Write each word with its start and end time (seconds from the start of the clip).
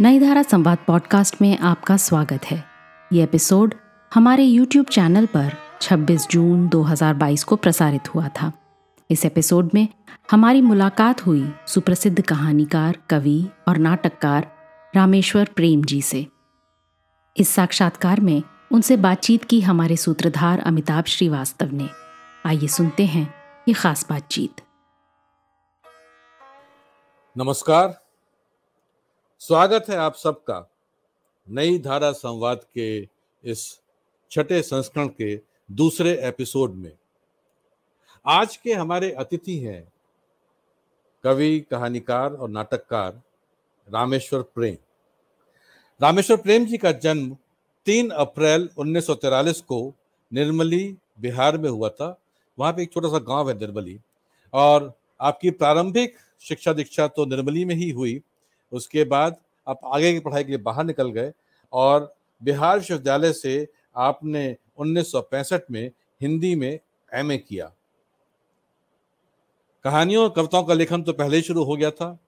नई 0.00 0.20
धारा 0.20 0.42
संवाद 0.42 0.78
पॉडकास्ट 0.86 1.42
में 1.42 1.58
आपका 1.58 1.96
स्वागत 1.96 2.44
है। 2.44 2.64
ये 3.12 3.22
एपिसोड 3.22 3.74
हमारे 4.14 4.44
यूट्यूब 4.44 4.86
चैनल 4.86 5.26
पर 5.26 5.52
26 5.80 6.28
जून 6.28 6.68
2022 6.68 7.44
को 7.44 7.56
प्रसारित 7.56 8.14
हुआ 8.14 8.28
था। 8.28 8.52
इस 9.10 9.24
एपिसोड 9.24 9.70
में 9.74 9.88
हमारी 10.30 10.62
मुलाकात 10.62 11.26
हुई 11.26 11.54
सुप्रसिद्ध 11.66 12.22
कहानीकार, 12.22 12.98
कवि 13.10 13.48
और 13.68 13.76
नाटककार 13.76 14.56
रामेश्वर 14.96 15.48
प्रेम 15.56 15.84
जी 15.84 16.02
से। 16.02 16.26
इस 17.36 17.48
साक्षात्कार 17.48 18.20
में 18.20 18.42
उनसे 18.72 18.96
बातचीत 18.96 19.44
की 19.44 19.60
हमारे 19.60 19.96
सूत्रधार 19.96 20.58
अमिताभ 20.58 21.04
श्रीवास्तव 21.04 21.68
ने। 21.72 21.88
आइए 22.46 22.66
सुनते 22.66 23.06
हैं 23.06 23.34
ये 23.68 23.74
खास 23.74 24.06
बातचीत। 24.10 24.60
नमस्कार। 27.38 28.05
स्वागत 29.40 29.84
है 29.88 29.96
आप 29.96 30.14
सबका 30.14 30.70
नई 31.48 31.78
धारा 31.78 32.12
संवाद 32.12 32.60
के 32.74 33.08
इस 33.44 33.80
छठे 34.30 34.62
संस्करण 34.62 35.08
के 35.08 35.36
दूसरे 35.70 36.12
एपिसोड 36.22 36.74
में। 36.74 36.92
आज 38.26 38.56
के 38.56 38.72
हमारे 38.72 39.10
अतिथि 39.12 39.56
हैं 39.58 39.92
कवि, 41.24 41.60
कहानीकार 41.60 42.32
और 42.32 42.48
नाटककार 42.48 43.22
रामेश्वर 43.88 44.42
प्रेम। 44.42 44.76
रामेश्वर 46.02 46.36
प्रेम 46.36 46.66
जी 46.66 46.78
का 46.78 46.92
जन्म 46.92 47.36
3 47.86 48.10
अप्रैल 48.10 48.68
1943 48.78 49.60
को 49.60 49.94
निर्मली, 50.32 50.96
बिहार 51.20 51.58
में 51.58 51.70
हुआ 51.70 51.88
था। 51.88 52.18
वहाँ 52.58 52.72
पे 52.72 52.82
एक 52.82 52.92
छोटा 52.92 53.08
सा 53.08 53.18
गाँव 53.18 53.50
है 53.50 53.58
निर्मली 53.58 54.00
और 54.52 54.92
आपकी 55.20 55.50
प्रारंभिक 55.50 56.16
शिक्षा 56.40 56.72
दीक्षा 56.72 57.08
तो 57.08 57.24
निर्मली 57.24 57.64
में 57.64 57.74
ही 57.74 57.90
हुई। 57.90 58.22
उसके 58.72 59.04
बाद 59.04 59.36
आप 59.68 59.80
आगे 59.84 60.12
की 60.12 60.20
पढ़ाई 60.20 60.44
के 60.44 60.48
लिए 60.48 60.58
बाहर 60.58 60.84
निकल 60.84 61.10
गए 61.10 61.32
और 61.72 62.14
बिहार 62.42 62.78
विश्वविद्यालय 62.78 63.32
से 63.32 63.68
आपने 63.96 64.56
1965 64.78 65.60
में 65.70 65.90
हिंदी 66.20 66.54
में 66.54 66.78
एमए 67.14 67.36
किया। 67.38 67.72
कहानियों 69.84 70.22
और 70.24 70.30
कविताओं 70.36 70.64
का 70.64 70.74
लेखन 70.74 71.02
तो 71.02 71.12
पहले 71.12 71.36
ही 71.36 71.42
शुरू 71.42 71.64
हो 71.64 71.76
गया 71.76 71.90
था। 71.90 72.18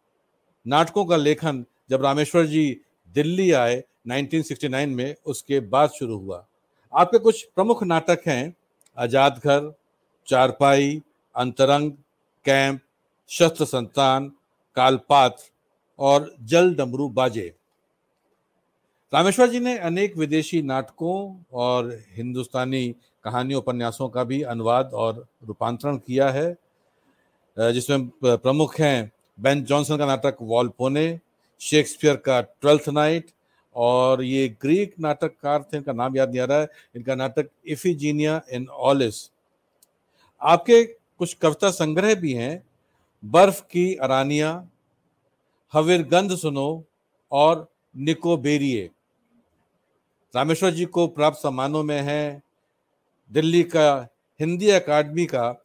नाटकों 0.67 1.05
का 1.05 1.17
लेखन 1.17 1.65
जब 1.91 2.03
रामेश्वर 2.03 2.47
जी 2.47 2.81
दिल्ली 3.15 3.53
आए 3.53 3.85
1969 4.09 4.87
में, 4.87 5.15
उसके 5.27 5.61
बाद 5.61 5.91
शुरू 5.91 6.19
हुआ। 6.19 6.47
आपके 6.93 7.19
कुछ 7.19 7.43
प्रमुख 7.45 7.83
नाटक 7.83 8.21
हैं, 8.27 8.55
आज़ाद 8.99 9.41
घर, 9.45 9.75
चारपाई, 10.29 11.03
अंतरंग, 11.37 11.93
कैंप, 12.45 12.81
शस्त्र 13.29 13.65
संतान, 13.65 14.33
कालपात्र। 14.77 15.51
और 15.99 16.35
जल 16.43 16.75
डमरू 16.75 17.09
बाजे। 17.11 17.53
रामेश्वर 19.13 19.49
जी 19.49 19.61
ने 19.61 19.77
अनेक 19.79 20.17
विदेशी 20.17 20.63
नाटकों 20.63 21.45
और 21.53 21.93
हिंदुस्तानी 22.17 22.89
कहानियों 23.25 23.63
उपन्यासों 23.63 24.09
का 24.09 24.25
भी 24.25 24.43
अनुवाद 24.45 24.91
और 24.95 25.27
रूपांतरण 25.47 25.97
किया 25.97 26.31
है 26.31 26.57
जिसमें 27.57 28.09
प्रमुख 28.25 28.79
हैं 28.81 29.11
बेन 29.39 29.65
जॉनसन 29.65 29.97
का 29.97 30.07
नाटक 30.07 30.37
वॉलपोने 30.43 31.19
शेक्सपियर 31.61 32.17
का 32.17 32.41
ट्वेल्थ 32.41 32.89
नाइट 32.89 33.31
और 33.77 34.23
ये 34.23 34.49
ग्रीक 34.63 34.95
नाटककार 35.01 35.63
थे, 35.63 35.77
इनका 35.77 35.93
नाम 35.93 36.17
याद 36.17 36.31
नहीं 36.31 36.41
आ 36.41 36.45
रहा 36.45 36.61
है, 36.61 36.69
इनका 36.97 37.15
नाटक 37.15 37.49
इफिजीनिया 37.67 38.41
इन 38.53 38.67
ऑलिस। 38.69 39.31
आपके 40.43 40.83
कुछ 40.85 41.35
कविता 41.35 41.71
संग्रह 41.71 42.15
भी 42.15 42.33
हैं, 42.33 42.63
बर्फ़ 43.23 43.63
की 43.63 43.95
अरानिया 43.97 44.51
हविर 45.73 46.03
गंध 46.03 46.37
सुनो 46.37 46.85
और 47.33 47.73
निको 47.97 48.37
बेरिए। 48.37 48.91
रामेश्वर 50.37 50.71
जी 50.71 50.85
को 50.85 51.07
प्राप्त 51.07 51.39
सम्मानों 51.39 51.83
में 51.83 52.03
है। 52.03 52.43
दिल्ली 53.33 53.63
का 53.63 54.09
हिंदी 54.41 54.71
अकादमी 54.71 55.27
का 55.27 55.65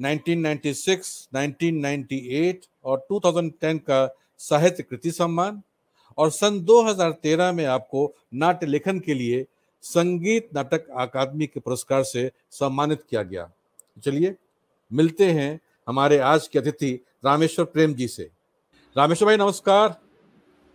1996, 0.00 1.28
1998 1.34 2.68
और 2.84 3.06
2010 3.10 3.78
का 3.78 4.16
साहित्य 4.38 4.82
कृति 4.82 5.10
सम्मान। 5.10 5.62
और 6.18 6.30
सन 6.30 6.60
2013 6.60 7.52
में 7.52 7.64
आपको 7.64 8.14
नाट्य 8.34 8.66
लेखन 8.66 9.00
के 9.00 9.14
लिए 9.14 9.46
संगीत 9.82 10.54
नाटक 10.54 10.88
अकादमी 10.88 11.46
के 11.46 11.60
पुरस्कार 11.60 12.04
से 12.04 12.30
सम्मानित 12.50 13.02
किया 13.10 13.22
गया। 13.22 13.50
चलिए 14.04 14.34
मिलते 14.92 15.32
हैं 15.32 15.60
हमारे 15.88 16.18
आज 16.18 16.48
के 16.48 16.58
अतिथि 16.58 17.04
रामेश्वर 17.24 17.64
प्रेम 17.64 17.94
जी 17.94 18.08
से। 18.08 18.30
रामेश्वर 18.96 19.26
भाई 19.26 19.36
नमस्कार। 19.36 19.94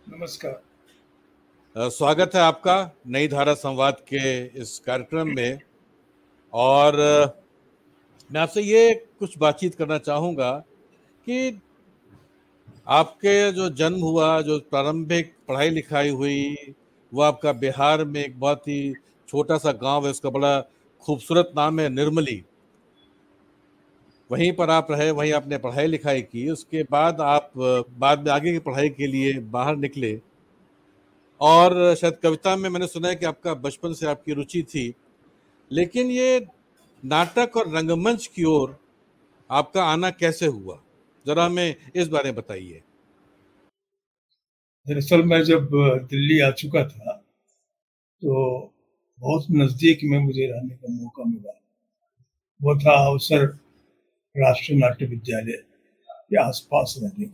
नमस्कार। 0.06 1.90
स्वागत 1.90 2.34
है 2.34 2.40
आपका 2.40 2.76
नई 3.06 3.28
धारा 3.28 3.54
संवाद 3.54 3.96
के 4.08 4.44
इस 4.60 4.78
कार्यक्रम 4.78 5.28
में। 5.28 5.58
और 6.52 6.96
मैं 8.30 8.40
आपसे 8.40 8.62
ये 8.62 8.94
कुछ 9.18 9.36
बातचीत 9.38 9.74
करना 9.74 9.98
चाहूँगा 9.98 10.50
कि 11.26 11.60
आपके 12.88 13.52
जो 13.52 13.68
जन्म 13.70 14.00
हुआ 14.00 14.40
जो 14.40 14.58
प्रारंभिक 14.60 15.34
पढ़ाई 15.48 15.70
लिखाई 15.70 16.10
हुई 16.10 16.74
वो 17.12 17.22
आपका 17.22 17.52
बिहार 17.52 18.04
में 18.04 18.20
एक 18.24 18.40
बहुत 18.40 18.68
ही 18.68 18.92
छोटा 19.28 19.58
सा 19.58 19.72
गाँव 19.84 20.04
है 20.04 20.10
उसका 20.10 20.30
बड़ा 20.30 20.60
खूबसूरत 21.04 21.52
नाम 21.56 21.80
है 21.80 21.88
निर्मली। 21.88 22.44
वहीं 24.30 24.52
पर 24.52 24.70
आप 24.70 24.86
रहे, 24.90 25.10
वहीं 25.10 25.32
आपने 25.32 25.58
पढ़ाई 25.58 25.86
लिखाई 25.86 26.22
की, 26.22 26.48
उसके 26.50 26.82
बाद 26.82 27.20
आप, 27.20 27.50
बाद 27.56 28.24
में 28.24 28.30
आगे 28.32 28.52
की 28.52 28.58
पढ़ाई 28.60 28.88
के 28.90 29.06
लिए 29.06 29.32
बाहर 29.50 29.76
निकले। 29.76 30.18
और 31.40 31.94
शायद 31.94 32.16
कविता 32.16 32.54
में 32.56 32.68
मैंने 32.70 32.86
सुना 32.86 33.08
है 33.08 33.14
कि 33.16 33.26
आपका 33.26 33.54
बचपन 33.56 33.92
से 33.94 34.06
आपकी 34.06 34.32
रुचि 34.32 34.62
थी, 34.64 34.92
लेकिन 35.70 36.10
ये 36.10 36.46
नाटक 37.02 37.56
और 37.56 37.68
रंगमंच 37.74 38.26
की 38.26 38.44
ओर 38.46 38.78
आपका 39.50 39.84
आना 39.84 40.10
कैसे 40.12 40.46
हुआ? 40.46 40.80
जरा 41.26 41.44
हमें 41.44 41.74
इस 41.96 42.08
बारे 42.08 42.24
में 42.24 42.34
बताइए। 42.34 42.82
दरअसल 44.86 45.22
मैं 45.22 45.42
जब 45.44 45.68
दिल्ली 46.10 46.40
आ 46.40 46.50
चुका 46.52 46.82
था 46.88 47.12
तो 48.22 48.32
बहुत 49.20 49.46
नज़दीक 49.50 50.00
में 50.04 50.18
मुझे 50.18 50.46
रहने 50.46 50.74
का 50.74 50.92
मौका 50.92 51.24
मिला। 51.24 51.52
वो 52.60 52.76
था 52.78 52.94
अवसर 53.06 53.46
राष्ट्रीय 54.38 54.78
नाट्य 54.78 55.06
विद्यालय 55.06 55.52
के 56.10 56.42
आसपास 56.42 56.94
रहने 57.02 57.30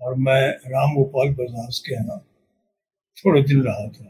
और 0.00 0.14
मैं 0.14 0.48
राम 0.48 0.94
गोपाल 0.94 1.28
बजाज 1.28 1.78
के 1.78 1.94
यहाँ 1.94 2.18
थोड़े 3.16 3.42
दिन 3.42 3.62
रहा 3.62 3.88
था। 3.88 4.04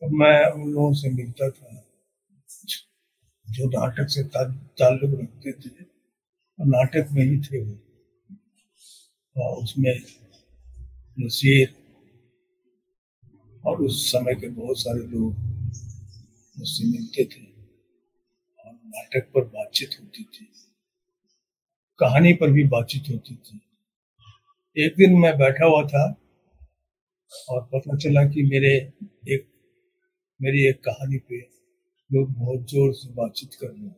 तो 0.00 0.08
मैं 0.18 0.50
उन 0.52 0.70
लोगों 0.70 0.94
से 0.94 1.10
मिलता 1.10 1.50
था। 1.50 1.84
जो 3.50 3.66
नाटक 3.66 4.08
से 4.08 4.22
ताल्लुक 4.22 5.20
रखते 5.20 5.52
थे 5.52 5.84
और 6.60 6.66
नाटक 6.66 7.08
में 7.12 7.24
ही 7.24 7.40
थे 7.40 7.64
वो। 7.64 7.78
और 9.36 9.62
उसमें 9.62 10.02
नसीर 11.18 11.74
और 13.66 13.82
उस 13.82 14.12
समय 14.12 14.34
के 14.34 14.48
बहुत 14.48 14.78
सारे 14.78 15.00
लोग 15.00 15.34
मुझसे 16.58 16.84
मिलते 16.84 17.24
थे। 17.24 17.53
नाटक 18.94 19.30
पर 19.34 19.44
बातचीत 19.44 19.90
होती 20.00 20.24
थी। 20.24 20.44
कहानी 21.98 22.32
पर 22.32 22.50
भी 22.50 22.64
बातचीत 22.64 23.10
होती 23.10 23.34
थी। 23.34 23.60
एक 24.76 24.94
दिन 24.96 25.18
मैं 25.18 25.38
बैठा 25.38 25.66
हुआ 25.66 25.82
था 25.82 26.04
और 27.48 27.60
पता 27.74 27.96
चला 27.96 28.24
कि 28.24 28.42
मेरे 28.42 28.74
एक, 29.34 29.46
मेरी 30.42 30.66
एक 30.68 30.84
कहानी 30.84 31.18
पे 31.18 31.40
लोग 32.10 32.32
बहुत 32.32 32.70
ज़ोर 32.70 32.92
से 32.92 33.12
बातचीत 33.12 33.54
कर 33.54 33.66
रहे 33.66 33.84
हैं। 33.84 33.96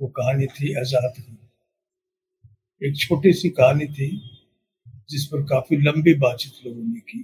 वो 0.00 0.08
कहानी 0.08 0.46
थी 0.46 0.74
आज़ाद 0.74 1.24
एक 2.82 2.96
छोटी 2.96 3.32
सी 3.32 3.50
कहानी 3.50 3.86
थी 3.86 4.10
जिस 5.10 5.24
पर 5.26 5.42
काफ़ी 5.42 5.76
लंबी 5.76 6.14
बातचीत 6.14 6.66
लोगों 6.66 6.82
ने 6.82 7.00
की। 7.00 7.22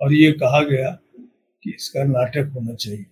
और 0.00 0.12
ये 0.12 0.32
कहा 0.32 0.62
गया 0.62 0.90
कि 1.62 1.74
इसका 1.74 2.04
नाटक 2.04 2.52
होना 2.54 2.74
चाहिए। 2.74 3.06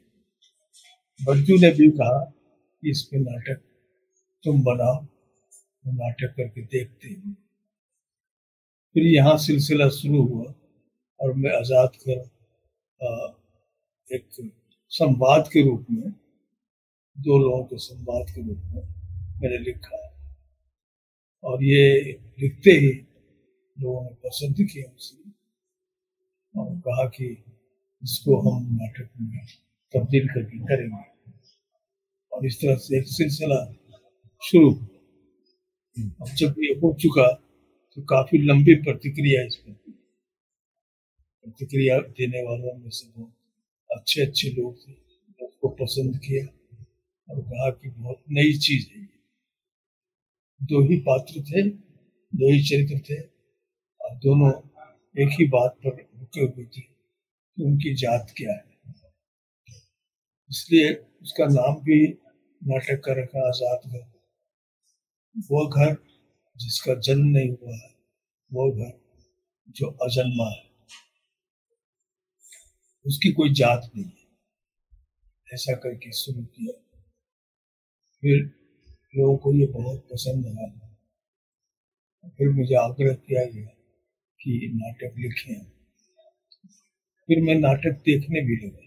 बच्चू 1.22 1.56
ने 1.60 1.70
भी 1.72 1.88
कहा 1.90 2.18
कि 2.24 2.90
इस 2.90 3.08
नाटक 3.14 3.60
तुम 4.44 4.62
बनाओ। 4.64 5.04
तो 5.04 5.92
नाटक 5.92 6.34
करके 6.36 6.62
देखते 6.62 7.08
हैं। 7.08 7.32
फिर 8.96 9.06
यहाँ 9.06 9.36
सिलसिला 9.38 9.88
शुरू 9.90 10.22
हुआ 10.22 10.52
और 11.20 11.32
मैं 11.34 11.52
आज़ाद 11.58 11.96
कर 12.02 12.18
एक 14.08 14.26
संवाद 14.92 15.48
के 15.52 15.62
रूप 15.62 15.86
में, 15.90 16.10
दो 17.16 17.38
लोगों 17.38 17.64
के 17.64 17.78
संवाद 17.78 18.30
के 18.30 18.42
रूप 18.42 18.58
में 18.72 18.82
मैंने 19.42 19.58
लिखा। 19.58 20.00
और 21.44 21.64
ये 21.64 22.02
लिखते 22.40 22.70
ही 22.72 22.90
लोगों 23.76 24.04
ने 24.04 24.14
पसंद 24.24 24.56
किया 24.62 24.90
उसे 24.90 25.16
और 26.54 26.74
कहा 26.80 27.04
कि 27.08 27.26
इसको 28.02 28.40
हम 28.40 28.62
नाटक 28.72 29.08
में 29.20 29.46
तब्दील 29.94 30.28
करके 30.28 30.58
करेंगे। 30.66 31.10
और 32.32 32.46
इस 32.46 32.56
तरह 32.62 32.76
से 32.76 32.98
एक 32.98 33.06
सिलसिला 33.08 33.60
शुरू। 34.42 34.70
अब 35.96 36.28
जब 36.36 36.54
ये 36.58 36.72
हो 36.74 36.92
चुका 37.02 37.28
तो 37.96 38.02
काफ़ी 38.04 38.38
लंबी 38.38 38.74
प्रतिक्रिया 38.82 39.44
इस 39.46 39.56
पर 39.56 39.72
प्रतिक्रिया 41.44 41.98
देने 42.18 42.42
वालों 42.42 42.74
में 42.78 42.90
से 42.90 43.08
बहुत 43.08 43.32
अच्छे 43.90 44.22
अच्छे 44.22 44.50
लोग 44.50 44.76
थे 44.78 44.92
उसको 45.40 45.68
पसंद 45.76 46.16
किया 46.16 46.44
और 47.28 47.40
कहा 47.42 47.70
कि 47.70 47.90
बहुत 47.90 48.22
नई 48.30 48.52
चीज़ 48.58 48.86
है 48.92 49.00
दो 50.60 50.80
ही 50.88 50.96
पात्र 51.00 51.40
थे, 51.42 51.62
दो 51.68 52.50
ही 52.52 52.62
चरित्र 52.64 52.98
थे, 53.08 53.20
और 54.00 54.14
दोनों 54.16 54.50
एक 55.14 55.28
ही 55.32 55.46
बात 55.48 55.78
पर 55.84 55.90
रुके 55.90 56.40
हुए 56.40 56.64
थे 56.64 56.82
उनकी 57.58 57.94
जात 57.94 58.32
क्या 58.36 58.52
है। 58.52 58.94
इसलिए 60.50 60.92
उसका 61.22 61.46
नाम 61.46 61.74
भी 61.84 61.98
नाटक 62.62 63.02
का 63.04 63.12
रखा 63.12 63.48
आज़ाद 63.48 63.90
घर 63.90 64.10
वो 65.50 65.66
घर 65.68 65.96
जिसका 66.56 66.94
जन्म 66.94 67.26
नहीं 67.26 67.50
हुआ 67.50 67.74
है, 67.76 67.90
वो 68.50 68.70
घर 68.72 68.92
जो 69.68 69.86
अजन्मा 70.02 70.48
है, 70.50 70.62
उसकी 73.06 73.32
कोई 73.32 73.52
जात 73.52 73.90
नहीं 73.96 74.04
है। 74.04 74.26
ऐसा 75.54 75.74
करके 75.74 76.12
शुरू 76.12 76.42
किया। 76.42 76.72
फिर 78.22 78.38
लोगों 79.16 79.36
को 79.36 79.52
ये 79.54 79.66
बहुत 79.66 80.08
पसंद 80.12 80.46
आया। 80.46 80.88
फिर 82.28 82.50
मुझे 82.50 82.74
आग्रह 82.74 83.14
किया 83.14 83.44
गया 83.44 83.66
कि 84.40 84.70
नाटक 84.74 85.18
लिखे। 85.18 85.54
फिर 87.28 87.42
मैं 87.42 87.54
नाटक 87.54 88.02
देखने 88.04 88.40
भी 88.40 88.56
लगा। 88.66 88.81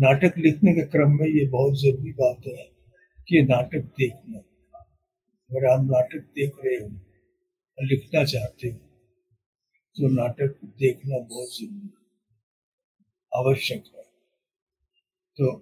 नाटक 0.00 0.38
लिखने 0.38 0.72
के 0.74 0.82
क्रम 0.86 1.10
में 1.10 1.26
ये 1.28 1.46
बहुत 1.48 1.74
ज़रूरी 1.80 2.12
बात 2.12 2.46
है 2.46 2.64
कि 3.28 3.42
नाटक 3.42 3.84
देखना। 3.98 4.38
अगर 5.50 5.66
आप 5.66 5.84
नाटक 5.84 6.20
देख 6.34 6.52
रहे 6.64 6.76
हो 6.76 6.86
और 7.78 7.84
लिखना 7.84 8.24
चाहते 8.24 8.68
हो 8.68 8.78
तो 9.96 10.08
नाटक 10.08 10.54
देखना 10.78 11.18
बहुत 11.18 11.56
ज़रूरी 11.56 11.90
आवश्यक 13.32 13.84
है। 13.96 14.02
तो 15.36 15.52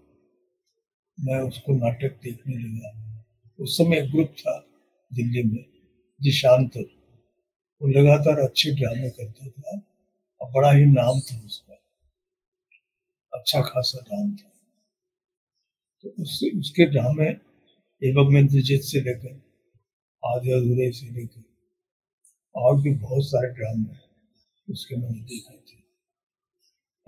मैं 1.19 1.41
उसको 1.41 1.73
नाटक 1.77 2.21
देखने 2.23 2.57
लगा। 2.57 3.25
उस 3.59 3.77
समय 3.79 4.01
ग्रुप 4.03 4.35
था 4.39 4.59
दिल्ली 5.11 5.43
में 5.43 5.65
दिशांतर 6.21 6.85
वो 7.81 7.89
लगातार 7.89 8.39
अच्छे 8.39 8.71
ड्रामे 8.71 9.11
करता 9.11 9.49
था। 9.49 9.81
और 10.41 10.51
बड़ा 10.53 10.73
ही 10.73 10.85
नाम 10.85 11.21
था 11.21 11.41
उसका। 11.47 11.68
अच्छा 13.39 13.61
खासा 13.61 13.99
नाम 14.13 14.37
था। 14.37 14.49
तो 16.03 16.23
उससे, 16.23 16.59
उसके 16.59 16.85
ड्रामे 16.85 17.29
एवं 18.03 18.39
इंद्रजीत 18.39 18.81
से 18.81 19.01
लेकर 19.01 19.35
आधे 20.25 20.53
अधूरे 20.53 20.93
से 20.93 21.11
लेकर, 21.11 21.43
और 22.55 22.83
भी 22.83 22.95
बहुत 22.95 23.25
सारे 23.25 23.49
ड्रामे 23.49 23.97
उसके 24.73 24.97
मैंने 24.97 25.21
देखे 25.21 25.59
थे। 25.59 25.79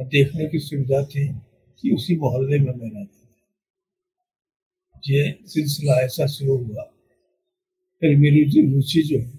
और 0.01 0.07
देखने 0.07 0.47
की 0.47 0.59
सुविधा 0.59 1.05
थी 1.05 1.29
कि 1.81 1.95
उसी 1.95 2.17
मोहल्ले 2.17 2.59
में 2.59 2.73
मैं 2.73 2.91
रहता 2.91 3.27
था। 3.27 3.37
ये 5.09 5.39
सिलसिला 5.43 6.01
ऐसा 6.01 6.27
शुरू 6.27 6.57
हुआ। 6.57 6.83
फिर 8.01 8.17
मेरी 8.17 8.45
रुचि 8.75 9.03
जो 9.03 9.19
है, 9.19 9.31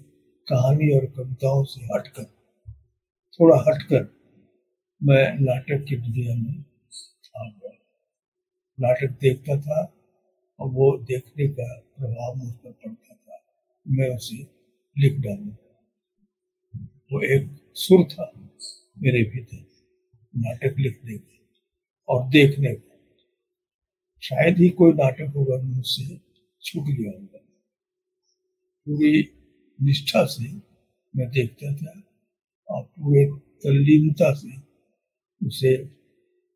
कहानी 0.48 0.98
और 0.98 1.06
कविताओं 1.06 1.64
से 1.64 1.84
हटकर, 1.84 2.24
थोड़ा 3.40 3.56
हटकर, 3.56 4.02
मैं 5.02 5.38
नाटक 5.40 5.86
की 5.88 5.96
दुनिया 5.96 6.34
में 6.36 6.64
नाटक 8.82 9.10
देखता 9.20 9.60
था 9.60 9.80
और 10.60 10.68
वो 10.70 10.98
देखने 10.98 11.48
का 11.48 11.80
प्रभाव 11.98 12.34
मुझ 12.34 12.54
पर 12.54 12.72
पड़ता 12.72 13.14
था। 13.14 13.36
मैं 13.88 14.16
उसे 14.16 14.36
लिख 14.98 15.20
डालू। 15.20 15.50
वो 17.12 17.22
एक 17.22 17.72
सुर 17.74 18.04
था 18.12 18.32
मेरे 18.98 19.30
भीतर, 19.30 19.66
नाटक 20.36 20.74
लिखने 20.78 21.18
का 21.18 21.38
और 22.08 22.28
देखने 22.28 22.74
का। 22.74 22.92
शायद 24.22 24.58
ही 24.58 24.68
कोई 24.68 24.92
नाटक 24.92 25.32
होगा 25.36 25.62
मुझसे 25.62 26.16
छूट 26.62 26.84
गया 26.84 27.10
होगा। 27.10 27.38
पूरी 28.86 29.28
निष्ठा 29.82 30.24
से 30.24 30.52
मैं 31.16 31.30
देखता 31.30 31.76
था 31.76 32.02
और 32.68 32.82
पूरे 32.84 33.24
तल्लीनता 33.40 34.34
से 34.34 34.56
उसे 35.46 35.90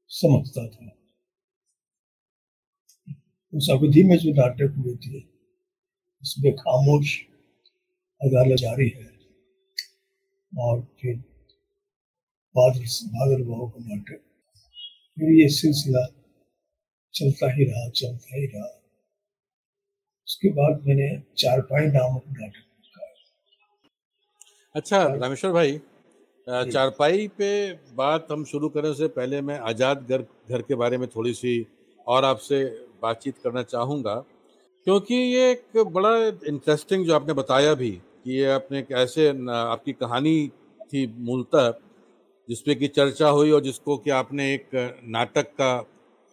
समझता 0.09 0.69
था। 0.69 1.06
उस 3.53 3.69
अवधि 3.73 4.03
में 4.03 4.17
जो 4.19 4.33
नाटक 4.35 4.75
हुए 4.79 4.95
थे 5.05 5.21
उसमें 6.23 6.53
खामोश 6.57 7.17
अदालत 8.21 8.59
जारी 8.59 8.89
है। 8.89 9.09
और 10.53 10.81
फिर 11.01 11.17
बादल 12.55 12.85
बादल 13.15 13.43
भाव 13.45 13.69
का 13.69 13.85
नाटक। 13.87 14.21
फिर 15.17 15.33
ये 15.33 15.49
सिलसिला 15.55 16.07
चलता 17.15 17.53
ही 17.53 17.65
रहा 17.65 17.89
चलता 17.91 18.37
ही 18.37 18.47
रहा। 18.47 18.69
उसके 20.29 20.49
बाद 20.53 20.87
मैंने 20.87 21.09
चारपाई 21.39 21.87
नामक 21.89 22.25
नाटक 22.31 22.65
अच्छा 24.75 25.03
रामेश्वर 25.15 25.53
भाई 25.53 25.79
चारपाई 26.47 27.29
पे 27.39 27.51
बात 27.95 28.27
हम 28.31 28.45
शुरू 28.45 28.69
करें 28.69 28.93
से 28.95 29.07
पहले 29.11 29.41
मैं 29.43 29.59
आज़ाद 29.71 30.07
घर 30.09 30.23
घर 30.51 30.63
के 30.63 30.75
बारे 30.75 30.99
में 30.99 31.07
थोड़ी 31.09 31.33
सी 31.35 31.55
और 32.07 32.25
आपसे 32.25 32.59
बातचीत 33.07 33.35
करना 33.45 33.63
चाहूँगा 33.65 34.15
क्योंकि 34.87 35.15
ये 35.15 35.51
एक 35.51 35.79
बड़ा 35.93 36.17
इंटरेस्टिंग 36.27 37.07
जो 37.07 37.15
आपने 37.15 37.33
बताया 37.35 37.75
भी 37.75 37.91
कि 37.91 38.33
ये 38.33 38.47
आपने 38.53 38.83
कैसे 38.83 39.29
आपकी 39.53 39.93
कहानी 39.95 40.37
थी 40.93 41.07
मूलतः 41.21 41.73
जिसपे 42.49 42.75
की 42.75 42.89
चर्चा 42.89 43.29
हुई 43.29 43.51
और 43.51 43.61
जिसको 43.61 43.97
कि 43.97 44.11
आपने 44.13 44.53
एक 44.55 44.69
नाटक 45.09 45.47
का 45.61 45.73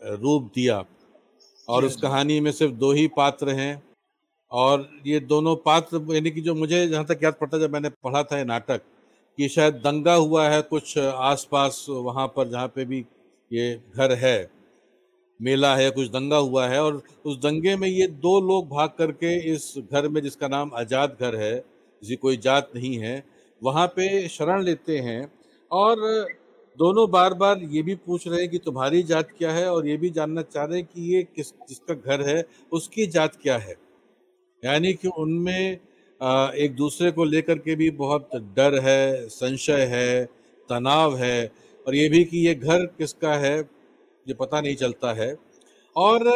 रूप 0.01 0.51
दिया। 0.55 0.83
और 1.67 1.85
उस 1.85 1.95
कहानी 1.95 2.39
में 2.39 2.51
सिर्फ़ 2.51 2.73
दो 2.75 2.91
ही 2.91 3.07
पात्र 3.17 3.49
हैं 3.49 3.81
और 4.51 4.89
ये 5.07 5.19
दोनों 5.19 5.55
पात्र 5.65 6.01
यानी 6.13 6.31
कि 6.31 6.41
जो 6.41 6.55
मुझे 6.55 6.87
जहाँ 6.87 7.05
तक 7.05 7.23
याद 7.23 7.33
पड़ता 7.33 7.57
जब 7.57 7.73
मैंने 7.73 7.89
पढ़ा 8.03 8.23
था 8.23 8.37
ये 8.37 8.45
नाटक 8.45 8.81
कि 9.37 9.47
शायद 9.49 9.73
दंगा 9.85 10.13
हुआ 10.15 10.47
है 10.49 10.61
कुछ 10.61 10.97
आसपास 10.97 11.85
वहाँ 11.89 12.27
पर 12.35 12.49
जहाँ 12.49 12.67
पे 12.67 12.85
भी 12.85 13.05
ये 13.51 13.73
घर 13.95 14.11
है। 14.15 14.37
मेला 15.43 15.75
है, 15.75 15.89
कुछ 15.91 16.07
दंगा 16.09 16.37
हुआ 16.37 16.67
है 16.67 16.81
और 16.81 17.01
उस 17.25 17.37
दंगे 17.39 17.75
में 17.75 17.87
ये 17.87 18.07
दो 18.19 18.39
लोग 18.41 18.67
भाग 18.69 18.89
करके 18.97 19.35
इस 19.53 19.73
घर 19.91 20.07
में 20.09 20.21
जिसका 20.21 20.47
नाम 20.47 20.71
आज़ाद 20.75 21.17
घर 21.21 21.35
है 21.35 21.55
जिसकी 21.55 22.15
कोई 22.17 22.37
जात 22.39 22.71
नहीं 22.75 22.97
है, 22.97 23.23
वहाँ 23.61 23.87
पे 23.87 24.27
शरण 24.29 24.63
लेते 24.63 24.97
हैं 24.99 25.31
और 25.71 25.95
दोनों 26.79 27.09
बार 27.11 27.33
बार 27.35 27.59
ये 27.71 27.81
भी 27.83 27.95
पूछ 27.97 28.27
रहे 28.27 28.39
हैं 28.39 28.49
कि 28.49 28.57
तुम्हारी 28.59 29.01
जात 29.03 29.31
क्या 29.37 29.51
है 29.51 29.67
और 29.71 29.87
ये 29.87 29.97
भी 29.97 30.09
जानना 30.11 30.41
चाह 30.43 30.65
रहे 30.65 30.77
हैं 30.77 30.87
कि 30.87 31.13
ये 31.13 31.21
किस, 31.25 31.51
जिसका 31.69 31.93
घर 31.95 32.21
है, 32.27 32.43
उसकी 32.71 33.05
जात 33.07 33.35
क्या 33.41 33.57
है। 33.57 33.75
यानी 34.63 34.93
कि 34.93 35.07
उनमें 35.07 35.79
एक 36.55 36.75
दूसरे 36.75 37.11
को 37.11 37.23
लेकर 37.25 37.57
के 37.59 37.75
भी 37.75 37.89
बहुत 37.93 38.29
डर 38.55 38.79
है, 38.81 39.27
संशय 39.29 39.85
है, 39.91 40.25
तनाव 40.69 41.15
है 41.17 41.51
और 41.85 41.95
ये 41.95 42.07
भी 42.09 42.23
कि 42.23 42.45
ये 42.47 42.55
घर 42.55 42.85
किसका 42.97 43.33
है 43.37 43.61
ये 44.27 44.33
पता 44.33 44.61
नहीं 44.61 44.75
चलता 44.75 45.13
है। 45.13 45.37
और 45.95 46.27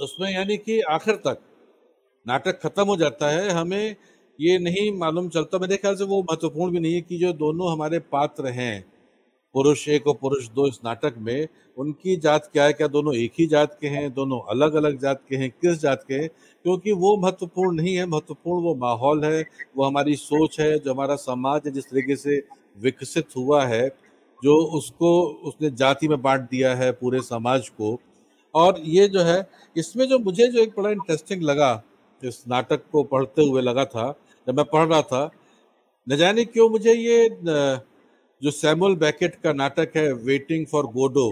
उसमें 0.00 0.34
यानी 0.34 0.56
कि 0.56 0.80
आखिर 0.80 1.14
तक 1.14 1.38
नाटक 2.28 2.60
खत्म 2.62 2.84
हो 2.84 2.96
जाता 2.96 3.30
है। 3.30 3.50
हमें 3.50 3.96
ये 4.40 4.58
नहीं 4.58 4.98
मालूम 4.98 5.28
चलता। 5.28 5.58
मेरे 5.58 5.76
ख्याल 5.76 5.94
से 5.94 6.04
वो 6.04 6.22
महत्वपूर्ण 6.22 6.72
भी 6.72 6.80
नहीं 6.80 6.94
है 6.94 7.00
कि 7.00 7.18
जो 7.18 7.32
दोनों 7.32 7.72
हमारे 7.72 7.98
पात्र 7.98 8.46
हैं, 8.46 8.92
पुरुष 9.54 9.88
एक 9.88 10.06
और 10.06 10.14
पुरुष 10.20 10.48
दो 10.48 10.68
इस 10.68 10.78
नाटक 10.84 11.14
में, 11.18 11.48
उनकी 11.78 12.16
जात 12.16 12.50
क्या 12.52 12.64
है? 12.64 12.72
क्या 12.72 12.86
दोनों 12.86 13.14
एक 13.14 13.32
ही 13.38 13.46
जात 13.46 13.78
के 13.80 13.86
हैं? 13.86 14.14
दोनों 14.14 14.40
अलग 14.40 14.74
अलग 14.74 14.98
जात 14.98 15.22
के 15.28 15.36
हैं? 15.36 15.50
किस 15.50 15.78
जात 15.80 16.04
के 16.08 16.14
हैं? 16.14 16.28
क्योंकि 16.62 16.92
वो 16.92 17.16
महत्वपूर्ण 17.16 17.76
नहीं 17.76 17.94
है। 17.96 18.06
महत्वपूर्ण 18.06 18.64
वो 18.64 18.74
माहौल 18.74 19.24
है, 19.24 19.44
वो 19.76 19.84
हमारी 19.84 20.16
सोच 20.16 20.60
है, 20.60 20.78
जो 20.78 20.94
हमारा 20.94 21.16
समाज 21.16 21.62
है, 21.66 21.72
जिस 21.72 21.84
तरीके 21.84 22.16
से 22.16 22.42
विकसित 22.78 23.26
हुआ 23.36 23.64
है। 23.64 23.88
जो 24.42 24.56
उसको 24.76 25.10
उसने 25.44 25.70
जाति 25.72 26.08
में 26.08 26.20
बांट 26.22 26.40
दिया 26.50 26.74
है 26.74 26.90
पूरे 26.94 27.20
समाज 27.22 27.68
को। 27.70 27.98
और 28.54 28.80
ये 28.86 29.06
जो 29.08 29.20
है 29.22 29.46
इसमें 29.76 30.06
जो 30.08 30.18
मुझे 30.18 30.46
जो 30.48 30.62
एक 30.62 30.72
बड़ा 30.76 30.90
इंटरेस्टिंग 30.90 31.42
लगा 31.42 31.82
इस 32.22 32.42
नाटक 32.48 32.82
को 32.92 33.02
पढ़ते 33.04 33.42
हुए 33.42 33.62
लगा 33.62 33.84
था 33.86 34.10
जब 34.46 34.56
मैं 34.56 34.64
पढ़ 34.72 34.86
रहा 34.88 35.02
था 35.02 35.30
न 36.06 36.16
जाने 36.16 36.44
क्यों 36.46 36.68
मुझे 36.70 36.92
ये 36.92 37.28
जो 37.42 38.50
सैमुअल 38.50 38.94
बैकेट 38.96 39.34
का 39.44 39.52
नाटक 39.52 39.96
है 39.96 40.12
वेटिंग 40.24 40.66
फॉर 40.66 40.86
गोडो 40.92 41.28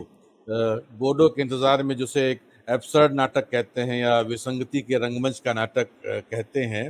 गोडो 0.48 1.28
के 1.28 1.42
इंतज़ार 1.42 1.82
में 1.82 1.96
जिसे 1.96 2.30
एक 2.30 2.40
एब्सर्ड 2.68 3.12
नाटक 3.14 3.48
कहते 3.50 3.80
हैं 3.80 4.00
या 4.00 4.20
विसंगति 4.26 4.80
के 4.80 4.96
रंगमंच 4.98 5.38
का 5.44 5.52
नाटक 5.52 5.88
कहते 6.06 6.60
हैं 6.66 6.88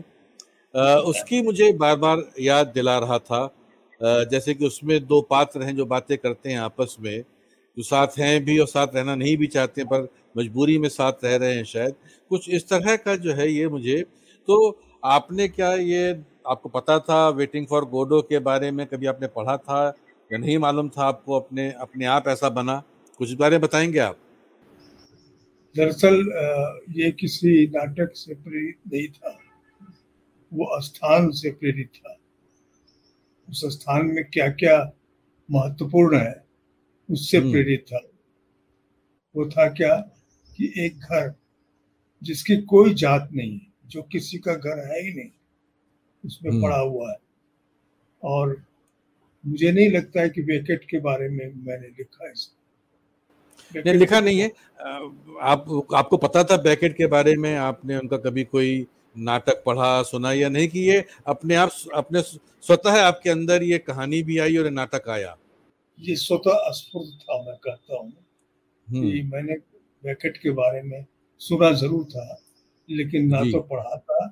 उसकी 1.05 1.43
मुझे 1.43 1.73
बार 1.75 1.97
बार 1.97 2.23
याद 2.41 2.67
दिला 2.75 2.99
रहा 2.99 3.19
था। 3.19 3.41
जैसे 4.00 4.54
कि 4.54 4.66
उसमें 4.66 5.07
दो 5.07 5.21
पात्र 5.23 5.62
हैं 5.62 5.76
जो 5.76 5.87
बातें 5.87 6.16
करते 6.19 6.50
हैं 6.50 6.59
आपस 6.59 6.97
में, 7.00 7.21
जो 7.76 7.83
साथ 7.83 8.19
हैं 8.19 8.45
भी 8.45 8.59
और 8.59 8.66
साथ 8.66 8.95
रहना 8.95 9.14
नहीं 9.14 9.37
भी 9.37 9.47
चाहते, 9.47 9.85
पर 9.85 10.09
मजबूरी 10.38 10.78
में 10.78 10.88
साथ 10.88 11.25
रह 11.25 11.37
रहे 11.37 11.54
हैं 11.54 11.64
शायद। 11.64 11.95
कुछ 12.30 12.49
इस 12.50 12.69
तरह 12.69 12.97
का 12.97 13.16
जो 13.16 13.33
है 13.33 13.50
ये 13.52 13.69
मुझे 13.69 14.00
तो 14.49 14.78
आपने 15.04 15.49
क्या 15.49 15.73
ये, 15.75 16.21
आपको 16.47 16.69
पता 16.69 16.99
था 16.99 17.28
वेटिंग 17.28 17.66
फॉर 17.66 17.85
गोडो 17.85 18.21
के 18.23 18.38
बारे 18.38 18.71
में 18.71 18.87
कभी 18.87 19.07
आपने 19.07 19.26
पढ़ा 19.26 19.57
था 19.57 19.87
या 20.30 20.38
नहीं 20.38 20.57
मालूम 20.59 20.88
था 20.88 21.04
आपको 21.04 21.38
अपने 21.40 21.71
अपने 21.80 22.07
आप 22.07 22.28
ऐसा 22.28 22.49
बना? 22.49 22.83
कुछ 23.19 23.33
बारे 23.33 23.50
में 23.50 23.61
बताएँगे 23.61 23.99
आप? 23.99 24.16
दरअसल 25.75 26.14
ये 26.97 27.11
किसी 27.11 27.66
नाटक 27.66 28.12
से 28.14 28.35
प्रेरित 28.35 28.76
नहीं 28.92 29.09
था। 29.09 29.38
वो 30.52 30.80
स्थान 30.80 31.30
से 31.30 31.50
प्रेरित 31.50 31.90
था। 31.97 32.16
उस 33.50 33.64
स्थान 33.64 34.07
में 34.07 34.25
क्या 34.25 34.49
क्या 34.52 34.92
महत्वपूर्ण 35.49 36.19
है 36.19 36.45
उससे 37.11 37.38
हम्म। 37.38 37.50
प्रेरित 37.52 37.85
था। 37.92 38.00
वो 39.37 39.49
था 39.50 39.69
क्या 39.69 39.97
कि 40.57 40.73
एक 40.78 40.97
घर 40.97 41.33
जिसकी 42.23 42.57
कोई 42.57 42.95
जात 42.95 43.28
नहीं 43.33 43.52
है 43.52 43.66
जो 43.87 44.02
किसी 44.02 44.38
का 44.38 44.54
घर 44.54 44.78
है 44.78 45.02
ही 45.02 45.14
नहीं 45.14 45.30
उसमें 46.25 46.50
हम्म। 46.52 46.62
पड़ा 46.62 46.78
हुआ 46.78 47.11
है। 47.11 47.16
और 48.23 48.62
मुझे 49.47 49.73
नहीं 49.73 49.90
लगता 49.90 50.21
है 50.21 50.28
कि 50.30 50.42
बेकेट 50.42 50.85
के 50.85 50.99
बारे 51.00 51.28
में 51.28 51.47
मैंने 51.54 51.88
लिखा 51.88 52.26
है। 52.26 52.33
नहीं 53.85 53.95
लिखा 53.95 54.21
नहीं 54.21 54.40
है। 54.40 54.49
आप 55.40 55.88
आपको 55.95 56.16
पता 56.16 56.45
था 56.45 56.57
बैकेट 56.57 56.97
के 56.97 57.07
बारे 57.07 57.37
में? 57.37 57.57
आपने 57.57 57.97
उनका 57.97 58.16
कभी 58.16 58.45
कोई 58.45 58.87
नाटक 59.17 59.62
पढ़ा 59.67 60.02
सुना 60.02 60.33
या 60.33 60.49
नहीं 60.49 60.69
कि 60.69 60.81
ये 60.81 61.05
अपने 61.26 61.55
आप 61.55 61.71
अपने 61.95 62.23
स्वतः 62.23 63.02
आपके 63.02 63.31
अंदर 63.31 63.62
ये 63.62 63.79
कहानी 63.79 64.23
भी 64.23 64.38
आई 64.38 64.57
और 64.57 64.71
नाटक 64.71 65.09
आया? 65.09 65.37
ये 65.99 66.17
स्वतः 66.17 66.71
स्फूर्त 66.71 67.23
था 67.23 67.43
मैं 67.43 67.57
कहता 67.57 67.97
हूँ 67.97 68.11
कि 68.11 68.99
हम्म। 68.99 69.33
मैंने 69.33 69.55
बैकेट 70.05 70.37
के 70.37 70.50
बारे 70.50 70.83
में 70.83 71.05
सुना 71.40 71.71
ज़रूर 71.73 72.05
था 72.05 72.43
लेकिन 72.88 73.26
ना 73.26 73.40
तो 73.40 73.61
पढ़ा 73.61 73.97
था 73.97 74.26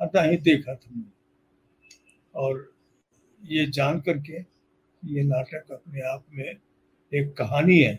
ना 0.00 0.22
ही 0.22 0.36
देखा 0.36 0.74
था 0.74 1.02
और 2.34 2.72
ये 3.42 3.66
जान 3.66 4.00
करके 4.00 4.38
ये 5.04 5.22
नाटक 5.22 5.72
अपने 5.72 6.00
आप 6.00 6.24
में 6.32 6.56
एक 7.12 7.34
कहानी 7.38 7.78
है 7.78 7.98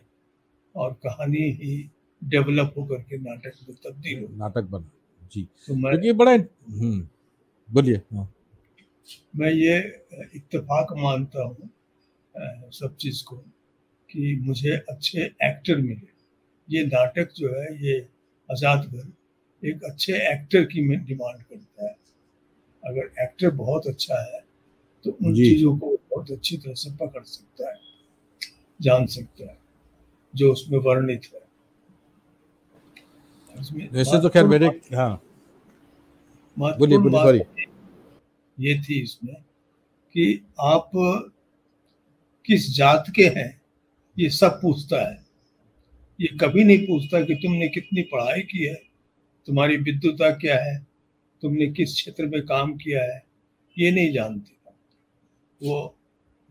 और 0.75 0.94
कहानी 0.94 1.50
ही 1.51 1.92
डेवलप 2.24 2.74
होकर 2.77 3.01
के 3.01 3.18
नाटक 3.18 3.54
में 3.70 3.75
तब्दील 3.86 4.24
हो 4.24 4.27
नाटक 4.38 4.63
बना 4.63 4.95
जी। 5.32 5.41
तो 5.67 5.75
मैं 5.75 5.94
ये 6.03 6.13
बड़ा 6.13 6.32
हम्म, 6.32 7.01
बोलिए 7.70 8.01
हाँ। 8.13 8.32
मैं 9.36 9.51
ये 9.51 9.77
इत्तेफाक 10.36 10.94
मानता 10.98 11.44
हूँ 11.44 11.70
सब 12.74 12.96
चीज़ 12.96 13.24
को 13.24 13.36
कि 14.10 14.36
मुझे 14.44 14.75
अच्छे 14.89 15.22
एक्टर 15.44 15.77
मिले। 15.77 16.08
ये 16.67 16.86
नाटक 16.86 17.32
जो 17.38 17.50
है 17.50 17.67
ये 17.86 18.00
आज़ाद 18.50 18.86
घर 18.86 19.67
एक 19.70 19.84
अच्छे 19.84 20.13
एक्टर 20.32 20.63
की 20.65 20.82
डिमांड 20.98 21.41
करता 21.44 21.86
है। 21.86 21.96
अगर 22.84 23.12
एक्टर 23.24 23.50
बहुत 23.55 23.88
अच्छा 23.88 24.22
है 24.24 24.44
तो 25.05 25.12
उन 25.12 25.36
चीज़ों 25.36 25.77
को 25.77 25.96
बहुत 26.12 26.32
अच्छी 26.32 26.58
तरह 26.58 26.74
से 26.74 26.89
पकड़ 26.98 27.24
सकता 27.24 27.70
है 27.70 27.79
जान 28.79 29.05
सकता 29.08 29.51
है 29.51 29.58
जो 30.34 30.51
उसमें 30.51 30.79
वर्णित 30.79 31.25
है। 31.34 31.39
वैसे 33.58 34.22
तो 34.22 34.30
खैर 34.30 34.46
मेरे 34.48 34.68
हाँ। 34.96 35.22
बोलिए 36.58 36.98
बोलिए 36.98 37.20
सॉरी। 37.20 37.40
ये 38.58 38.80
थी 38.84 39.02
इसमें 39.02 39.36
कि 40.16 40.46
आप 40.62 40.92
किस 42.48 42.70
जात 42.76 43.06
के 43.16 43.24
हैं 43.38 43.62
ये 44.18 44.30
सब 44.30 44.60
पूछता 44.62 45.02
है। 45.10 45.24
ये 46.20 46.28
कभी 46.42 46.64
नहीं 46.64 46.86
पूछता 46.88 47.22
कि 47.22 47.36
तुमने 47.36 47.68
कितनी 47.68 48.02
पढ़ाई 48.12 48.42
की 48.42 48.66
है 48.66 48.76
तुम्हारी 49.48 49.78
विद्युता 49.78 50.30
क्या 50.36 50.58
है 50.64 50.78
तुमने 51.44 51.68
किस 51.68 51.94
क्षेत्र 51.94 52.26
में 52.26 52.42
काम 52.46 52.76
किया 52.78 53.04
है 53.04 53.24
ये 53.78 53.92
नहीं 53.92 54.14
जानते। 54.14 54.54
वो 55.62 55.96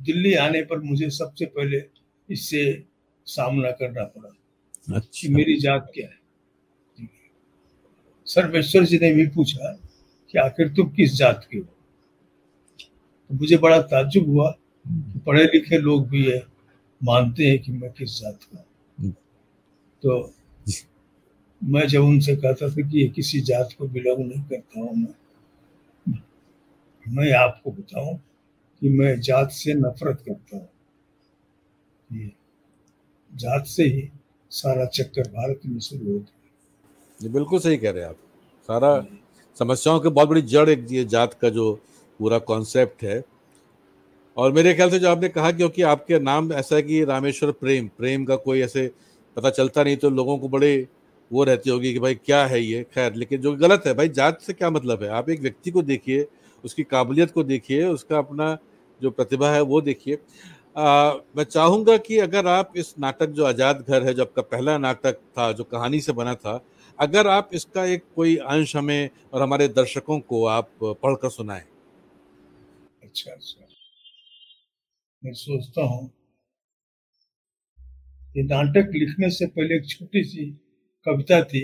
दिल्ली 0.00 0.34
आने 0.34 0.62
पर 0.62 0.80
मुझे 0.80 1.08
सबसे 1.10 1.46
पहले 1.46 1.82
इससे 2.28 2.62
सामना 3.26 3.70
करना 3.70 4.04
पड़ा 4.04 4.96
अच्छा। 4.96 5.28
मेरी 5.28 5.56
जात 5.60 5.90
क्या 5.94 6.06
है। 6.06 6.18
सर्वेश्वर 8.26 8.84
जी 8.84 8.98
ने 8.98 9.12
भी 9.14 9.26
पूछा 9.26 9.72
कि 10.30 10.38
आखिर 10.38 10.68
तुम 10.68 10.90
किस 10.90 11.14
जात 11.16 11.46
के 11.50 11.58
हो? 11.58 11.64
तो 11.64 13.34
मुझे 13.34 13.56
बड़ा 13.56 13.80
ताजुब 13.82 14.28
हुआ 14.28 14.50
कि 14.86 15.18
पढ़े 15.26 15.44
लिखे 15.44 15.78
लोग 15.78 16.08
भी 16.08 16.24
है 16.30 16.42
मानते 17.00 17.44
हैं 17.44 17.58
कि 17.58 17.72
मैं 17.72 17.90
किस 17.92 18.20
जात 18.20 18.38
का 18.44 18.64
तो 20.02 20.34
मैं 21.62 21.86
जब 21.88 22.02
उनसे 22.02 22.36
कहता 22.36 22.68
था 22.68 22.82
कि 22.82 23.02
ये 23.02 23.08
किसी 23.08 23.40
जात 23.40 23.68
को 23.78 23.88
बिलोंग 23.88 24.26
नहीं 24.26 24.42
करता 24.42 24.80
हूँ, 24.80 24.96
मैं 24.96 25.14
मैं 27.06 27.32
आपको 27.32 27.70
बताऊँ 27.70 28.16
कि 28.82 28.88
मैं 28.88 29.20
जात 29.20 29.50
से 29.52 29.74
नफरत 29.74 30.22
करता 30.28 30.56
हूँ। 30.56 30.68
जात 33.32 33.66
से 33.66 33.84
ही 33.84 34.08
सारा 34.50 34.86
चक्कर 34.86 35.28
भारत 35.30 35.60
में 35.66 35.78
शुरू 35.80 36.12
होता 36.12 36.32
है 36.36 36.43
बिल्कुल 37.28 37.58
सही 37.60 37.76
कह 37.76 37.90
रहे 37.90 38.02
हैं 38.02 38.08
आप। 38.08 38.16
सारा 38.68 39.04
समस्याओं 39.56 40.00
की 40.00 40.08
बहुत 40.10 40.28
बड़ी 40.28 40.42
जड़ 40.42 40.68
एक 40.70 40.86
ये 40.90 41.04
जात 41.06 41.34
का 41.34 41.48
जो 41.50 41.72
पूरा 42.20 42.38
कॉन्सेप्ट 42.40 43.02
है। 43.02 43.22
और 44.36 44.52
मेरे 44.52 44.74
ख्याल 44.74 44.90
से 44.90 44.98
जो 44.98 45.08
आपने 45.08 45.28
कहा, 45.28 45.50
क्योंकि 45.52 45.82
आपके 45.84 46.18
नाम 46.20 46.52
ऐसा 46.52 46.76
है 46.76 46.82
कि 46.82 47.02
रामेश्वर 47.04 47.50
प्रेम 47.52 47.88
प्रेम 47.98 48.24
का 48.24 48.36
कोई 48.38 48.60
ऐसे 48.60 48.90
पता 49.36 49.50
चलता 49.50 49.82
नहीं 49.82 49.96
तो 49.96 50.10
लोगों 50.10 50.36
को 50.38 50.48
बड़े 50.48 50.86
वो 51.30 51.44
रहती 51.44 51.70
होगी 51.70 51.92
कि 51.92 51.98
भाई 51.98 52.14
क्या 52.16 52.44
है 52.46 52.60
ये? 52.62 52.82
खैर, 52.84 53.14
लेकिन 53.14 53.40
जो 53.40 53.52
गलत 53.56 53.82
है, 53.86 53.94
भाई 53.94 54.08
जात 54.10 54.40
से 54.42 54.52
क्या 54.52 54.70
मतलब 54.70 55.02
है? 55.02 55.08
आप 55.10 55.30
एक 55.30 55.40
व्यक्ति 55.40 55.70
को 55.70 55.82
देखिए, 55.84 56.26
उसकी 56.64 56.82
काबिलियत 56.84 57.30
को 57.30 57.42
देखिए, 57.44 57.84
उसका 57.84 58.18
अपना 58.18 58.56
जो 59.00 59.10
प्रतिभा 59.10 59.50
है 59.50 59.60
वो 59.62 59.80
देखिए। 59.80 60.18
मैं 60.76 61.44
चाहूँगा 61.44 61.96
कि 61.98 62.18
अगर 62.18 62.46
आप 62.46 62.72
इस 62.76 62.94
नाटक, 62.98 63.26
जो 63.26 63.44
आज़ाद 63.44 63.84
घर 63.88 64.02
है, 64.02 64.14
जो 64.14 64.22
आपका 64.22 64.42
पहला 64.44 64.76
नाटक 64.78 65.14
था, 65.14 65.50
जो 65.52 65.64
कहानी 65.64 66.00
से 66.00 66.12
बना 66.12 66.34
था 66.34 66.56
अगर 66.98 67.26
आप 67.26 67.50
इसका 67.54 67.84
एक 67.84 68.04
कोई 68.16 68.36
अंश 68.36 68.74
हमें 68.76 69.10
और 69.32 69.42
हमारे 69.42 69.68
दर्शकों 69.68 70.18
को 70.20 70.44
आप 70.46 70.68
पढ़कर 70.82 71.30
सुनाएँ। 71.30 71.62
अच्छा 73.02 73.32
अच्छा। 73.32 73.66
मैं 75.22 75.32
सोचता 75.32 75.82
हूँ 75.84 76.10
ये 78.34 78.42
नाटक 78.42 78.90
लिखने 78.94 79.30
से 79.30 79.46
पहले 79.46 79.76
एक 79.76 79.88
छोटी 79.88 80.22
सी 80.24 80.44
कविता 81.06 81.42
थी, 81.42 81.60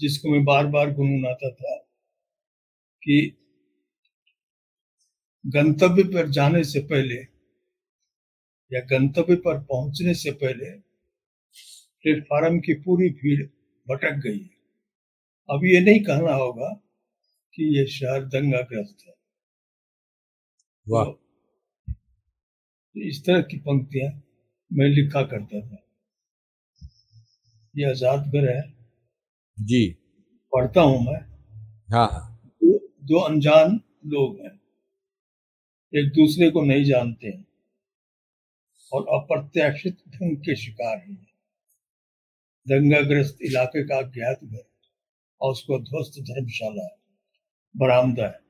जिसको 0.00 0.30
मैं 0.30 0.44
बार 0.44 0.66
बार 0.66 0.90
गुनगुनाता 0.94 1.50
था, 1.50 1.76
कि 3.02 3.36
गंतव्य 5.44 6.02
पर 6.04 6.28
जाने 6.28 6.62
से 6.64 6.80
पहले 6.80 7.20
या 8.70 8.80
गंतव्य 8.90 9.36
पर 9.36 9.58
पहुँचने 9.60 10.14
से 10.14 10.30
पहले 10.32 10.70
प्लेटफार्म 12.04 12.58
की 12.58 12.74
पूरी 12.82 13.08
भीड़ 13.10 13.42
भटक 13.90 14.12
गई 14.12 14.38
है। 14.38 14.50
अब 15.48 15.64
ये 15.64 15.80
नहीं 15.80 16.04
कहना 16.04 16.32
होगा 16.32 16.80
कि 17.54 17.78
ये 17.78 17.86
शहर 17.86 18.24
दंगाग्रस्त 18.24 19.08
है। 19.08 19.14
वाह। 20.86 21.04
तो 21.04 21.20
इस 23.08 23.26
तरह 23.26 23.42
की 23.42 23.56
पंक्तियाँ 23.56 24.22
मैं 24.72 24.88
लिखा 24.88 25.22
करता 25.22 25.60
था। 25.60 25.82
ये 27.74 27.90
आज़ाद 27.90 28.20
घर 28.20 28.48
है। 28.48 28.74
जी। 29.58 29.96
पढ़ता 30.52 30.80
हूँ 30.80 31.00
मैं। 31.00 31.20
हाँ। 31.92 32.38
दो, 32.62 32.78
दो 33.02 33.20
अनजान 33.20 33.80
लोग 34.06 34.40
हैं। 34.40 34.60
एक 35.92 36.08
दूसरे 36.08 36.50
को 36.50 36.62
नहीं 36.62 36.84
जानते 36.84 37.28
हैं 37.28 37.44
और 38.92 39.02
अप्रत्याशित 39.02 39.98
ढंग 40.08 40.36
के 40.36 40.56
शिकार 40.56 40.98
हैं। 40.98 41.26
दंगाग्रस्त 42.68 43.38
इलाके 43.42 43.82
का 43.82 44.02
ज्ञात 44.02 44.44
घर 44.44 44.70
और 45.40 45.52
उसको 45.52 45.80
ध्वस्त 45.80 46.20
धर्मशाला 46.20 47.00
बरामदा 47.76 48.26
है। 48.26 48.40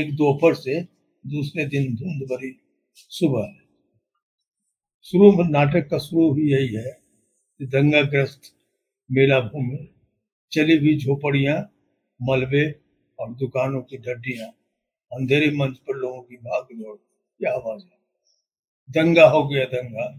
एक 0.00 0.12
दोपहर 0.16 0.54
से 0.54 0.80
दूसरे 1.26 1.64
दिन 1.64 1.96
धुंध 1.96 2.22
भरी 2.22 2.60
सुबह 2.94 3.42
है। 3.42 3.60
शुरू 5.02 5.44
नाटक 5.44 5.88
का 5.90 5.98
शुरू 5.98 6.34
ही 6.34 6.52
यही 6.52 6.74
है 6.74 7.00
कि 7.58 7.66
दंगाग्रस्त 7.66 8.42
मेला 9.12 9.40
भूमि 9.40 9.94
चली 10.52 10.78
हुई 10.78 10.98
झोपड़ियाँ, 10.98 11.72
मलबे 12.22 12.74
और 13.18 13.34
दुकानों 13.34 13.82
की 13.82 13.96
डड्डियाँ 13.96 14.48
अंधेरे 15.12 15.56
मंच 15.56 15.78
पर 15.78 15.94
लोगों 15.94 16.22
की 16.22 16.36
भाग 16.36 16.64
दौड़ 16.72 16.96
क्या 17.38 17.52
आवाज़। 17.52 17.82
दंगा 18.90 19.28
हो 19.28 19.48
गया 19.48 19.64
दंगा। 19.64 20.14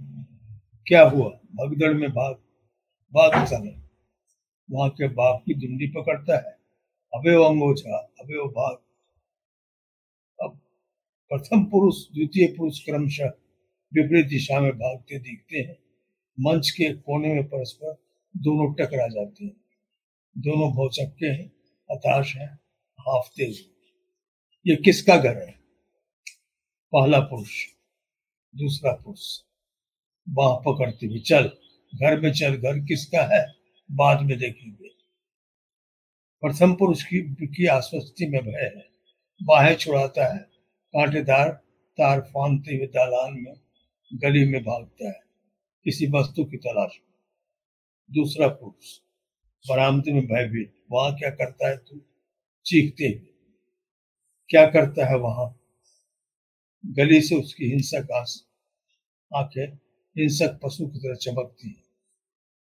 क्या 0.88 1.04
हुआ? 1.04 1.30
भगदड़ 1.30 1.94
में 1.94 2.10
भाग 2.10 2.36
भाग 3.14 3.48
चले 3.48 3.72
वहाँ 4.72 4.90
के 4.90 5.08
बाप 5.08 5.44
की 5.46 5.54
दुंडी 5.54 5.88
पकड़ता 5.88 6.36
है। 6.36 6.54
अबे 7.14 7.36
वो 7.36 7.44
अंगोछा 7.44 7.98
अबे 7.98 8.38
वो 8.38 8.50
भाग 8.50 8.78
अब 10.44 10.62
प्रथम 11.30 11.66
पुरुष, 11.66 11.96
द्वितीय 12.08 12.48
पुरुष 12.58 12.86
क्रमशः 12.86 13.28
विपरीत 13.94 14.26
दिशा 14.26 14.60
में 14.60 14.72
भागते, 14.72 15.20
दिखते 15.20 15.58
हैं। 15.58 15.78
मंच 16.40 16.70
के 16.70 16.94
कोने 16.94 17.34
में 17.34 17.44
परस्पर 17.44 17.94
दोनों 18.38 18.74
टकरा 18.74 19.08
जाते 19.08 19.46
हैं। 19.46 19.62
दोनों 20.38 20.72
भौचक्के 20.72 21.26
हैं, 21.26 21.52
हताश 21.92 22.36
हैं 22.36 22.60
हाफते 23.00 23.44
हुए 23.44 23.72
ये 24.68 24.76
किसका 24.76 25.18
घर 25.18 25.38
है? 25.38 25.52
पहला 26.92 27.20
पुरुष, 27.20 27.66
दूसरा 28.56 28.94
पुरुष। 28.94 29.40
बाह 30.30 30.56
पकड़ते 30.56 31.08
हुए, 31.08 31.20
चल। 31.20 31.52
घर 31.96 32.20
में 32.20 32.34
चल, 32.34 32.56
घर 32.56 32.80
किसका 32.80 33.38
है? 33.38 33.54
बाद 33.92 34.22
में 34.22 34.40
देखेंगे। 34.40 34.90
प्रथम 36.42 36.76
पुरुष 36.76 37.04
की 37.04 37.22
की 37.46 37.66
आश्वस्ति 37.66 38.28
में 38.28 38.44
भय 38.44 38.72
है। 38.76 38.90
बाहें 39.44 39.76
छुड़ाता 39.76 40.34
है, 40.34 40.40
कांटेदार 40.94 41.50
तार 41.98 42.22
फानते 42.22 42.76
हुए 42.76 42.88
दालान 42.88 43.34
में, 43.34 43.54
गली 44.14 44.46
में 44.46 44.62
भागता 44.62 45.08
है, 45.08 45.20
किसी 45.84 46.08
वस्तु 46.08 46.46
की 46.46 46.58
तलाश 46.58 46.92
में। 46.94 47.14
दूसरा 48.12 48.48
पुरुष, 48.48 49.00
बरामदे 49.70 50.14
में 50.14 50.28
भयभीत, 50.28 50.74
वहाँ 50.92 51.16
क्या 51.16 51.30
करता 51.30 51.70
है 51.70 51.78
तू? 51.78 52.02
चीखते 52.66 53.04
हुए 53.04 53.28
क्या 54.50 54.66
करता 54.66 55.06
है 55.06 55.18
वहाँ? 55.18 55.58
गली 56.86 57.22
से 57.22 57.36
उसकी 57.36 57.66
हिंसक 57.66 58.08
आँखें 59.36 59.74
हिंसक 60.18 60.60
पशु 60.64 60.88
की 60.88 61.00
तरह 61.00 61.16
चमकती 61.16 61.70
है। 61.70 61.81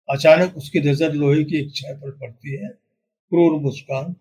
अचानक 0.09 0.57
उसकी 0.57 0.81
नज़र 0.81 1.12
लोहे 1.12 1.45
की 1.45 1.57
एक 1.57 1.75
छह 1.75 1.93
पर 1.95 2.11
पड़ती 2.11 2.53
है। 2.53 2.69
क्रूर 2.69 3.61
मुस्कान, 3.61 4.12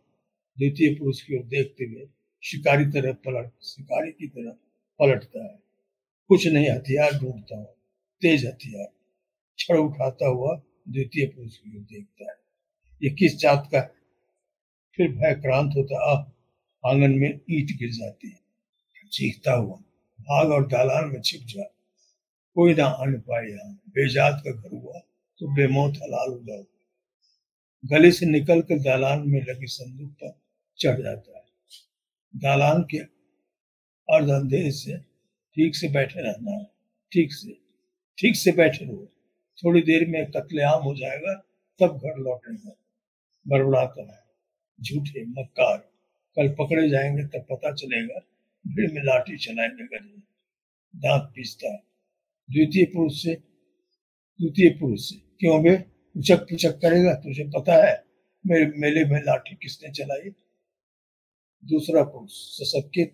द्वितीय 0.57 0.93
पुरुष 0.95 1.21
की 1.21 1.37
ओर 1.37 1.43
देखते 1.43 1.85
हुए 1.85 2.07
शिकारी 2.43 2.85
तरह 2.85 3.13
पलट, 3.13 3.51
शिकारी 3.63 4.11
की 4.11 4.27
तरह 4.27 4.51
पलटता 4.99 5.43
है। 5.43 5.59
कुछ 6.29 6.47
नहीं, 6.47 6.69
हथियार 6.69 7.13
ढूंढता 7.13 7.57
हूँ, 7.57 7.73
तेज 8.21 8.45
हथियार। 8.45 8.87
छड़ 9.57 9.77
उठाता 9.77 10.27
हुआ 10.27 10.61
द्वितीय 10.89 11.25
पुरुष 11.25 11.57
की 11.57 11.77
ओर 11.77 11.83
देखता 11.83 12.31
है। 12.31 12.37
ये 13.03 13.09
किस 13.09 13.37
जात 13.37 13.69
का 13.71 13.79
है? 13.79 13.91
फिर 14.97 15.11
भय 15.11 15.33
क्रांत 15.33 15.73
होता 15.77 16.11
आह, 16.11 16.21
आँगन 16.89 17.11
में 17.11 17.39
ईट 17.51 17.77
गिर 17.77 17.91
जाती 17.91 18.29
है। 18.29 18.39
चीखता 19.11 19.53
हुआ, 19.53 19.75
भाग 20.19 20.51
और 20.51 20.67
दालान 20.67 21.09
में 21.09 21.21
छिप 21.21 21.41
जा 21.41 21.63
कोई 22.55 22.73
ना 22.73 22.85
आन 22.85 23.19
पाए 23.19 23.47
यहाँ। 23.47 23.73
बेजात 23.89 24.41
का 24.45 24.51
घर 24.51 24.69
हुआ। 24.75 25.01
तो 25.39 25.55
बेमौत 25.55 25.93
हलाल 26.03 26.29
हो 26.29 26.43
जाओ 26.43 26.63
गले 27.85 28.11
से 28.11 28.25
निकल 28.25 28.61
कर 28.61 28.79
दालान 28.79 29.23
में 29.29 29.41
लगी 29.41 29.67
संदूक 29.67 30.11
पर 30.11 30.41
चढ़ 30.77 31.01
जाता 31.01 31.37
है। 31.37 31.45
दालान 32.35 32.83
के 32.83 32.97
अर्ध 34.13 34.49
से 34.71 34.97
ठीक 35.55 35.75
से 35.75 35.89
बैठे 35.89 36.21
रहना 36.21 36.51
है। 36.51 36.63
ठीक 37.13 37.33
से 37.33 37.61
ठीक 38.17 38.35
से 38.35 38.51
बैठे 38.51 38.85
रहो। 38.85 39.13
थोड़ी 39.63 39.81
देर 39.81 40.07
में 40.07 40.31
कत्लेआम 40.31 40.83
हो 40.83 40.95
जाएगा, 40.95 41.33
तब 41.79 41.97
घर 41.97 42.17
लौटेगा। 42.17 42.75
बड़बड़ाता 43.47 44.13
है। 44.13 44.23
झूठे, 44.83 45.25
मक्कार। 45.25 45.77
कल 46.35 46.49
पकड़े 46.49 46.89
जाएँगे 46.89 47.23
तब 47.23 47.45
पता 47.51 47.73
चलेगा, 47.73 48.19
भीड़ 48.67 48.91
में 48.91 49.01
लाठी 49.03 49.37
चलाएँगे 49.37 49.83
गली 49.83 50.23
दांत 50.95 51.31
पीसता 51.35 51.71
है। 51.71 51.77
द्वितीय 52.51 52.85
पुरुष 52.85 53.23
से, 53.23 53.35
द्वितीय 54.41 54.69
पुरुष 54.69 54.99
से 55.01 55.26
क्यों 55.39 55.63
बे 55.63 55.85
उचक 56.17 56.37
पुचक 56.37 56.71
करेगा, 56.71 57.13
तुझे 57.13 57.43
पता 57.43 57.87
है, 57.87 58.03
मेरे 58.47 58.65
मेले 58.65 59.05
में 59.05 59.21
लाठी 59.23 59.55
किसने 59.55 59.91
चलाई? 59.91 60.29
दूसरा 61.65 62.03
पुरुष 62.03 62.31
सशक्कित 62.31 63.13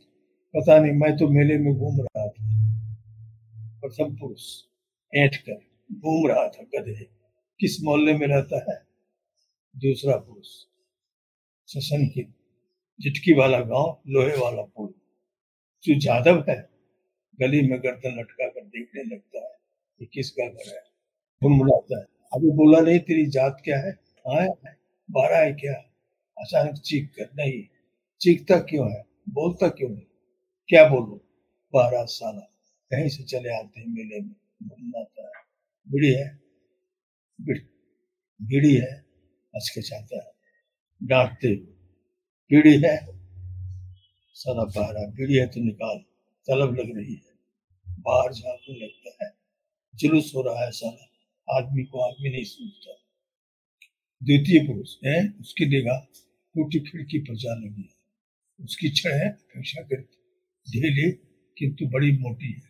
पता 0.56 0.80
नहीं, 0.80 0.92
मैं 0.92 1.18
तो 1.18 1.27
मेले 1.27 1.58
में 1.58 1.74
घूम 1.74 2.01
रहा 2.01 2.30
था। 2.30 2.53
प्रथम 3.82 4.15
पुरुष, 4.15 4.63
ऐठ 5.15 5.36
कर, 5.36 5.56
घूम 5.92 6.27
रहा 6.27 6.50
था 6.50 6.63
गधे, 6.63 7.03
किस 7.60 7.82
मोहल्ले 7.84 8.13
में 8.13 8.27
रहता 8.27 8.65
है? 8.72 8.80
दूसरा 9.77 10.18
पुरुष, 10.18 10.48
सशंकित, 11.65 12.27
झिटकी 13.01 13.34
वाला 13.34 13.60
गाँव, 13.60 14.01
लोहे 14.08 14.38
वाला 14.38 14.62
पुल। 14.62 14.94
जो 15.84 16.00
जादव 16.00 16.46
है, 16.50 16.70
गली 17.39 17.62
में 17.62 17.80
गर्दन 17.80 18.20
लटका 18.20 18.48
कर 18.48 18.65
देखने 18.65 19.15
लगता 19.15 19.39
है 19.39 19.58
कि 20.00 20.06
किसका 20.06 20.47
घर 20.47 20.76
है? 20.76 20.82
तुम 21.41 21.60
बुलाता 21.60 22.00
है। 22.00 22.12
अभी 22.34 22.50
बोला 22.50 22.80
नहीं 22.80 23.00
तेरी 23.00 23.26
जात 23.26 23.62
क्या 23.63 23.78
है? 23.78 23.91
बारह 25.12 25.38
है 25.38 25.54
क्या? 25.54 25.74
अचानक 26.38 26.76
चीख 26.76 27.10
कर, 27.10 27.26
नहीं। 27.26 27.63
चीखता 28.22 28.60
क्यों 28.60 28.91
है? 28.91 29.06
बोलता 29.30 29.67
क्यों 29.67 29.89
नहीं? 29.89 30.06
क्या 30.67 30.89
बोलो? 30.89 31.15
बारह 31.74 32.06
साल 32.06 32.39
कहीं 32.91 33.10
से 33.10 33.24
चले 33.24 33.50
आते 33.50 33.80
हैं 33.80 33.88
मेले 33.88 34.19
में 34.19 34.36
घूमनाता 34.63 35.22
है? 35.22 35.32
बिड़ी 35.91 36.13
है? 36.13 36.39
बिड़ी 38.41 38.76
है 38.76 39.04
चाहता 39.82 40.15
है। 40.15 40.32
डांटते 41.04 41.48
हुए 41.48 41.74
बीड़ी 42.50 42.82
है? 42.82 43.08
सदा 44.34 44.63
पहरा 44.63 45.08
बीड़ी 45.08 45.36
है 45.36 45.48
तो 45.48 45.63
निकाल, 45.63 45.98
तलब 46.48 46.76
लग 46.76 46.98
रही 46.98 47.13
है। 47.13 47.34
बाहर 48.00 48.34
झांकने 48.34 48.86
लगता 48.86 49.26
है। 49.26 49.34
जुलूस 49.96 50.32
हो 50.36 50.41
रहा 50.41 50.65
है 50.65 50.72
सारा 50.72 51.12
आदमी 51.51 51.84
को 51.84 51.99
आदमी 51.99 52.29
नहीं 52.29 52.43
सुनता 52.43 52.99
द्वितीय 54.23 54.67
पुरुष, 54.67 54.95
है? 55.06 55.34
उसकी 55.39 55.65
निगाह 55.65 55.99
टूटी 56.56 56.79
खिड़की 56.79 57.19
पर 57.19 57.36
जा 57.36 57.56
लगी 57.56 57.82
है। 57.82 58.03
उसकी 58.65 58.89
छड़ 58.89 59.13
है। 59.13 59.29
अपेक्षाकृत 59.29 60.08
ढीली 60.69 61.12
किंतु 61.58 61.86
बड़ी 61.86 62.12
मोटी 62.12 62.51
है। 62.51 62.62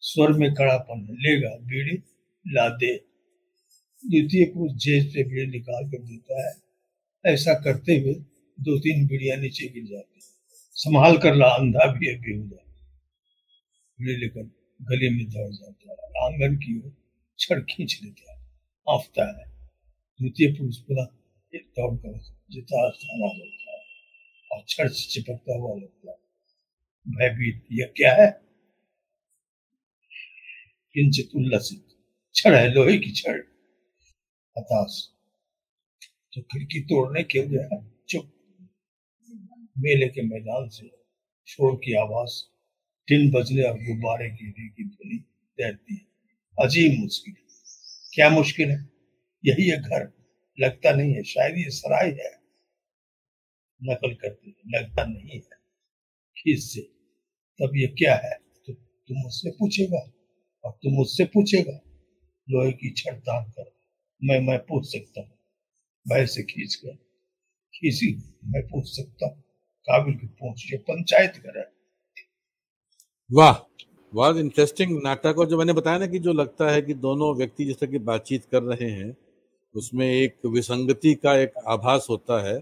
स्वर 0.00 0.32
में 0.32 0.54
कड़ापन 0.54 1.06
है। 1.10 1.14
लेगा, 1.14 1.48
बीड़ी 1.48 2.02
ला 2.48 2.68
दे। 2.68 2.96
द्वितीय 4.06 4.44
पुरुष 4.44 4.72
जेज 4.72 5.12
से 5.12 5.24
बीड़ी 5.24 5.46
निकाल 5.46 5.90
कर 5.90 6.02
देता 6.02 6.48
है। 6.48 6.56
ऐसा 7.34 7.54
करते 7.54 7.96
हुए 7.96 8.14
दो 8.60 8.78
तीन 8.78 9.06
बीड़िया 9.06 9.36
नीचे 9.36 9.68
गिर 9.68 9.84
जाती 9.84 10.14
है। 10.14 10.28
संभाल 10.72 11.18
कर 11.18 11.34
ला, 11.34 11.46
अंधा 11.46 11.92
भी 11.92 12.06
है, 12.06 12.18
बेहुदा। 12.20 12.64
लेकर 14.00 14.42
गले 14.82 15.10
में 15.10 15.24
दौड़ 15.24 15.52
जाता 15.52 15.90
है। 15.90 15.96
आँगन 15.98 16.56
की 16.56 16.78
ओर 16.78 16.97
छड़ 17.38 17.60
खींच 17.60 18.00
लेता 18.04 18.32
है। 18.32 18.38
आफता 18.90 19.40
है। 19.40 19.58
द्वितीय 20.20 20.52
पुरुष 20.52 20.78
पुनः 20.78 21.06
एक 21.54 21.66
दौड़ 21.66 21.98
कर 21.98 22.18
जिता 22.50 22.90
थाना 22.90 23.26
लगता 23.26 23.72
है 23.72 23.84
और 24.52 24.64
छड़ 24.68 24.88
से 24.88 25.08
चिपकता 25.10 25.56
हुआ 25.56 25.76
लगता 25.76 26.10
है 26.10 26.18
भयभीत 27.08 27.66
यह 27.72 27.92
क्या 27.96 28.14
है? 28.14 28.30
किंचित 30.92 31.30
उल्लसित 31.36 31.86
छड़ 32.34 32.54
है, 32.54 32.74
लोहे 32.74 32.98
की 32.98 33.12
छड़ 33.12 33.36
हताश। 34.58 35.08
तो 36.32 36.42
खिड़की 36.42 36.80
तोड़ने 36.80 37.22
के 37.22 37.42
लिए 37.42 37.90
चुप। 38.08 38.32
मेले 39.78 40.08
के 40.08 40.22
मैदान 40.22 40.68
से 40.68 40.88
शोर 41.46 41.76
की 41.76 41.92
आवाज़ 41.92 42.44
टिन 43.08 43.30
बजले 43.30 43.62
और 43.62 43.74
गुब्बारे 43.74 44.30
की 44.30 44.68
की 44.68 44.84
ध्वनि 44.84 45.18
तैरती 45.56 45.94
है। 45.94 46.07
अजीब 46.58 47.00
मुश्किल। 47.00 47.34
क्या 48.14 48.30
मुश्किल 48.30 48.70
है? 48.70 48.88
यही 49.44 49.68
है 49.70 49.76
घर 49.78 50.12
लगता 50.58 50.92
नहीं 50.92 51.14
है। 51.14 51.22
शायद 51.22 51.58
ये 51.58 51.70
सराय 51.70 52.10
है। 52.10 52.30
नकल 53.80 54.14
करते 54.14 54.54
लगता 54.76 55.04
नहीं 55.04 55.40
है 55.40 55.58
खीस 56.36 56.72
से 56.74 56.80
तब 57.60 57.76
ये 57.76 57.86
क्या 57.86 58.14
है? 58.14 58.34
तो 58.66 58.72
तुम 58.72 59.18
मुझसे 59.18 59.50
पूछेगा 59.50 59.98
और 60.64 60.72
तुम 60.72 60.92
मुझसे 60.92 61.24
पूछेगा। 61.24 61.80
लोहे 62.48 62.72
की 62.72 62.90
छड़ 62.90 63.14
तान 63.14 63.50
कर। 63.50 63.72
मैं 64.22 64.40
मैं 64.40 64.58
पूछ 64.58 64.86
सकता 64.86 65.20
हूँ। 65.20 65.38
भय 66.06 66.26
से 66.26 66.42
खींच 66.42 66.74
कर 66.74 66.94
खींची 67.74 68.12
मैं 68.44 68.62
पूछ 68.62 68.88
सकता 68.88 69.26
हूँ। 69.26 69.42
काबिल 69.88 70.14
की 70.14 70.26
पहुँच 70.26 70.66
ये 70.72 70.78
पंचायत 70.78 71.36
करे 71.36 71.60
वाह! 73.30 73.67
बहुत 74.12 74.36
इंटरेस्टिंग 74.36 75.00
नाटक 75.02 75.38
और 75.38 75.46
जो 75.46 75.58
मैंने 75.58 75.72
बताया 75.72 75.98
ना 75.98 76.06
कि 76.06 76.18
जो 76.18 76.32
लगता 76.32 76.70
है 76.70 76.82
कि 76.82 76.94
दोनों 76.96 77.34
व्यक्ति 77.36 77.64
जिस 77.64 77.78
तरह 77.78 77.90
की 77.90 77.98
बातचीत 78.00 78.44
कर 78.52 78.62
रहे 78.62 78.90
हैं, 78.90 79.16
उसमें 79.74 80.06
एक 80.06 80.46
विसंगति 80.46 81.14
का 81.14 81.34
एक 81.36 81.52
आभास 81.68 82.06
होता 82.10 82.40
है 82.42 82.58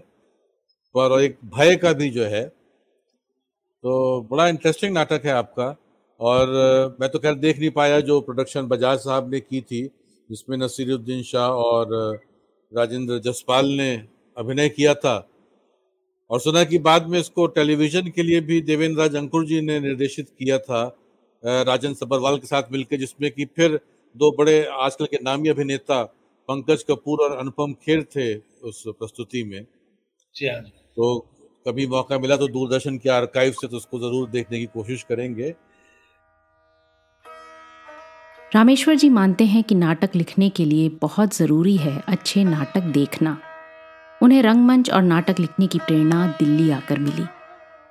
पर 0.95 1.19
एक 1.21 1.37
भय 1.55 1.75
का 1.75 1.93
भी 1.93 2.09
जो 2.09 2.23
है 2.25 2.43
तो 3.83 4.21
बड़ा 4.31 4.47
इंटरेस्टिंग 4.47 4.93
नाटक 4.93 5.25
है 5.25 5.31
आपका। 5.31 5.75
और 6.19 6.47
मैं 7.01 7.09
तो 7.09 7.19
खैर 7.19 7.33
देख 7.35 7.59
नहीं 7.59 7.69
पाया 7.71 7.99
जो 8.01 8.19
प्रोडक्शन 8.21 8.67
बजाज 8.67 8.99
साहब 8.99 9.29
ने 9.31 9.39
की 9.39 9.61
थी, 9.61 9.81
जिसमें 10.29 10.57
नसीरुद्दीन 10.57 11.21
शाह 11.23 11.49
और 11.49 11.93
राजेंद्र 12.71 13.19
जसपाल 13.19 13.65
ने 13.71 13.91
अभिनय 14.37 14.69
किया 14.69 14.93
था। 14.95 15.15
और 16.29 16.39
सुना 16.41 16.63
कि 16.63 16.79
बाद 16.79 17.07
में 17.07 17.19
इसको 17.19 17.45
टेलीविज़न 17.49 18.09
के 18.09 18.23
लिए 18.23 18.39
भी 18.41 18.61
देवेंद्र 18.61 18.99
राज 18.99 19.15
अंकुर 19.15 19.45
जी 19.45 19.61
ने 19.61 19.79
निर्देशित 19.79 20.29
किया 20.29 20.57
था 20.59 20.83
राजन 21.47 21.93
सबरवाल 21.93 22.37
के 22.37 22.47
साथ 22.47 22.71
मिलकर 22.71 22.97
जिसमें 22.97 23.29
कि 23.31 23.45
फिर 23.55 23.79
दो 24.15 24.31
बड़े 24.37 24.63
आजकल 24.81 25.05
के 25.05 25.17
नामी 25.23 25.49
अभिनेता 25.49 26.03
पंकज 26.49 26.83
कपूर 26.83 27.23
और 27.23 27.37
अनुपम 27.37 27.73
खेर 27.75 28.03
थे 28.15 28.33
उस 28.63 28.83
प्रस्तुति 28.89 29.43
में। 29.43 29.59
हाँ 29.59 30.61
तो 30.97 31.17
कभी 31.65 31.87
मौका 31.87 32.17
मिला 32.19 32.35
तो 32.37 32.47
दूरदर्शन 32.47 32.97
के 32.97 33.09
आर्काइव 33.09 33.51
से 33.51 33.67
तो 33.67 33.77
उसको 33.77 33.99
ज़रूर 33.99 34.29
देखने 34.29 34.59
की 34.59 34.65
कोशिश 34.73 35.03
करेंगे। 35.03 35.53
रामेश्वर 38.51 38.95
जी 38.95 39.09
मानते 39.09 39.45
हैं 39.45 39.63
कि 39.63 39.75
नाटक 39.75 40.15
लिखने 40.15 40.49
के 40.49 40.65
लिए 40.65 40.89
बहुत 41.01 41.35
ज़रूरी 41.35 41.75
है 41.77 41.97
अच्छे 42.07 42.43
नाटक 42.43 42.91
देखना। 42.93 43.37
उन्हें 44.21 44.41
रंगमंच 44.43 44.89
और 44.89 45.01
नाटक 45.03 45.39
लिखने 45.39 45.67
की 45.67 45.79
प्रेरणा 45.79 46.25
दिल्ली 46.39 46.69
आकर 46.71 46.99
मिली। 46.99 47.25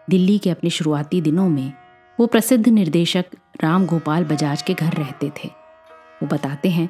दिल्ली 0.09 0.39
के 0.39 0.51
अपने 0.51 0.71
शुरुआती 0.71 1.21
दिनों 1.21 1.49
में 1.49 1.73
वो 2.19 2.27
प्रसिद्ध 2.27 2.69
निर्देशक 2.69 3.25
राम 3.63 3.87
गोपाल 3.87 4.25
बजाज 4.25 4.63
के 4.63 4.75
घर 4.75 4.93
रहते 4.93 5.31
थे। 5.37 5.49
वो 6.23 6.27
बताते 6.27 6.69
हैं 6.69 6.89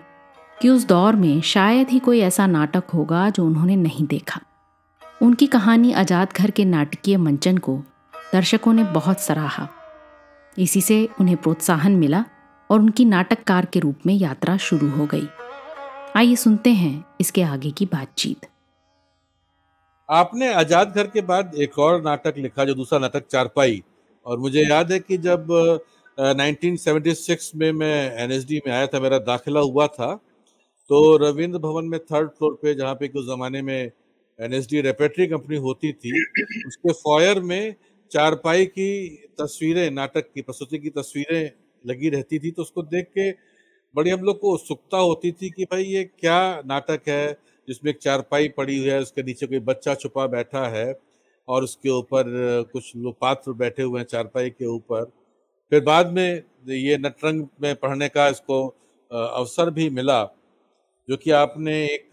कि 0.58 0.68
उस 0.68 0.86
दौर 0.86 1.16
में 1.16 1.40
शायद 1.42 1.88
ही 1.88 1.98
कोई 1.98 2.20
ऐसा 2.20 2.46
नाटक 2.46 2.90
होगा 2.94 3.28
जो 3.30 3.46
उन्होंने 3.46 3.76
नहीं 3.76 4.06
देखा। 4.06 4.40
उनकी 5.22 5.46
कहानी 5.46 5.92
आज़ाद 5.92 6.32
घर 6.36 6.50
के 6.50 6.64
नाटकीय 6.64 7.16
मंचन 7.16 7.58
को 7.58 7.76
दर्शकों 8.32 8.72
ने 8.72 8.84
बहुत 8.84 9.20
सराहा। 9.20 9.68
इसी 10.56 10.80
से 10.80 11.08
उन्हें 11.20 11.36
प्रोत्साहन 11.36 11.96
मिला 11.96 12.24
और 12.70 12.80
उनकी 12.80 13.04
नाटककार 13.04 13.64
के 13.64 13.80
रूप 13.80 14.06
में 14.06 14.14
यात्रा 14.14 14.56
शुरू 14.56 14.90
हो 14.90 15.06
गई। 15.06 15.26
आइए 16.16 16.36
सुनते 16.36 16.70
हैं 16.74 17.04
इसके 17.20 17.42
आगे 17.42 17.70
की 17.70 17.86
बातचीत। 17.86 18.46
आपने 20.08 20.52
आज़ाद 20.54 20.92
घर 20.96 21.06
के 21.06 21.20
बाद 21.22 21.54
एक 21.54 21.78
और 21.78 22.02
नाटक 22.02 22.34
लिखा, 22.38 22.64
जो 22.64 22.74
दूसरा 22.74 22.98
नाटक 22.98 23.26
चारपाई। 23.26 23.82
और 24.26 24.38
मुझे 24.38 24.62
याद 24.62 24.92
है 24.92 24.98
कि 24.98 25.18
जब 25.18 25.46
uh, 26.18 26.40
1976 26.40 27.54
में 27.54 27.72
मैं 27.72 28.16
एनएसडी 28.16 28.60
में 28.66 28.72
आया 28.74 28.86
था 28.86 29.00
मेरा 29.00 29.18
दाखिला 29.18 29.60
हुआ 29.60 29.86
था 29.86 30.14
तो 30.90 31.16
रविंद्र 31.16 31.58
भवन 31.58 31.84
में 31.84 32.00
थर्ड 32.00 32.28
फ्लोर 32.28 32.58
पे 32.62 32.74
जहाँ 32.74 32.94
पे 32.94 33.08
कुछ 33.08 33.24
ज़माने 33.24 33.62
में 33.62 33.90
एनएसडी 34.40 34.80
रेपेटरी 34.80 35.26
कंपनी 35.26 35.56
होती 35.56 35.92
थी 35.92 36.24
उसके 36.66 36.92
फॉयर 36.92 37.40
में 37.40 37.74
चारपाई 38.10 38.66
की 38.66 39.08
तस्वीरें 39.40 39.90
नाटक 39.90 40.32
की 40.34 40.42
प्रस्तुति 40.42 40.78
की 40.78 40.90
तस्वीरें 40.90 41.50
लगी 41.86 42.08
रहती 42.08 42.38
थी 42.38 42.50
तो 42.50 42.62
उसको 42.62 42.82
देख 42.82 43.06
के 43.06 43.30
बड़ी 43.94 44.10
हम 44.10 44.20
लोग 44.20 44.40
को 44.40 44.52
उत्सुकता 44.52 44.98
होती 44.98 45.32
थी 45.32 45.50
कि 45.50 45.64
भाई 45.64 45.84
ये 45.84 46.04
क्या 46.04 46.62
नाटक 46.66 47.00
है 47.08 47.32
जिसमें 47.68 47.90
एक 47.92 47.98
चारपाई 47.98 48.48
पड़ी 48.48 48.78
हुई 48.78 48.88
है 48.88 49.00
उसके 49.00 49.22
नीचे 49.22 49.46
कोई 49.46 49.58
बच्चा 49.58 49.94
छुपा 49.94 50.26
बैठा 50.26 50.68
है। 50.68 50.92
और 51.48 51.64
उसके 51.64 51.90
ऊपर 51.90 52.24
कुछ 52.72 52.92
लोग 52.96 53.14
पात्र 53.20 53.52
बैठे 53.54 53.82
हुए 53.82 54.00
हैं 54.00 54.06
चारपाई 54.06 54.50
के 54.50 54.66
ऊपर। 54.66 55.04
फिर 55.72 55.80
बाद 55.82 56.12
में 56.12 56.42
ये 56.68 56.96
नटरंग 56.98 57.46
में 57.62 57.74
पढ़ने 57.76 58.08
का 58.08 58.28
इसको 58.28 58.66
अवसर 59.10 59.70
भी 59.70 59.88
मिला, 59.90 60.22
जो 61.08 61.16
कि 61.16 61.30
आपने 61.32 61.84
एक 61.84 62.10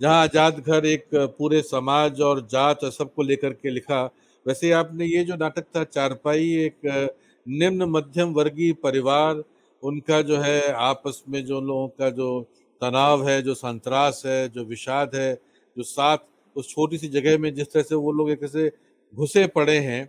जहाँ 0.00 0.22
आज़ाद 0.22 0.58
घर, 0.60 0.86
एक 0.86 1.04
पूरे 1.38 1.60
समाज 1.62 2.20
और 2.20 2.46
जात 2.46 2.84
और 2.84 2.90
सबको 2.90 3.22
लेकर 3.22 3.52
के 3.52 3.70
लिखा। 3.70 4.04
वैसे 4.46 4.70
आपने 4.72 5.06
ये 5.06 5.22
जो 5.24 5.36
नाटक 5.36 5.64
था, 5.76 5.84
चारपाई, 5.84 6.52
एक 6.56 7.10
निम्न 7.46 7.84
मध्यम 7.86 8.32
वर्गीय 8.34 8.72
परिवार, 8.82 9.42
उनका 9.82 10.20
जो 10.22 10.36
है, 10.38 10.72
आपस 10.72 11.22
में 11.28 11.44
जो 11.44 11.60
लोगों 11.60 11.88
का 11.90 12.10
जो 12.10 12.40
तनाव 12.82 13.28
है, 13.28 13.40
जो 13.42 13.54
संतरास 13.54 14.22
है, 14.26 14.48
जो 14.48 14.64
विषाद 14.64 15.14
है, 15.14 15.34
जो 15.76 15.82
साथ 15.82 16.18
उस 16.58 16.70
छोटी 16.70 16.98
सी 16.98 17.08
जगह 17.08 17.38
में 17.38 17.52
जिस 17.54 17.72
तरह 17.72 17.82
से 17.82 17.94
वो 17.96 18.12
लोग 18.12 18.30
एक 18.30 18.42
ऐसे 18.44 18.70
घुसे 19.14 19.46
पड़े 19.56 19.78
हैं 19.80 20.08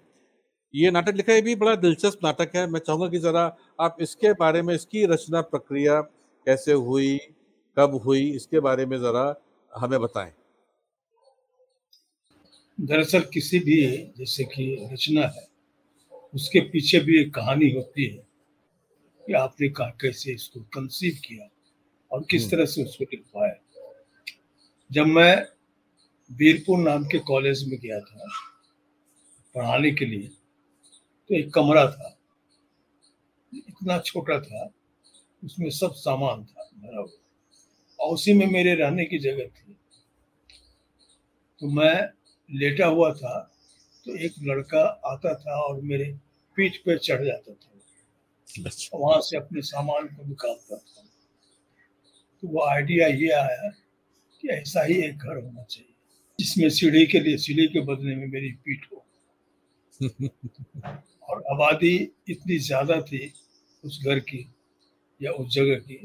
ये 0.74 0.92
नाटक 0.92 1.16
लिखा 1.16 1.34
है 1.34 1.42
भी 1.42 1.56
बड़ा 1.56 1.76
दिलचस्प 1.78 2.24
नाटक 2.24 2.56
है। 2.56 2.66
मैं 2.68 2.80
चाहूँगा 2.80 3.08
कि 3.10 3.20
ज़रा 3.20 3.44
आप 3.82 3.98
इसके 4.02 4.34
बारे 4.34 4.62
में 4.62 4.74
इसकी 4.74 5.06
रचना 5.06 5.42
प्रक्रिया 5.44 6.00
कैसे 6.48 6.74
हुई 6.88 7.18
कब 7.78 7.96
हुई 8.06 8.30
इसके 8.32 8.60
बारे 8.60 8.86
में 8.86 8.98
ज़रा 8.98 9.24
हमें 9.74 10.00
बताएँ। 10.02 10.32
दरअसल 12.78 13.22
किसी 13.34 13.60
भी 13.60 13.82
जैसे 14.18 14.44
कि 14.46 14.66
रचना 14.94 15.22
है 15.28 15.48
उसके 16.34 16.60
पीछे 16.70 17.00
भी 17.00 17.20
एक 17.22 17.34
कहानी 17.34 17.70
होती 17.72 18.06
है 18.06 18.24
कि 19.24 19.34
आपने 19.36 19.70
कहा 19.70 19.90
कैसे 20.02 20.34
इसको 20.34 20.60
कंसीव 20.74 21.18
किया 21.26 21.48
और 22.12 22.24
किस 22.32 22.42
हम्म। 22.42 22.52
तरह 22.52 22.66
से 22.66 22.84
उसको 22.84 23.04
लिखवाया। 23.04 23.56
जब 24.90 25.06
मैं 25.08 25.34
वीरपुर 26.30 26.78
नाम 26.80 27.04
के 27.04 27.20
कॉलेज 27.20 27.63
में 27.68 27.78
गया 27.80 28.00
था 28.00 28.28
पढ़ाने 29.56 29.92
के 29.92 30.06
लिए। 30.06 30.28
तो 31.30 31.36
एक 31.36 31.54
कमरा 31.54 31.86
था 31.92 32.15
इतना 33.54 33.98
छोटा 34.00 34.39
था 34.39 34.70
उसमें 35.44 35.70
सब 35.70 35.94
सामान 35.96 36.44
था 36.46 36.70
भरा 36.76 37.00
हुआ। 37.00 37.18
और 38.00 38.13
उसी 38.13 38.34
में 38.34 38.46
मेरे 38.48 38.76
रहने 38.76 39.06
की 39.06 39.20
जगह 39.20 39.48
थी। 39.48 39.74
तो 41.60 41.68
मैं 41.70 41.96
लेटा 42.50 42.88
हुआ 42.88 43.12
था 43.13 43.39
तो 44.06 44.15
एक 44.15 44.34
लड़का 44.44 44.84
आता 45.06 45.34
था 45.36 45.60
और 45.62 45.82
मेरे 45.82 46.12
पीठ 46.58 46.78
पर 46.78 46.98
चढ़ 46.98 47.26
जाता 47.26 47.54
था। 47.54 48.63
अच्छा। 48.65 48.98
वहाँ 48.98 49.20
से 49.22 49.38
अपने 49.38 49.62
सामान 49.62 50.08
को 50.08 50.28
निकालता 50.28 50.78
था। 50.78 51.04
तो 52.44 52.48
वो 52.48 52.65
आइडिया 52.65 53.08
ये 53.08 53.32
आया 53.34 53.70
कि 54.44 54.48
ऐसा 54.52 54.84
ही 54.84 55.02
एक 55.04 55.18
घर 55.18 55.36
होना 55.36 55.63
चाहिए। 55.63 55.88
जिसमें 56.39 56.69
सीढ़ी 56.69 57.06
के 57.06 57.19
लिए 57.19 57.38
सीढ़ी 57.38 57.67
के 57.67 57.80
बदले 57.86 58.15
में 58.15 58.28
मेरी 58.28 58.52
पीठ 58.65 58.86
हो। 58.91 59.06
और 61.30 61.43
आबादी 61.52 61.95
इतनी 62.30 62.58
ज़्यादा 62.58 63.02
थी 63.02 63.34
उस 63.84 63.99
घर 64.06 64.19
की 64.19 64.45
या 65.21 65.32
उस 65.32 65.54
जगह 65.54 65.80
की 65.80 65.95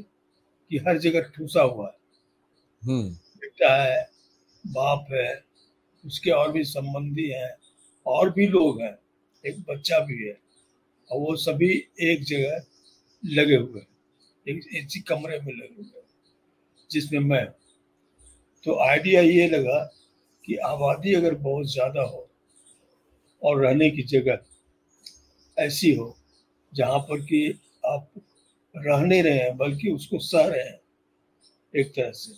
कि 0.71 0.77
हर 0.77 0.97
जगह 0.97 1.21
ठूसा 1.35 1.61
हुआ 1.61 1.87
है। 1.87 1.97
हम्म। 2.83 3.09
बेटा 3.39 3.75
है 3.83 4.01
बाप 4.65 5.07
है 5.11 5.43
उसके 6.03 6.31
और 6.31 6.51
भी 6.51 6.63
संबंधी 6.63 7.27
हैं 7.29 7.51
और 8.05 8.29
भी 8.29 8.47
लोग 8.47 8.81
हैं 8.81 8.95
एक 9.43 9.59
बच्चा 9.69 9.99
भी 9.99 10.23
है 10.23 10.37
और 11.09 11.19
वो 11.19 11.35
सभी 11.35 11.71
एक 12.01 12.23
जगह 12.23 12.63
लगे 13.23 13.55
हुए 13.55 13.81
हैं 13.81 13.87
एक 14.47 14.63
इसी 14.75 14.99
कमरे 14.99 15.39
में 15.39 15.53
लगे 15.53 15.75
हुए 15.75 15.85
हैं 15.85 16.03
जिसमें 16.91 17.19
मैं 17.19 17.45
तो 18.63 18.79
आइडिया 18.79 19.21
ये 19.21 19.47
लगा 19.47 19.79
कि 20.47 20.55
आबादी 20.65 21.13
अगर 21.13 21.33
बहुत 21.35 21.71
ज़्यादा 21.71 22.01
हो 22.01 22.27
और 23.41 23.61
रहने 23.61 23.89
की 23.89 24.03
जगह 24.03 24.39
ऐसी 25.57 25.93
हो 25.95 26.15
जहाँ 26.73 26.99
पर 26.99 27.21
कि 27.21 27.47
आप 27.85 28.09
रह 28.75 29.01
नहीं 29.01 29.23
रहे 29.23 29.37
हैं, 29.37 29.55
बल्कि 29.57 29.91
उसको 29.91 30.19
सह 30.19 30.45
रहे 30.45 30.63
हैं 30.63 30.79
एक 31.73 31.91
तरह 31.95 32.11
से। 32.11 32.33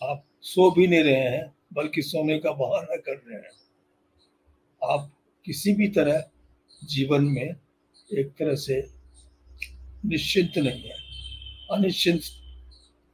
आप 0.00 0.24
सो 0.42 0.70
भी 0.70 0.86
नहीं 0.86 1.02
रहे 1.02 1.28
हैं, 1.30 1.52
बल्कि 1.72 2.02
सोने 2.02 2.38
का 2.38 2.52
बहाना 2.52 2.96
कर 2.96 3.16
रहे 3.16 3.36
हैं। 3.36 3.52
आप 4.82 5.10
किसी 5.46 5.74
भी 5.74 5.88
तरह 5.88 6.24
जीवन 6.84 7.24
में 7.24 7.56
एक 8.10 8.32
तरह 8.38 8.54
से 8.56 8.80
निश्चिंत 10.04 10.58
नहीं 10.58 10.82
है, 10.82 10.96
अनिश्चिंत 11.72 12.20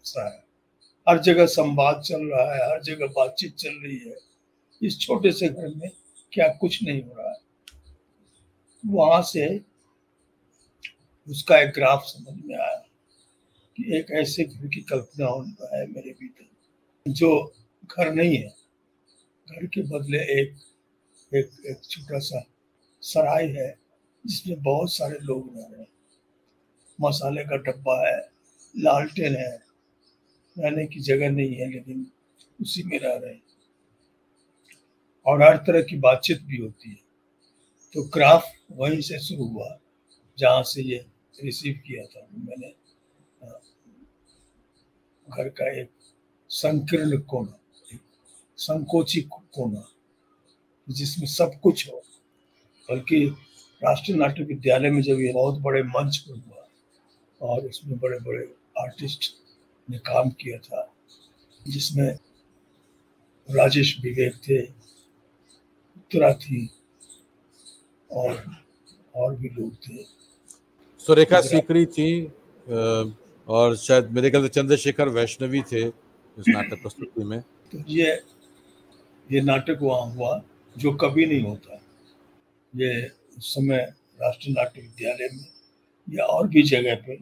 सा 0.05 0.25
है। 0.29 0.40
हर 1.11 1.19
जगह 1.19 1.47
संवाद 1.47 2.03
चल 2.03 2.25
रहा 2.25 2.55
है, 2.55 2.71
हर 2.71 2.83
जगह 2.83 3.07
बातचीत 3.07 3.55
चल 3.55 3.75
रही 3.85 3.99
है। 3.99 4.17
इस 4.83 5.01
छोटे 5.01 5.33
से 5.33 5.49
घर 5.49 5.75
में 5.77 5.91
क्या 6.33 6.49
कुछ 6.49 6.83
नहीं 6.83 7.03
हो 7.03 7.15
रहा 7.19 7.31
है। 7.31 7.37
वहाँ 8.87 9.23
से 9.23 9.61
उसका 11.31 11.59
एक 11.59 11.73
ग्राफ 11.75 12.03
समझ 12.07 12.43
में 12.45 12.57
आया 12.59 12.77
कि 13.77 13.97
एक 13.99 14.11
ऐसे 14.11 14.45
घर 14.45 14.67
की 14.67 14.81
कल्पना 14.81 15.27
होता 15.27 15.79
है 15.79 15.87
मेरे 15.87 16.11
भीतर। 16.11 17.13
जो 17.13 17.55
घर 17.99 18.13
नहीं 18.13 18.37
है, 18.37 18.49
घर 19.51 19.67
के 19.67 19.83
बदले 19.83 20.19
एक 20.19 20.57
एक 21.35 21.51
एक 21.67 21.81
छोटा 21.91 22.19
सा 22.19 22.45
सराय 23.01 23.47
है, 23.47 23.79
जिसमें 24.27 24.63
बहुत 24.63 24.93
सारे 24.93 25.19
लोग 25.21 25.57
रह 25.57 25.67
रहे 25.73 25.81
हैं। 25.81 25.89
मसाले 27.01 27.45
का 27.45 27.57
डब्बा 27.57 28.09
है, 28.09 28.31
लालटेन 28.79 29.37
है 29.37 29.70
रहने 30.61 30.87
की 30.87 31.01
जगह 31.01 31.31
नहीं 31.31 31.55
है, 31.55 31.71
लेकिन 31.71 32.07
उसी 32.61 32.83
में 32.83 32.99
रह 32.99 33.15
रहे 33.17 33.39
और 35.27 35.43
हर 35.43 35.57
तरह 35.57 35.83
की 35.83 35.97
बातचीत 35.99 36.43
भी 36.43 36.57
होती 36.57 36.91
है। 36.91 36.99
तो 37.95 38.09
क्राफ्ट 38.09 38.61
वहीं 38.73 39.01
से 39.01 39.19
शुरू 39.19 39.45
हुआ, 39.45 39.79
जहाँ 40.39 40.63
से 40.63 40.83
ये 40.83 41.05
रिसीव 41.45 41.81
किया 41.87 42.05
था। 42.05 42.27
मैंने 42.35 42.75
घर 45.27 45.49
का 45.49 45.71
एक 45.81 45.91
संकीर्ण 46.51 47.19
कोना, 47.23 47.59
एक 47.95 48.01
संकोची 48.59 49.21
कोना, 49.31 49.87
जिसमें 50.89 51.27
सब 51.27 51.61
कुछ 51.63 51.89
हो। 51.89 52.03
बल्कि 52.89 53.25
राष्ट्रीय 53.83 54.17
नाट्य 54.19 54.45
विद्यालय 54.45 54.91
में 54.91 55.01
जब 55.03 55.21
ये 55.21 55.33
बहुत 55.33 55.61
बड़े 55.63 55.83
मंच 55.83 56.17
पर 56.19 56.39
हुआ, 56.39 56.67
और 57.41 57.67
इसमें 57.67 57.99
बड़े 57.99 58.19
बड़े 58.19 58.43
आर्टिस्ट 58.79 59.33
ने 59.91 59.99
काम 60.07 60.31
किया 60.41 60.59
था 60.59 60.83
जिसमें 61.67 62.09
राजेश 63.49 63.97
विवेक 64.03 64.35
थे 64.49 64.61
उत्तरा 64.63 66.33
थी 66.43 66.69
और 68.11 68.45
और 69.17 69.35
भी 69.37 69.49
लोग 69.49 69.75
थे। 69.87 70.03
सुरेखा 71.01 71.41
सीकरी 71.41 71.87
थी 71.87 72.11
और 73.49 73.77
शायद 73.77 74.11
मेरे 74.15 74.31
ख्याल 74.31 74.43
से 74.43 74.49
चंद्रशेखर 74.51 75.09
वैष्णवी 75.09 75.63
थे 75.73 75.87
इस 75.87 76.45
नाटक 76.49 76.83
प्रस्तुति 76.83 77.25
में। 77.25 77.41
तो 77.41 77.79
ये 77.89 78.11
ये 79.29 79.41
नाटक 79.41 79.79
वहाँ 79.83 80.15
हुआ 80.15 80.41
जो 80.77 80.93
कभी 80.97 81.27
नहीं 81.27 81.43
होता। 81.43 81.81
ये 82.75 82.91
उस 83.39 83.55
समय 83.55 83.79
राष्ट्रीय 84.23 84.55
नाट्य 84.55 84.81
विद्यालय 84.81 85.29
में 85.35 85.47
या 86.09 86.25
और 86.27 86.49
भी 86.49 86.63
जगह 86.63 86.95
पे 87.07 87.19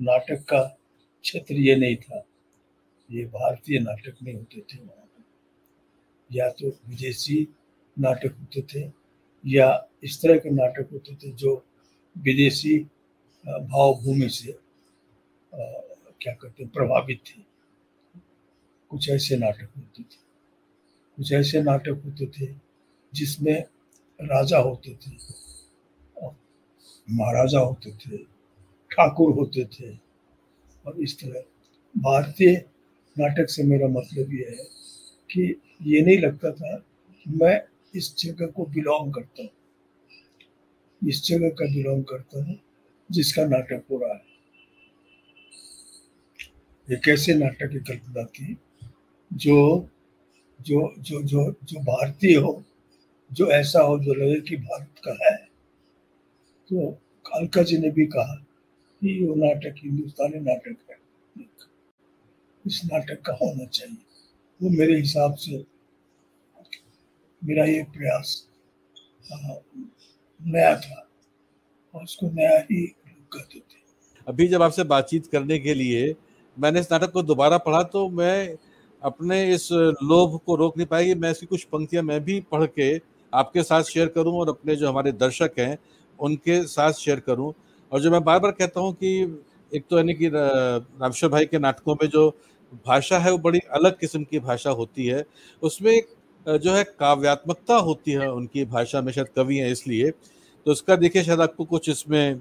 नाटक 0.00 0.42
का 0.48 0.62
क्षेत्र 1.24 1.54
ये 1.56 1.76
नहीं 1.76 1.96
था। 1.96 2.24
ये 3.08 3.24
भारतीय 3.26 3.78
नाटक 3.80 4.22
नहीं 4.22 4.34
होते 4.34 4.60
थे 4.62 4.78
वहाँ 4.78 5.02
या 6.30 6.48
तो 6.50 6.68
विदेशी 6.88 7.36
नाटक 7.96 8.36
होते 8.40 8.62
थे, 8.64 8.90
या 9.44 9.88
इस 10.04 10.20
तरह 10.22 10.38
के 10.38 10.50
नाटक 10.50 10.88
होते 10.92 11.14
थे 11.16 11.30
जो 11.32 11.54
विदेशी 12.16 12.78
भावभूमि 13.44 14.28
से 14.30 14.52
क्या 15.52 16.32
कहते 16.32 16.62
हैं, 16.62 16.70
प्रभावित 16.72 17.20
थे। 17.26 17.40
कुछ 18.90 19.08
ऐसे 19.10 19.36
नाटक 19.36 19.68
होते 19.76 20.02
थे। 20.02 20.22
कुछ 21.18 21.32
ऐसे 21.32 21.62
नाटक 21.62 22.02
होते 22.04 22.26
थे 22.28 22.54
जिसमें 23.12 23.58
राजा 24.18 24.58
होते 24.58 24.94
थे 24.96 25.10
महाराजा 27.08 27.58
होते 27.60 27.90
थे, 27.92 28.16
ठाकुर 28.90 29.32
होते 29.34 29.64
थे। 29.66 29.92
और 30.86 31.00
इस 31.00 31.18
तरह। 31.20 31.44
भारतीय 32.00 32.64
नाटक 33.18 33.48
से 33.48 33.62
मेरा 33.62 33.88
मतलब 33.88 34.34
ये 34.34 34.44
है 34.44 34.64
कि 35.30 35.60
ये 35.82 36.00
नहीं 36.00 36.18
लगता 36.18 36.50
था 36.50 36.76
कि 36.76 37.30
मैं 37.30 37.60
इस 37.94 38.16
जगह 38.18 38.46
को 38.46 38.66
बिलोंग 38.66 39.14
करता 39.14 39.42
हूँ। 39.42 39.50
इस 41.08 41.24
जगह 41.24 41.48
का 41.48 41.64
बिलोंग 41.64 42.04
करता 42.04 42.44
हूँ 42.44 42.58
जिसका 43.10 43.44
नाटक 43.44 43.84
हो 43.90 43.98
रहा 43.98 44.14
है। 44.14 44.22
एक 46.88 47.08
ऐसे 47.08 47.34
नाटक 47.34 47.68
की 47.68 47.78
कल्पना 47.78 48.24
थी 48.24 48.56
जो 49.32 49.88
जो 50.60 50.94
जो 50.98 51.22
जो 51.22 51.54
जो 51.64 51.80
भारतीय 51.80 52.36
हो, 52.36 52.64
जो 53.32 53.50
ऐसा 53.50 53.80
हो 53.80 53.98
जो 53.98 54.14
लगे 54.14 54.40
कि 54.40 54.56
भारत 54.56 55.00
का 55.04 55.12
है। 55.12 55.36
तो 56.70 56.90
कालका 57.26 57.62
जी 57.62 57.78
ने 57.78 57.90
भी 57.90 58.06
कहा 58.06 58.44
कि 59.04 59.12
वो 59.22 59.34
नाटक 59.34 59.74
हिंदुस्तानी 59.78 60.38
नाटक 60.40 60.76
है। 60.90 60.96
इस 62.64 62.80
नाटक 62.84 63.20
का 63.22 63.32
होना 63.32 63.64
चाहिए। 63.66 63.96
वो 64.60 64.70
मेरे 64.70 64.96
हिसाब 64.98 65.34
से 65.34 65.64
मेरा 67.42 67.64
ये 67.64 67.82
प्रयास 67.94 68.48
नया 70.40 70.74
था 70.80 71.06
और 71.94 72.02
उसको 72.02 72.30
नया 72.30 72.58
ही 72.60 72.86
कहते 73.32 73.58
थे। 73.58 73.82
अभी 74.26 74.46
जब 74.48 74.62
आपसे 74.62 74.84
बातचीत 74.84 75.26
करने 75.26 75.58
के 75.58 75.74
लिए 75.74 76.14
मैंने 76.56 76.80
इस 76.80 76.90
नाटक 76.92 77.12
को 77.12 77.22
दोबारा 77.22 77.58
पढ़ा 77.58 77.82
तो 77.82 78.08
मैं 78.10 78.56
अपने 79.02 79.42
इस 79.54 79.68
लोभ 79.72 80.38
को 80.46 80.56
रोक 80.56 80.76
नहीं 80.76 80.86
पाएगी 80.86 81.14
मैं 81.14 81.30
इसकी 81.30 81.46
कुछ 81.46 81.64
पंक्तियाँ 81.64 82.02
मैं 82.02 82.22
भी 82.24 82.40
पढ़ 82.52 82.64
के 82.68 82.88
आपके 83.32 83.62
साथ 83.62 83.82
शेयर 83.82 84.08
करूँ 84.08 84.34
और 84.34 84.48
अपने 84.48 84.76
जो 84.76 84.88
हमारे 84.88 85.12
दर्शक 85.12 85.58
हैं, 85.58 85.76
उनके 86.18 86.62
साथ 86.66 86.92
शेयर 86.92 87.20
करूँ। 87.20 87.52
और 87.92 88.00
जो 88.00 88.10
मैं 88.10 88.22
बार 88.24 88.38
बार 88.40 88.52
कहता 88.52 88.80
हूँ 88.80 88.92
कि 88.94 89.42
एक 89.72 89.84
तो 89.90 89.96
यानी 89.96 90.14
कि 90.14 90.28
रामेश्वर 90.28 91.30
भाई 91.30 91.46
के 91.46 91.58
नाटकों 91.58 91.94
में 91.94 92.08
जो 92.08 92.28
भाषा 92.86 93.18
है, 93.18 93.30
वो 93.30 93.38
बड़ी 93.38 93.58
अलग 93.72 93.98
किस्म 93.98 94.22
की 94.24 94.38
भाषा 94.40 94.70
होती 94.72 95.06
है। 95.06 95.24
उसमें 95.62 96.00
जो 96.46 96.72
है 96.72 96.84
काव्यात्मकता 96.84 97.76
होती 97.76 98.12
है 98.12 98.30
उनकी 98.32 98.64
भाषा 98.66 99.00
में, 99.00 99.12
शायद 99.12 99.28
कवि 99.36 99.56
है 99.56 99.70
इसलिए। 99.72 100.10
तो 100.10 100.70
उसका 100.72 100.96
देखिए, 100.96 101.22
शायद 101.24 101.40
आपको 101.40 101.64
कुछ 101.64 101.88
इसमें 101.88 102.40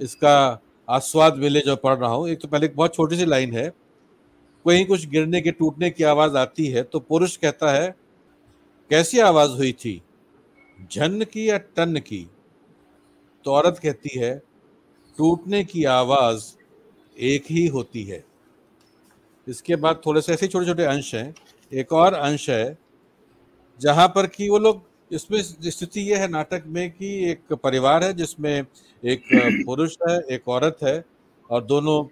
इसका 0.00 0.60
आस्वाद 0.88 1.36
मिले 1.38 1.60
जो 1.60 1.76
पढ़ 1.78 1.96
रहा 1.96 2.10
हूँ। 2.10 2.28
एक 2.28 2.40
तो 2.40 2.48
पहले 2.48 2.66
एक 2.66 2.76
बहुत 2.76 2.94
छोटी 2.94 3.16
सी 3.16 3.24
लाइन 3.26 3.52
है, 3.52 3.68
कहीं 4.64 4.84
कुछ 4.86 5.06
गिरने 5.08 5.40
के, 5.40 5.50
टूटने 5.50 5.90
की 5.90 6.04
आवाज़ 6.04 6.36
आती 6.36 6.66
है 6.66 6.82
तो 6.84 7.00
पुरुष 7.00 7.36
कहता 7.36 7.72
है, 7.72 7.94
कैसी 8.90 9.18
आवाज़ 9.20 9.50
हुई 9.52 9.72
थी? 9.74 10.00
झन 10.86 11.24
की 11.24 11.48
या 11.48 11.58
टन 11.76 11.96
की? 11.98 12.26
तो 13.44 13.52
औरत 13.52 13.78
कहती 13.82 14.18
है 14.18 14.34
टूटने 15.18 15.62
की 15.64 15.84
आवाज़ 15.84 16.44
एक 17.16 17.44
ही 17.50 17.66
होती 17.66 18.02
है। 18.02 18.24
इसके 19.46 19.76
बाद 19.76 20.00
थोड़े 20.06 20.20
से 20.20 20.32
ऐसे 20.32 20.48
छोटे 20.48 20.66
छोटे 20.66 20.84
अंश 20.84 21.14
हैं। 21.14 21.34
एक 21.72 21.92
और 21.92 22.14
अंश 22.14 22.48
है, 22.50 22.78
जहाँ 23.80 24.06
पर 24.08 24.26
कि 24.26 24.48
वो 24.48 24.58
लोग, 24.58 24.82
इसमें 25.10 25.42
स्थिति 25.42 26.00
ये 26.00 26.16
है 26.16 26.28
नाटक 26.28 26.64
में 26.66 26.90
कि 26.90 27.08
एक 27.30 27.52
परिवार 27.54 28.04
है 28.04 28.12
जिसमें 28.12 28.64
एक 29.02 29.22
पुरुष 29.66 29.96
है, 30.08 30.18
एक 30.30 30.48
औरत 30.48 30.78
है, 30.82 31.04
और 31.50 31.64
दोनों 31.64 32.04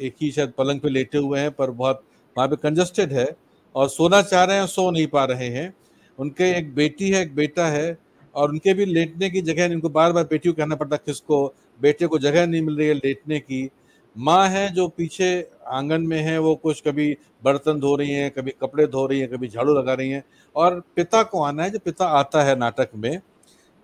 एक 0.00 0.14
ही 0.22 0.30
शायद 0.32 0.52
पलंग 0.58 0.80
पे 0.80 0.88
लेटे 0.88 1.18
हुए 1.18 1.40
हैं, 1.40 1.50
पर 1.50 1.70
बहुत 1.70 2.02
वहाँ 2.36 2.48
पे 2.48 2.56
कंजस्टेड 2.58 3.12
है, 3.12 3.26
और 3.74 3.88
सोना 3.88 4.22
चाह 4.22 4.44
रहे 4.44 4.56
हैं, 4.56 4.66
सो 4.66 4.90
नहीं 4.90 5.06
पा 5.06 5.24
रहे 5.24 5.48
हैं। 5.48 5.74
उनके 6.18 6.50
एक 6.50 6.74
बेटी 6.74 7.10
है, 7.10 7.22
एक 7.22 7.34
बेटा 7.34 7.66
है 7.66 7.98
और 8.34 8.50
उनके 8.50 8.74
भी 8.74 8.84
लेटने 8.84 9.30
की 9.30 9.40
जगह 9.40 9.64
इनको 9.64 9.88
बार 9.88 10.12
बार 10.12 10.24
बेटियों 10.24 10.54
कहना 10.54 10.76
पड़ता 10.76 10.96
किसको 10.96 11.46
बेटे 11.80 12.06
को 12.06 12.18
जगह 12.18 12.46
नहीं 12.46 12.62
मिल 12.62 12.76
रही 12.76 12.88
है 12.88 12.94
लेटने 12.94 13.38
की। 13.40 13.68
माँ 14.16 14.48
है 14.48 14.68
जो 14.74 14.88
पीछे 14.88 15.50
आँगन 15.66 16.02
में 16.02 16.20
है, 16.20 16.38
वो 16.38 16.54
कुछ 16.54 16.80
कभी 16.80 17.16
बर्तन 17.44 17.80
धो 17.80 17.94
रही 17.96 18.10
हैं, 18.10 18.30
कभी 18.30 18.50
कपड़े 18.50 18.86
धो 18.86 19.06
रही 19.06 19.20
हैं, 19.20 19.28
कभी 19.30 19.48
झाड़ू 19.48 19.74
लगा 19.74 19.94
रही 19.94 20.10
हैं। 20.10 20.24
और 20.56 20.80
पिता 20.96 21.22
को 21.22 21.42
आना 21.42 21.62
है 21.62 21.70
जो 21.70 21.78
पिता 21.78 22.06
आता 22.06 22.42
है 22.42 22.56
नाटक 22.58 22.90
में 22.96 23.20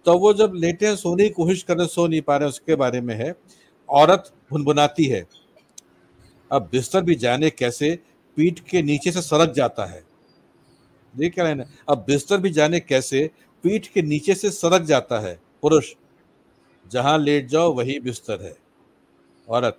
तो 0.07 0.19
वो 0.19 0.33
जब 0.35 0.53
लेटे 0.55 0.87
हैं, 0.87 0.97
सोने 0.97 1.25
की 1.25 1.31
कोशिश 1.31 1.63
कर 1.63 1.77
रहे 1.77 1.87
सो 1.87 2.07
नहीं 2.07 2.21
पा 2.23 2.37
रहे 2.37 2.49
उसके 2.49 2.75
बारे 2.75 3.01
में 3.01 3.15
है। 3.15 3.35
औरत 3.89 4.33
भुनभुनाती 4.51 5.05
है। 5.05 5.27
अब 6.53 6.69
बिस्तर 6.73 7.03
भी 7.03 7.15
जाने 7.15 7.51
कैसे, 7.51 7.99
पीठ 8.37 8.61
के 8.61 8.83
नीचे 8.83 9.13
से 9.13 9.23
सरक 9.23 9.53
जाता 9.53 9.85
है। 9.85 10.03
देख 11.15 11.35
क्या 11.35 11.47
है? 11.47 11.67
अब 11.89 12.05
बिस्तर 12.07 12.39
भी 12.39 12.51
जाने 12.51 12.81
कैसे 12.81 13.31
पीठ 13.63 13.87
के 13.87 14.03
नीचे 14.03 14.35
से 14.35 14.51
सरक 14.51 14.83
जाता 14.83 15.21
है, 15.21 15.41
पुरुष। 15.63 15.95
जहाँ 16.93 17.19
लेट 17.19 17.47
जाओ, 17.47 17.73
वही 17.73 18.01
बिस्तर 18.01 18.43
है। 18.43 18.57
औरत। 19.49 19.79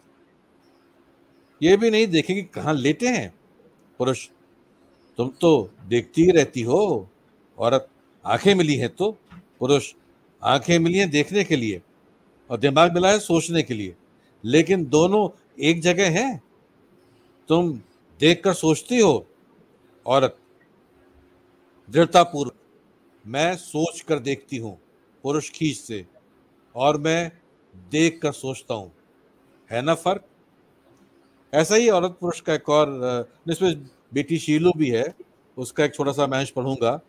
ये 1.63 1.77
भी 1.77 1.89
नहीं 1.89 2.07
देखेगी 2.07 2.41
कहाँ 2.41 2.73
लेटे 2.73 3.07
हैं? 3.07 3.33
पुरुष। 3.97 4.29
तुम 5.17 5.29
तो 5.29 5.71
देखती 5.87 6.23
ही 6.23 6.31
रहती 6.31 6.61
हो। 6.61 7.09
औरत। 7.57 7.89
आँखें 8.25 8.55
मिली 8.55 8.75
हैं 8.75 8.89
तो? 8.89 9.17
पुरुष। 9.59 9.93
आँखें 10.43 10.79
मिली 10.79 10.97
हैं 10.97 11.09
देखने 11.09 11.43
के 11.43 11.55
लिए 11.55 11.81
और 12.49 12.57
दिमाग 12.57 12.93
मिला 12.93 13.11
है 13.11 13.19
सोचने 13.19 13.63
के 13.63 13.73
लिए। 13.73 13.95
लेकिन 14.45 14.85
दोनों 14.85 15.29
एक 15.59 15.81
जगह 15.81 16.09
हैं? 16.09 16.43
तुम 17.47 17.81
देखकर 18.19 18.53
सोचती 18.53 18.99
हो? 18.99 19.27
औरत। 20.05 20.37
दृढ़तापूर्वक। 21.89 22.55
मैं 23.29 23.55
सोच 23.55 24.01
कर 24.01 24.19
देखती 24.19 24.57
हूँ 24.57 24.77
पुरुष 25.23 25.49
खींच 25.49 25.75
से, 25.77 26.05
और 26.75 26.97
मैं 26.97 27.31
देख 27.91 28.19
कर 28.21 28.31
सोचता 28.31 28.73
हूँ। 28.73 28.91
है 29.71 29.81
ना 29.81 29.95
फ़र्क? 29.95 30.23
ऐसा 31.53 31.75
ही 31.75 31.89
औरत 31.89 32.17
पुरुष 32.21 32.39
का 32.41 32.53
एक 32.53 32.69
और 32.69 33.27
इसमें 33.49 33.85
बेटी 34.13 34.37
शीलू 34.37 34.71
भी 34.77 34.89
है, 34.89 35.13
उसका 35.57 35.83
एक 35.83 35.93
छोटा 35.95 36.11
सा 36.11 36.27
मैच 36.27 36.49
पढ़ूँगा। 36.49 36.99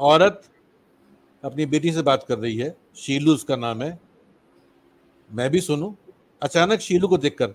औरत 0.00 0.42
अपनी 1.44 1.66
बेटी 1.66 1.92
से 1.92 2.02
बात 2.02 2.24
कर 2.28 2.38
रही 2.38 2.56
है, 2.56 2.74
शीलू 2.96 3.34
उसका 3.34 3.56
नाम 3.56 3.82
है। 3.82 3.98
मैं 5.30 5.50
भी 5.50 5.60
सुनू? 5.60 5.94
अचानक 6.42 6.80
शीलू 6.80 7.08
को 7.08 7.16
देखकर, 7.18 7.46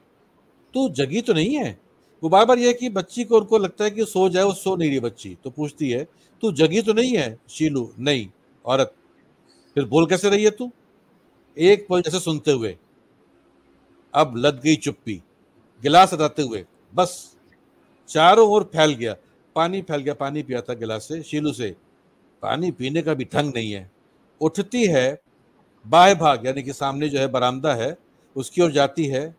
तू 0.74 0.90
जगी 0.92 1.22
तो 1.22 1.34
नहीं 1.34 1.56
है? 1.56 1.78
वो 2.24 2.30
बार 2.30 2.46
बार 2.46 2.60
यह 2.60 2.74
कि 2.74 2.90
बच्ची 2.90 3.24
को 3.24 3.38
उनको 3.38 3.58
लगता 3.58 3.84
है 3.84 3.92
कि 3.92 4.06
सो 4.06 4.30
जाए, 4.30 4.44
वो 4.44 4.54
सो 4.54 4.76
नहीं 4.76 4.90
रही 4.90 5.00
बच्ची। 5.00 5.38
तो 5.44 5.50
पूछती 5.50 5.90
है, 5.90 6.04
तू 6.44 6.52
जगी 6.52 6.82
तो 6.82 6.94
नहीं 6.94 7.18
है? 7.18 7.38
शीलू, 7.50 7.94
नहीं। 8.00 8.28
औरत, 8.66 8.94
फिर 9.76 9.86
बोल 9.86 10.06
कैसे 10.06 10.30
रही 10.30 10.44
है 10.44 10.50
तू? 10.50 10.72
एक 11.58 11.86
पल 11.90 12.02
जैसे 12.02 12.20
सुनते 12.20 12.52
हुए, 12.52 12.78
अब 14.14 14.38
लग 14.38 14.62
गई 14.62 14.76
चुप्पी, 14.76 15.22
गिलास 15.82 16.14
हटाते 16.14 16.42
हुए, 16.42 16.66
बस, 16.96 17.36
चारों 18.10 18.48
ओर 18.50 18.64
फैल 18.64 18.94
गया, 18.94 19.16
पानी 19.56 19.82
फैल 19.82 20.02
गया, 20.02 20.14
पानी 20.14 20.44
पिया 20.44 20.62
था 20.62 20.74
गिलास 20.74 21.08
से, 21.08 21.22
शीलू 21.24 21.54
से। 21.54 21.76
पानी 22.42 22.72
पीने 22.72 23.02
का 23.02 23.14
भी 23.14 23.26
ढंग 23.26 23.54
नहीं 23.56 23.72
है। 23.72 23.92
उठती 24.42 24.86
है, 24.86 25.22
बाएँ 25.86 26.16
भाग, 26.16 26.46
यानी 26.46 26.64
कि 26.64 26.74
सामने 26.74 27.10
जो 27.10 27.20
है 27.20 27.28
बरामदा 27.28 27.74
है, 27.74 27.98
उसकी 28.36 28.62
ओर 28.62 28.72
जाती 28.72 29.06
है, 29.06 29.36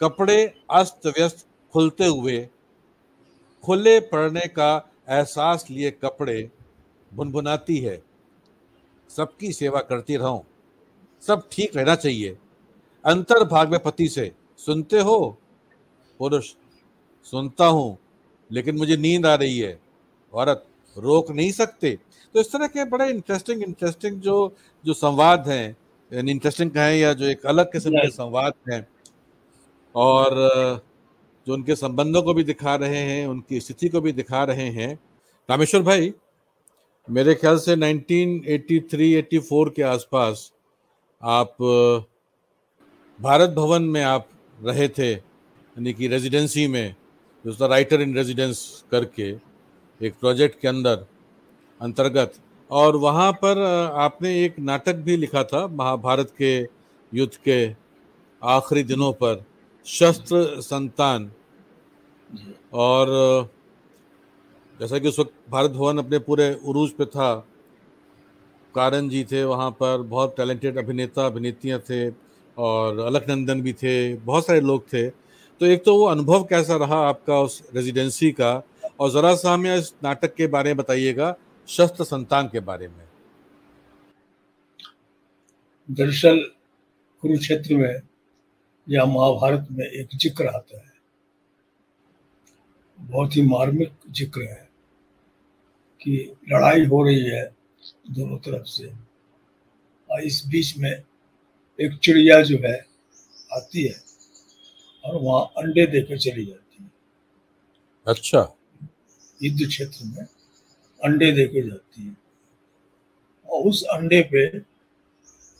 कपड़े 0.00 0.54
अस्त 0.70 1.06
व्यस्त 1.06 1.46
खुलते 1.74 2.06
हुए 2.06 2.38
खुले 3.64 3.98
पड़ने 4.00 4.46
का 4.48 4.70
एहसास 5.10 5.66
लिए 5.70 5.90
कपड़े 6.02 6.50
भुनभुनाती 7.12 7.78
है। 7.78 8.02
सबकी 9.10 9.52
सेवा 9.52 9.80
करती 9.80 10.16
रहूँ। 10.16 10.42
सब 11.22 11.48
ठीक 11.52 11.76
रहना 11.76 11.94
चाहिए। 11.94 12.36
अंतर 13.04 13.44
भाग 13.44 13.70
में 13.70 13.80
पति 13.80 14.08
से 14.08 14.30
सुनते 14.58 15.00
हो? 15.00 15.18
पुरुष 16.20 16.52
सुनता 17.32 17.66
हूँ 17.66 17.96
लेकिन 18.50 18.76
मुझे 18.76 18.96
नींद 18.96 19.26
आ 19.26 19.34
रही 19.34 19.58
है। 19.58 19.78
औरत 20.32 20.64
रोक 20.96 21.30
नहीं 21.30 21.50
सकते? 21.52 21.98
तो 22.34 22.40
इस 22.40 22.52
तरह 22.52 22.66
के 22.66 22.84
बड़े 22.84 23.08
इंटरेस्टिंग 23.10 23.62
इंटरेस्टिंग 23.62 24.20
जो 24.20 24.56
जो 24.84 24.94
संवाद 24.94 25.48
हैं 25.48 25.76
इंटरेस्टिंग 26.10 26.70
कहें 26.70 26.96
या 26.96 27.12
जो 27.12 27.26
एक 27.26 27.46
अलग 27.46 27.72
किस्म 27.72 27.90
के 27.90 28.10
संवाद 28.10 28.52
हैं। 28.70 28.86
और 29.94 30.82
जो 31.46 31.52
उनके 31.54 31.74
संबंधों 31.76 32.22
को 32.22 32.34
भी 32.34 32.44
दिखा 32.44 32.74
रहे 32.74 32.98
हैं, 32.98 33.26
उनकी 33.26 33.60
स्थिति 33.60 33.88
को 33.88 34.00
भी 34.00 34.12
दिखा 34.12 34.44
रहे 34.44 34.68
हैं। 34.70 34.98
रामेश्वर 35.50 35.82
भाई, 35.82 36.12
मेरे 37.10 37.34
ख्याल 37.34 37.58
से 37.58 37.76
1983-84 37.76 39.70
के 39.70 39.82
आसपास 39.82 40.52
आप, 41.22 41.56
भारत 43.20 43.50
भवन 43.50 43.82
में 43.82 44.02
आप 44.02 44.28
रहे 44.62 44.88
थे, 44.88 45.10
यानी 45.12 45.92
कि 45.92 46.08
रेजिडेंसी 46.08 46.66
में, 46.66 46.94
जो 47.46 47.66
राइटर 47.66 48.00
इन 48.00 48.14
रेजिडेंस 48.14 48.84
करके 48.90 49.28
एक 50.00 50.14
प्रोजेक्ट 50.20 50.60
के 50.60 50.68
अंदर 50.68 51.06
अंतर्गत। 51.80 52.34
और 52.70 52.96
वहाँ 52.96 53.32
पर, 53.32 53.58
आपने 53.94 54.44
एक 54.44 54.58
नाटक 54.58 54.94
भी 54.94 55.16
लिखा 55.16 55.44
था, 55.44 55.66
महाभारत 55.66 56.32
के 56.38 56.60
युद्ध 57.12 57.36
के 57.48 57.74
आखिरी 58.42 58.82
दिनों 58.82 59.12
पर। 59.12 59.44
शस्त्र 59.86 60.60
संतान। 60.60 61.30
और, 62.72 63.08
जैसा 64.80 64.98
कि 64.98 65.08
उस 65.08 65.18
वक्त 65.18 65.32
भारत 65.50 65.70
भवन 65.70 65.98
अपने 65.98 66.18
पूरे 66.18 66.54
उरूज 66.64 66.90
पे 66.90 67.04
था 67.04 67.34
कारण 68.74 69.08
जी 69.08 69.24
थे 69.24 69.44
वहाँ 69.44 69.70
पर, 69.70 70.02
बहुत 70.02 70.34
टैलेंटेड 70.36 70.78
अभिनेता, 70.78 71.26
अभिनेत्रियाँ 71.26 71.80
थे 71.80 72.10
और 72.58 72.98
अलकनंदन 72.98 73.60
भी 73.62 73.72
थे, 73.72 74.14
बहुत 74.14 74.46
सारे 74.46 74.60
लोग 74.60 74.86
थे। 74.92 75.10
तो 75.60 75.66
एक 75.66 75.84
तो 75.84 75.96
वो 75.98 76.04
अनुभव 76.04 76.44
कैसा 76.44 76.76
रहा 76.76 76.98
आपका 77.08 77.40
उस 77.40 77.62
रेजिडेंसी 77.74 78.30
का? 78.32 78.62
और 79.00 79.10
ज़रा 79.10 79.34
सा 79.34 79.52
हमें 79.52 79.76
इस 79.76 79.94
नाटक 80.04 80.34
के 80.34 80.46
बारे 80.46 80.70
में 80.70 80.76
बताइएगा, 80.76 81.34
शस्त्र 81.68 82.04
संतान 82.04 82.48
के 82.48 82.60
बारे 82.60 82.88
में। 82.88 83.04
दरअसल 85.90 86.38
कुरुक्षेत्र 87.22 87.76
में 87.76 88.00
या 88.86 89.04
महाभारत 89.04 89.66
में 89.70 89.86
एक 89.86 90.16
ज़िक्र 90.16 90.46
आता 90.46 90.78
है। 90.78 90.92
बहुत 92.98 93.36
ही 93.36 93.42
मार्मिक 93.42 93.92
ज़िक्र 94.10 94.42
है 94.42 94.68
कि 96.00 96.16
लड़ाई 96.52 96.84
हो 96.84 97.02
रही 97.04 97.24
है 97.30 97.44
दोनों 98.10 98.38
तरफ़ 98.38 98.66
से। 98.66 98.92
और 100.10 100.22
इस 100.22 100.42
बीच 100.46 100.76
में 100.78 100.90
एक 100.90 101.98
चिड़िया 102.02 102.40
जो 102.42 102.58
है 102.64 102.76
आती 103.52 103.86
है 103.86 103.94
और 105.04 105.20
वहाँ 105.22 105.44
अंडे 105.58 105.86
देकर 105.86 106.18
चली 106.18 106.44
जाती 106.44 106.82
है। 106.82 106.90
अच्छा। 108.06 108.40
युद्ध 109.40 109.66
क्षेत्र 109.68 110.04
में 110.04 110.24
अंडे 111.00 111.30
देके 111.32 111.62
जाती 111.62 112.02
है। 112.02 112.16
और 113.48 113.68
उस 113.68 113.82
अंडे 113.84 114.20
पे 114.32 114.44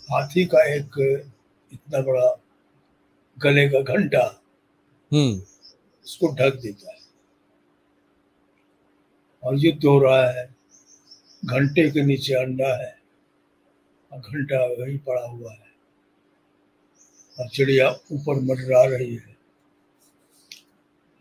हाथी 0.09 0.45
का 0.45 0.65
एक 0.75 0.99
इतना 1.73 2.01
बड़ा 2.01 2.27
गले 3.39 3.69
का 3.69 3.81
घंटा 3.81 4.43
हम्म। 5.13 5.43
उसको 6.05 6.35
ढक 6.35 6.55
देता 6.55 6.93
है। 6.93 7.01
और 9.43 9.59
युद्ध 9.59 9.85
हो 9.85 9.99
रहा 9.99 10.31
है। 10.31 10.55
घंटे 11.45 11.91
के 11.91 12.03
नीचे 12.03 12.35
अंडा 12.35 12.83
है 12.83 12.99
और 14.13 14.19
घंटा 14.19 14.67
वहीं 14.67 14.99
पड़ा 14.99 15.27
हुआ 15.27 15.53
है। 15.53 15.73
और 17.41 17.49
चिड़िया 17.49 17.91
ऊपर 17.91 18.41
मंडरा 18.41 18.85
रही 18.85 19.15
है 19.15 19.37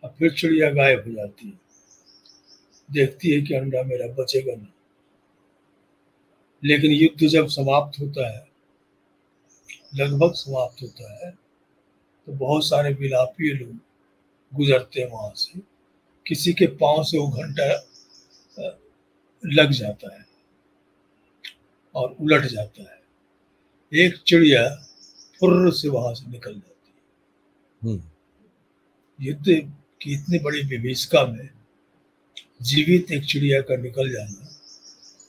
और 0.04 0.14
फिर 0.18 0.32
चिड़िया 0.32 0.70
गायब 0.70 1.04
हो 1.06 1.12
जाती 1.12 1.46
है। 1.46 1.60
देखती 2.90 3.30
है 3.30 3.42
कि 3.42 3.54
अंडा 3.54 3.82
मेरा 3.82 4.06
बचेगा 4.06 4.54
नहीं। 4.54 4.66
लेकिन 6.64 6.90
युद्ध 6.90 7.26
जब 7.26 7.46
समाप्त 7.48 8.00
होता 8.00 8.28
है 8.28 8.48
लगभग 9.94 10.32
समाप्त 10.32 10.82
होता 10.82 11.26
है 11.26 11.43
तो 12.26 12.32
बहुत 12.32 12.66
सारे 12.66 12.92
विलापी 12.94 13.52
लोग 13.54 13.78
गुजरते 14.52 15.00
हैं 15.00 15.08
वहाँ 15.10 15.32
से। 15.36 15.60
किसी 16.26 16.52
के 16.52 16.66
पाँव 16.76 17.02
से 17.04 17.18
वो 17.18 17.28
घंटा 17.28 17.66
लग 19.42 19.70
जाता 19.72 20.14
है 20.14 20.24
और 21.94 22.16
उलट 22.20 22.44
जाता 22.44 22.82
है। 22.82 23.02
एक 23.92 24.16
चिड़िया 24.26 24.68
फुर्र 25.40 25.70
से 25.72 25.88
वहाँ 25.88 26.14
से 26.14 26.30
निकल 26.30 26.54
जाती 26.54 27.88
है। 27.88 27.98
युद्ध 29.18 29.46
की 30.02 30.12
इतनी 30.14 30.38
बड़ी 30.38 30.62
विभीषिका 30.68 31.24
में 31.26 31.48
जीवित 32.62 33.10
एक 33.12 33.24
चिड़िया 33.24 33.60
का 33.60 33.76
निकल 33.76 34.10
जाना 34.12 34.48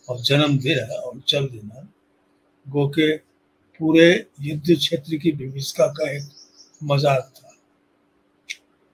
और 0.10 0.20
जन्म 0.22 0.58
देना 0.60 0.96
और 0.96 1.20
चल 1.28 1.48
देना 1.48 1.88
गो 2.66 2.88
के 2.90 3.16
पूरे 3.80 4.08
युद्ध 4.42 4.76
क्षेत्र 4.76 5.18
की 5.18 5.32
विभीषिका 5.32 5.88
का 5.88 6.10
एक 6.12 6.24
मज़ाक 6.86 7.32
था। 7.36 7.52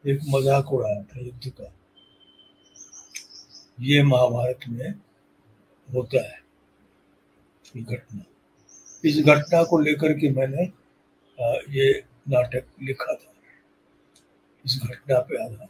एक 0.04 0.20
मज़ाक 0.30 0.74
उड़ाया 0.74 1.02
था 1.04 1.20
युद्ध 1.20 1.50
का। 1.52 1.72
ये 3.80 4.04
महाभारत 4.04 4.68
में 4.70 4.90
होता 5.88 6.22
है 6.22 6.40
घटना। 7.76 8.24
इस 9.04 9.18
घटना 9.20 9.64
को 9.64 9.80
लेकर 9.80 10.14
के 10.14 10.30
मैंने 10.30 10.64
ये 11.72 11.92
नाटक 12.30 12.66
लिखा 12.84 13.14
था। 13.14 13.34
इस 14.66 14.80
घटना 14.84 15.20
पे 15.20 15.44
आधारित। 15.44 15.68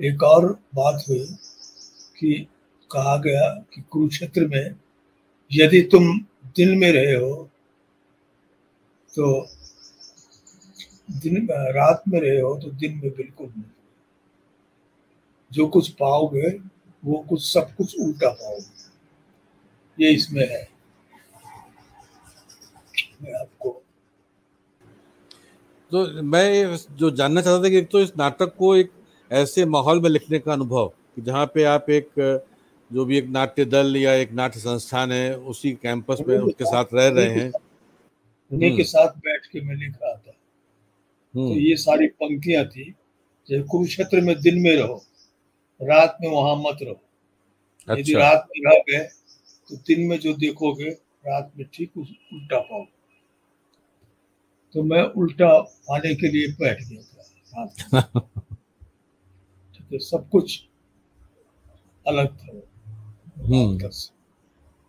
एक 0.00 0.22
और 0.22 0.46
बात 0.74 1.04
हुई 1.08 1.24
कि 2.18 2.34
कहा 2.90 3.16
गया 3.18 3.48
कि 3.74 3.80
कुरुक्षेत्र 3.90 4.46
में 4.46 4.74
यदि 5.50 5.80
तुम 5.92 6.18
दिन 6.56 6.76
में 6.78 6.90
रहे 6.92 7.14
हो 7.14 7.34
तो 9.12 9.48
दिन 11.10 11.46
रात 11.50 12.02
में 12.08 12.20
रहे 12.20 12.40
हो 12.40 12.54
तो 12.58 12.70
दिन 12.70 13.00
में 13.04 13.10
बिल्कुल 13.10 13.46
नहीं। 13.46 13.64
जो 15.52 15.66
कुछ 15.66 15.88
पाओगे 15.88 16.48
वो 17.04 17.24
कुछ 17.28 17.42
सब 17.44 17.74
कुछ 17.76 17.98
उल्टा 18.00 18.30
पाओगे। 18.30 20.04
ये 20.04 20.12
इसमें 20.14 20.46
है। 20.48 20.68
मैं 23.22 23.32
आपको 23.40 23.70
तो 25.92 26.22
मैं 26.22 26.76
जो 26.96 27.10
जानना 27.10 27.40
चाहता 27.40 27.64
था 27.64 27.68
कि 27.68 27.76
एक 27.76 27.88
तो 27.90 28.00
इस 28.00 28.12
नाटक 28.18 28.54
को 28.58 28.74
एक 28.76 28.90
ऐसे 29.30 29.64
माहौल 29.64 30.00
में 30.00 30.10
लिखने 30.10 30.38
का 30.38 30.52
अनुभव 30.52 30.86
कि 30.88 31.22
जहाँ 31.22 31.46
पे 31.46 31.64
आप 31.64 31.90
एक 31.90 32.10
जो 32.90 33.04
भी 33.04 33.18
एक 33.18 33.28
नाट्य 33.28 33.64
दल 33.64 33.96
या 33.96 34.12
एक 34.14 34.32
नाट्य 34.32 34.60
संस्थान 34.60 35.12
है 35.12 35.36
उसी 35.38 35.72
कैंपस 35.72 36.20
पे 36.20 36.38
उसके 36.38 36.64
साथ 36.64 36.84
रह 36.94 37.08
रहे 37.08 37.30
हैं। 37.30 37.50
उन्हीं 38.50 38.70
के 38.70 38.74
हम्म। 38.74 38.82
साथ 38.82 39.08
बैठ 39.18 39.46
के 39.46 39.60
मैं 39.60 39.74
लिख 39.74 39.94
रहा 40.02 40.14
था। 40.14 40.32
तो 41.34 41.40
हम्म। 41.40 41.58
ये 41.58 41.76
सारी 41.76 42.06
पंक्तियाँ 42.16 42.64
थी 42.66 42.84
जैसे 43.48 43.62
कुरुक्षेत्र 43.62 44.20
में 44.20 44.34
दिन 44.40 44.60
में 44.62 44.74
रहो 44.76 45.02
रात 45.80 46.16
में 46.20 46.28
वहाँ 46.30 46.54
मत 46.58 46.78
रहो 46.82 47.00
अच्छा। 47.88 48.00
यदि 48.00 48.12
रात 48.14 48.46
में 48.48 48.60
रह 48.66 48.78
गए 48.88 49.04
तो 49.70 49.76
दिन 49.88 50.06
में 50.06 50.18
जो 50.18 50.32
देखोगे 50.36 50.90
रात 51.26 51.52
में 51.58 51.66
ठीक 51.74 51.96
उल्टा 51.96 52.58
पाओ 52.60 52.84
तो 54.74 54.82
मैं 54.82 55.02
उल्टा 55.16 55.50
पाने 55.60 56.14
के 56.14 56.28
लिए 56.28 56.48
बैठ 56.54 56.82
गया 56.82 57.02
था 57.02 58.00
ठीक 59.74 59.92
है 59.92 59.98
सब 60.00 60.28
कुछ 60.28 60.62
अलग 62.06 62.36
था 62.36 62.60
हम्म। 63.42 63.90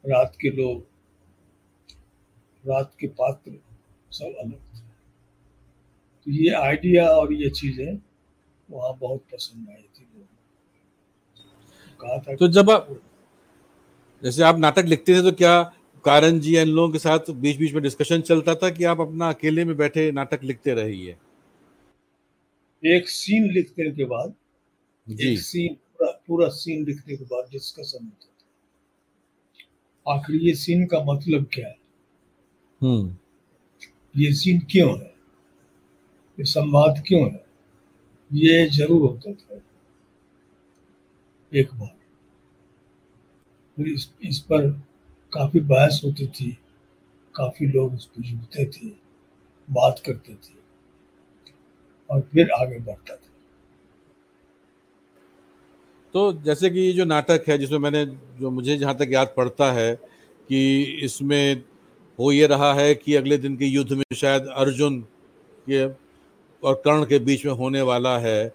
रात 0.03 0.35
के 0.41 0.49
लोग 0.51 0.87
रात 2.63 2.93
के 2.99 3.07
पात्र 3.09 3.59
सब 4.11 4.35
अलग 4.41 4.68
तो 6.29 6.33
ये 6.33 6.49
आइडिया 6.49 7.07
और 7.09 7.33
ये 7.33 7.49
चीज़ें 7.49 7.97
वहाँ 8.71 8.97
बहुत 8.97 9.19
पसंद 9.33 9.69
आई 9.69 9.75
थी 9.75 10.05
कहा 12.01 12.17
था 12.17 12.35
तो 12.35 12.47
जब 12.47 12.71
आप 12.71 13.01
जैसे 14.23 14.43
आप 14.43 14.57
नाटक 14.57 14.83
लिखते 14.85 15.13
थे 15.13 15.21
तो 15.21 15.31
क्या 15.31 15.63
कारण 16.05 16.39
जी 16.39 16.57
इन 16.57 16.67
लोगों 16.67 16.91
के 16.91 16.99
साथ 16.99 17.19
बीच 17.31 17.57
बीच 17.57 17.73
में 17.73 17.83
डिस्कशन 17.83 18.21
चलता 18.21 18.55
था 18.55 18.69
कि 18.69 18.83
आप 18.83 19.01
अपना 19.01 19.29
अकेले 19.29 19.65
में 19.65 19.77
बैठे 19.77 20.11
नाटक 20.11 20.39
लिखते 20.43 20.73
रहिए? 20.73 21.17
एक 22.85 23.09
सीन 23.09 23.51
लिखने 23.51 23.91
के 23.91 24.05
बाद 24.05 24.33
जी। 25.09 25.33
एक 25.33 25.39
सीन 25.39 25.73
पूरा 25.73 26.11
पूरा 26.27 26.49
सीन 26.49 26.85
लिखने 26.85 27.17
के 27.17 27.23
बाद 27.23 27.49
डिस्कशन 27.51 28.05
होता 28.05 28.27
था। 28.27 30.13
आखिर 30.13 30.35
ये 30.35 30.53
सीन 30.55 30.85
का 30.85 31.03
मतलब 31.03 31.47
क्या 31.53 31.67
है? 31.67 31.77
हम्म। 32.81 33.15
ये 34.17 34.33
सीन 34.33 34.59
क्यों 34.59 34.99
है? 34.99 35.18
ये 36.39 36.45
संवाद 36.45 37.03
क्यों 37.07 37.21
है? 37.21 37.45
ये 38.33 38.67
ज़रूर 38.69 39.01
होता 39.01 39.33
था। 39.33 39.61
एक 41.53 41.73
बार। 41.73 41.95
फिर 43.77 43.87
इस, 43.87 44.13
इस 44.23 44.39
पर 44.39 44.67
काफ़ी 45.33 45.59
बहस 45.59 46.01
होती 46.05 46.27
थी। 46.27 46.57
काफ़ी 47.35 47.67
लोग 47.67 47.93
उस 47.93 48.05
पर 48.05 48.21
जुड़ते 48.21 48.65
थे 48.65 48.87
बात 49.71 50.01
करते 50.05 50.33
थे 50.33 50.57
और 52.09 52.21
फिर 52.21 52.51
आगे 52.51 52.79
बढ़ता 52.79 53.15
था। 53.15 53.27
तो 56.13 56.33
जैसे 56.33 56.69
कि 56.69 56.79
ये 56.79 56.91
जो 56.91 57.05
नाटक 57.05 57.43
है 57.49 57.57
जिसमें 57.57 57.79
मैंने 57.79 58.05
जो 58.39 58.51
मुझे 58.51 58.77
जहाँ 58.77 58.97
तक 58.97 59.09
याद 59.11 59.33
पड़ता 59.37 59.71
है 59.71 59.95
कि 60.49 60.83
इसमें 60.83 61.63
वो 62.19 62.31
ये 62.31 62.47
रहा 62.47 62.73
है 62.73 62.95
कि 62.95 63.15
अगले 63.15 63.37
दिन 63.37 63.57
के 63.57 63.65
युद्ध 63.65 63.91
में 63.91 64.03
शायद 64.15 64.45
अर्जुन 64.45 65.01
के 65.69 66.08
और 66.63 66.81
कर्ण 66.85 67.05
के 67.05 67.19
बीच 67.19 67.45
में 67.45 67.53
होने 67.53 67.81
वाला 67.81 68.17
है 68.17 68.51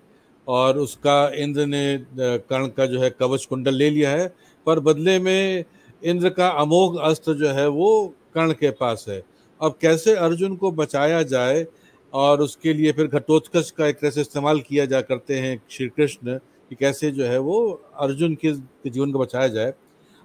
और 0.47 0.79
उसका 0.79 1.29
इंद्र 1.35 1.67
ने 1.67 1.99
कर्ण 2.19 2.67
का 2.69 2.87
जो 2.87 3.01
है 3.01 3.11
कवच 3.11 3.45
कुंडल 3.45 3.75
ले 3.75 3.91
लिया 3.91 4.11
है, 4.11 4.27
पर 4.67 4.81
बदले 4.81 5.19
में 5.19 5.65
इंद्र 6.03 6.31
का 6.31 6.49
अमोघ 6.49 6.99
अस्त्र 7.01 7.35
जो 7.35 7.49
है 7.51 7.67
वो 7.69 8.15
कर्ण 8.35 8.53
के 8.53 8.71
पास 8.73 9.05
है। 9.09 9.23
अब 9.61 9.77
कैसे 9.81 10.15
अर्जुन 10.17 10.57
को 10.57 10.71
बचाया 10.73 11.23
जाए 11.25 11.67
और 12.13 12.41
उसके 12.41 12.73
लिए 12.75 12.93
फिर 12.93 13.07
घटोत्कच 13.09 13.71
का 13.71 13.87
एक 13.87 13.97
तरह 13.97 14.11
से 14.11 14.21
इस्तेमाल 14.21 14.61
किया 14.61 14.85
जा 14.87 15.01
करते 15.01 15.39
हैं 15.39 15.61
श्री 15.71 15.89
कृष्ण 15.89 16.39
कि 16.71 16.75
कैसे 16.75 17.11
जो 17.11 17.25
है 17.25 17.39
वो 17.39 17.59
अर्जुन 18.01 18.35
के 18.35 18.53
जीवन 18.91 19.13
को 19.13 19.19
बचाया 19.19 19.49
जाए 19.49 19.73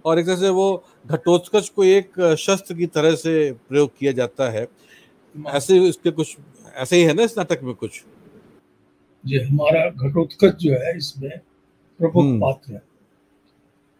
और 0.05 0.19
एक 0.19 0.25
तरह 0.25 0.35
से 0.35 0.49
वो 0.49 0.83
घटोत्कच 1.07 1.69
को 1.69 1.83
एक 1.83 2.35
शस्त्र 2.39 2.75
की 2.75 2.85
तरह 2.87 3.15
से 3.15 3.51
प्रयोग 3.69 3.89
किया 3.99 4.11
जाता 4.11 4.49
है। 4.49 4.67
ऐसे 5.47 5.87
इसके 5.87 6.11
कुछ 6.11 6.37
ऐसे 6.75 6.95
ही 6.95 7.03
है 7.03 7.13
ना 7.13 7.23
इस 7.23 7.37
नाटक 7.37 7.59
में 7.63 7.75
कुछ? 7.75 8.03
जी 9.25 9.39
हमारा 9.39 9.89
घटोत्कच 9.89 10.55
जो 10.55 10.73
है 10.73 10.97
इसमें 10.97 11.39
प्रमुख 11.99 12.23
हम्म। 12.23 12.41
पात्र 12.41 12.73
है 12.73 12.81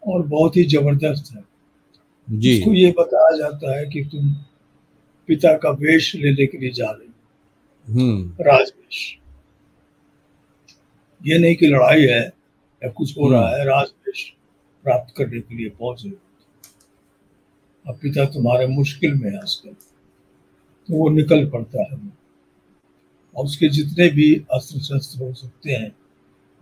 और 0.02 0.22
बहुत 0.22 0.56
ही 0.56 0.64
ज़बरदस्त 0.64 1.34
है। 1.34 1.44
जी। 2.30 2.58
इसको 2.58 2.72
ये 2.72 2.94
बताया 2.98 3.36
जाता 3.36 3.78
है 3.78 3.86
कि 3.86 4.04
तुम 4.04 4.32
पिता 5.28 5.56
का 5.56 5.70
वेश 5.70 6.14
लेने 6.14 6.46
के 6.46 6.58
लिए 6.58 6.70
जा 6.70 6.90
रहे 6.90 7.06
हो। 7.06 7.94
हम्म। 7.94 8.36
राजवेश। 8.40 9.18
ये 11.26 11.38
नहीं 11.38 11.56
कि 11.56 11.66
लड़ाई 11.66 12.02
है 12.02 12.20
या 12.82 12.90
कुछ 12.90 13.18
हो 13.18 13.30
रहा 13.30 13.48
है 13.56 13.64
राजवेश 13.64 14.34
प्राप्त 14.84 15.14
करने 15.16 15.40
के 15.40 15.54
लिए 15.54 15.68
पहुँच 15.68 16.02
रहे 16.04 16.12
हो। 16.12 16.18
अब 17.86 17.98
पिता 18.02 18.24
तुम्हारे 18.24 18.66
मुश्किल 18.66 19.14
में 19.14 19.30
है 19.30 19.38
आजकल। 19.38 19.74
तो 20.90 20.96
वो 20.96 21.08
निकल 21.10 21.50
पड़ता 21.50 21.82
है। 21.82 22.12
और 23.36 23.44
उसके 23.44 23.68
जितने 23.68 24.08
भी 24.08 24.44
अस्त्र 24.52 24.78
शस्त्र 24.78 25.24
हो 25.24 25.34
सकते 25.34 25.72
हैं 25.72 25.96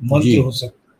मंत्र 0.02 0.38
हो 0.38 0.50
सकते 0.50 0.90
हैं 0.90 0.98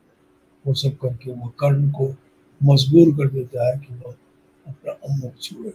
वो 0.66 0.74
सब 0.74 0.96
करके 0.96 1.32
वो 1.32 1.48
कर्ण 1.48 1.90
को 1.90 2.16
मजबूर 2.62 3.16
कर 3.16 3.28
देता 3.28 3.70
है 3.70 3.78
कि 3.78 3.94
वो 3.94 4.14
अपना 4.66 4.92
अमोक 4.92 5.34
छोड़े। 5.42 5.72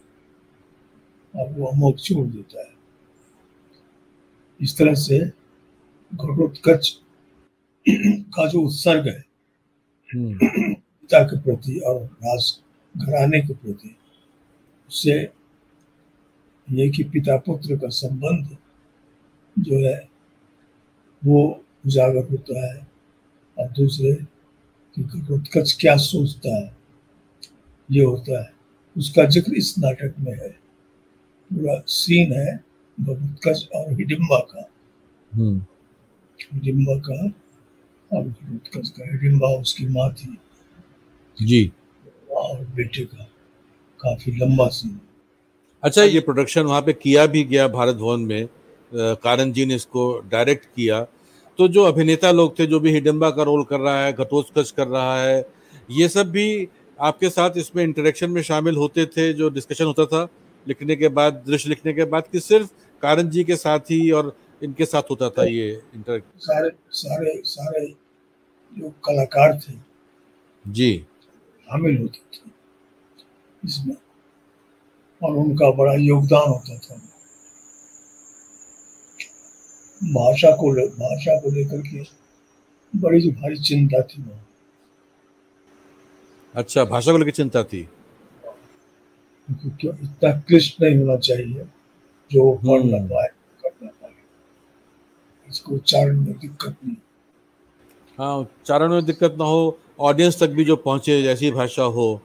और 1.35 1.53
वो 1.53 1.65
अमोक 1.65 1.99
छोड़ 1.99 2.27
देता 2.27 2.59
है। 2.59 2.73
इस 4.61 4.77
तरह 4.77 4.93
से 4.93 5.19
घटोत्कच 6.15 6.99
का 7.89 8.47
जो 8.47 8.61
उत्सर्ग 8.61 9.07
है 9.07 9.23
हम्म। 10.15 10.37
पिता 10.73 11.23
के 11.23 11.39
प्रति 11.39 11.79
और 11.79 12.03
राज 12.03 12.59
घराने 12.97 13.41
के 13.41 13.53
प्रति 13.53 13.95
उससे 14.87 15.29
ये 16.71 16.89
कि 16.89 17.03
पिता 17.03 17.37
पुत्र 17.37 17.77
का 17.77 17.87
संबंध 17.89 18.57
जो 19.59 19.87
है 19.87 20.09
वो 21.25 21.63
उजागर 21.85 22.23
होता 22.31 22.73
है 22.73 22.87
और 23.59 23.69
दूसरे 23.69 24.13
कि 24.95 25.03
घटोत्कच 25.03 25.77
क्या 25.81 25.97
सोचता 25.97 26.55
है 26.55 26.75
ये 27.91 28.03
होता 28.03 28.41
है। 28.41 28.53
उसका 28.97 29.25
ज़िक्र 29.25 29.53
इस 29.53 29.77
नाटक 29.77 30.15
में 30.19 30.33
है। 30.33 30.49
पूरा 31.51 31.83
सीन 31.87 32.33
है 32.33 32.55
घटोत्कच 32.99 33.69
और 33.75 33.93
हिडिम्बा 33.93 34.39
का। 34.39 34.69
हम्म। 35.33 35.65
हिडिम्बा 36.53 36.95
का 36.95 37.27
और 38.17 38.23
घटोत्कच 38.23 38.89
का। 38.89 39.11
हिडिम्बा 39.11 39.47
उसकी 39.47 39.85
माँ 39.85 40.13
थी। 40.13 40.37
जी। 41.45 41.71
और 42.31 42.65
बेटे 42.65 43.05
का। 43.05 43.23
काफ़ी 43.99 44.31
लंबा 44.31 44.67
सीन 44.67 44.99
अच्छा 45.83 46.03
ये 46.03 46.19
प्रोडक्शन 46.19 46.61
वहाँ 46.61 46.81
पे 46.81 46.93
किया 46.93 47.25
भी 47.25 47.43
गया 47.43 47.67
भारत 47.67 47.95
भवन 47.95 48.19
में। 48.21 48.47
कारण 48.91 49.51
जी 49.51 49.65
ने 49.65 49.75
इसको 49.75 50.03
डायरेक्ट 50.31 50.65
किया। 50.65 51.01
तो 51.59 51.67
जो 51.67 51.83
अभिनेता 51.83 52.31
लोग 52.31 52.57
थे 52.59 52.65
जो 52.65 52.79
भी 52.79 52.91
हिडम्बा 52.91 53.29
का 53.29 53.43
रोल 53.43 53.63
कर 53.63 53.79
रहा 53.79 54.03
है 54.05 54.13
घटोत्कच 54.13 54.71
कर 54.71 54.87
रहा 54.87 55.19
है 55.21 55.45
ये 55.89 56.07
सब 56.09 56.29
भी 56.31 56.67
आपके 56.99 57.29
साथ 57.29 57.57
इसमें 57.57 57.83
इंटरेक्शन 57.83 58.31
में 58.31 58.41
शामिल 58.41 58.75
होते 58.75 59.05
थे 59.07 59.31
जो 59.33 59.49
डिस्कशन 59.49 59.85
होता 59.85 60.05
था। 60.05 60.27
लिखने 60.65 60.95
के 60.95 61.07
बाद 61.09 61.43
दृश्य 61.47 61.69
लिखने 61.69 61.93
के 61.93 62.05
बाद 62.05 62.27
कि 62.31 62.39
सिर्फ़ 62.39 62.69
कारण 63.03 63.29
जी 63.29 63.43
के 63.43 63.55
साथ 63.55 63.91
ही 63.91 64.09
और 64.11 64.35
इनके 64.61 64.85
साथ 64.85 65.09
होता 65.11 65.29
था 65.29 65.43
ये 65.45 65.69
इंटरेक्ट 65.95 66.25
सारे 66.39 66.69
सारे 66.91 67.41
सारे 67.45 67.85
जो 68.73 68.89
कलाकार 69.05 69.57
थे। 69.59 69.73
जी। 70.65 70.97
शामिल 70.97 71.97
होते 71.97 72.19
थे। 72.33 72.51
इसमें 73.63 73.95
और 75.23 75.35
उनका 75.35 75.71
बड़ा 75.71 75.93
योगदान 75.93 76.49
होता 76.49 76.77
था। 76.77 77.01
भाषा 80.01 80.51
को 80.55 80.71
भाषा 80.87 81.39
को 81.39 81.51
लेकर 81.51 81.81
के 81.81 82.03
बड़ी 82.93 83.21
जो 83.21 83.31
भारी 83.31 83.55
चिंता 83.55 84.01
थी 84.01 84.21
वहाँ। 84.23 84.45
अच्छा 86.55 86.83
भाषा 86.85 87.11
को 87.11 87.17
लेकर 87.17 87.31
चिंता 87.31 87.63
थी? 87.63 87.87
क्यों 89.51 89.93
इतना 89.93 90.31
क्लिष्ट 90.39 90.81
नहीं 90.81 90.97
होना 90.97 91.17
चाहिए 91.17 91.65
जो 92.31 92.51
पढ़ 92.53 92.83
ना 92.83 92.97
हम्म। 92.97 93.07
पाए 93.07 93.27
कर 93.63 93.71
ना 93.83 93.91
पाए। 94.01 94.11
इसको 95.49 95.75
उच्चारण 95.75 96.21
में 96.21 96.39
दिक्कत 96.39 96.75
नहीं। 96.85 96.95
हाँ 98.19 98.37
उच्चारण 98.37 98.89
में 98.89 99.05
दिक्कत 99.05 99.35
ना 99.39 99.45
हो 99.45 99.79
ऑडियंस 99.99 100.39
तक 100.39 100.49
भी 100.49 100.65
जो 100.65 100.75
पहुँचे 100.75 101.21
जैसी 101.23 101.51
भाषा 101.51 101.83
हो 101.83 102.21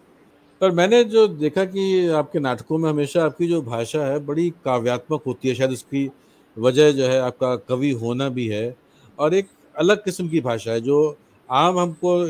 पर 0.61 0.71
मैंने 0.71 1.05
जो 1.05 1.29
देखा 1.29 1.65
कि 1.65 2.09
आपके 2.09 2.39
नाटकों 2.39 2.79
में 2.79 2.91
हमेशा 2.91 3.25
आपकी 3.25 3.49
जो 3.49 3.63
भाषा 3.63 4.05
है, 4.07 4.19
बड़ी 4.19 4.51
काव्यात्मक 4.65 5.23
होती 5.27 5.49
है, 5.49 5.55
शायद 5.55 5.71
उसकी 5.71 6.11
वजह 6.59 6.91
जो 6.93 7.05
है 7.05 7.21
आपका 7.21 7.57
कवि 7.57 7.91
होना 7.91 8.29
भी 8.29 8.47
है। 8.47 8.77
और 9.19 9.35
एक 9.35 9.49
अलग 9.77 10.05
किस्म 10.05 10.29
की 10.29 10.41
भाषा 10.41 10.71
है, 10.71 10.81
जो 10.81 11.19
आम 11.51 11.79
हमको 11.79 12.27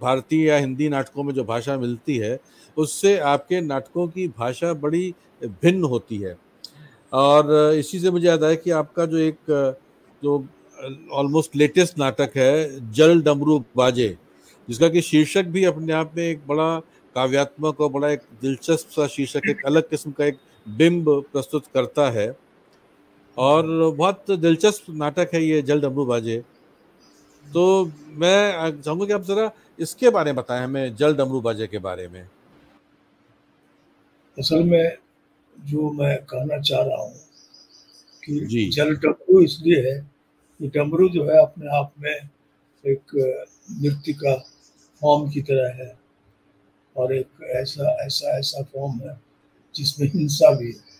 भारतीय 0.00 0.46
या 0.48 0.56
हिंदी 0.56 0.88
नाटकों 0.88 1.22
में 1.22 1.34
जो 1.34 1.44
भाषा 1.44 1.76
मिलती 1.78 2.16
है, 2.16 2.40
उससे 2.76 3.18
आपके 3.18 3.60
नाटकों 3.60 4.08
की 4.08 4.28
भाषा 4.28 4.72
बड़ी 4.74 5.14
भिन्न 5.44 5.84
होती 5.84 6.16
है। 6.16 6.36
और 7.12 7.74
इसी 7.74 7.98
से 7.98 8.10
मुझे 8.10 8.28
याद 8.28 8.44
आया 8.44 8.54
कि 8.54 8.70
आपका 8.70 9.06
जो 9.06 9.16
एक, 9.16 9.36
जो 10.22 10.46
ऑलमोस्ट 11.12 11.56
लेटेस्ट 11.56 11.98
नाटक 11.98 12.32
है, 12.36 12.92
जल 12.92 13.22
डमरू 13.22 13.64
बाजे, 13.76 14.16
जिसका 14.68 14.88
कि 14.88 15.00
शीर्षक 15.00 15.44
भी 15.44 15.64
अपने 15.64 15.92
आप 15.92 16.12
में 16.16 16.24
एक 16.24 16.40
बड़ा 16.46 16.82
काव्यात्मक 17.16 17.80
और 17.80 17.90
बड़ा 17.90 18.10
एक 18.10 18.20
दिलचस्प 18.42 18.90
सा 18.90 19.06
शीर्षक 19.06 19.48
एक 19.48 19.64
अलग 19.66 19.88
किस्म 19.90 20.10
का 20.10 20.24
एक 20.24 20.38
बिंब 20.66 21.08
प्रस्तुत 21.32 21.66
करता 21.74 22.10
है। 22.10 22.30
और 23.36 23.66
बहुत 23.96 24.30
दिलचस्प 24.30 24.90
नाटक 24.90 25.30
है 25.34 25.44
ये 25.44 25.60
जल 25.62 25.80
डमरू 25.80 26.04
बाजे। 26.04 26.38
तो 27.46 27.84
मैं 28.14 28.80
चाहूँगा 28.80 29.06
कि 29.06 29.12
आप 29.12 29.22
जरा 29.22 29.50
इसके 29.78 30.10
बारे 30.10 30.32
में 30.32 30.36
बताएँ 30.36 30.64
हमें 30.64 30.96
जल 30.96 31.14
डमरू 31.14 31.40
बाजे 31.40 31.66
के 31.66 31.78
बारे 31.78 32.08
में। 32.08 32.22
असल 34.36 34.62
में 34.64 34.96
जो 35.56 35.90
मैं 35.92 36.16
कहना 36.24 36.60
चाह 36.60 36.82
रहा 36.82 37.02
हूँ 37.02 37.14
कि 38.24 38.40
जी। 38.46 38.68
जल 38.70 38.94
डमरू 38.96 39.40
इसलिए 39.42 39.80
है 39.88 39.98
कि 40.60 40.68
डमरू 40.68 41.08
जो 41.08 41.24
है 41.24 41.40
अपने 41.42 41.76
आप 41.78 41.92
में 41.98 42.14
एक 42.84 43.14
नृत्य 43.72 44.12
का 44.12 44.34
फॉर्म 45.02 45.30
की 45.30 45.42
तरह 45.42 45.82
है। 45.82 45.99
और 46.96 47.16
एक 47.16 47.28
ऐसा 47.42 47.96
ऐसा 48.06 48.38
ऐसा 48.38 48.62
फॉर्म 48.62 49.00
है 49.00 49.20
जिसमें 49.74 50.08
हिंसा 50.08 50.50
भी 50.50 50.72
है। 50.72 50.90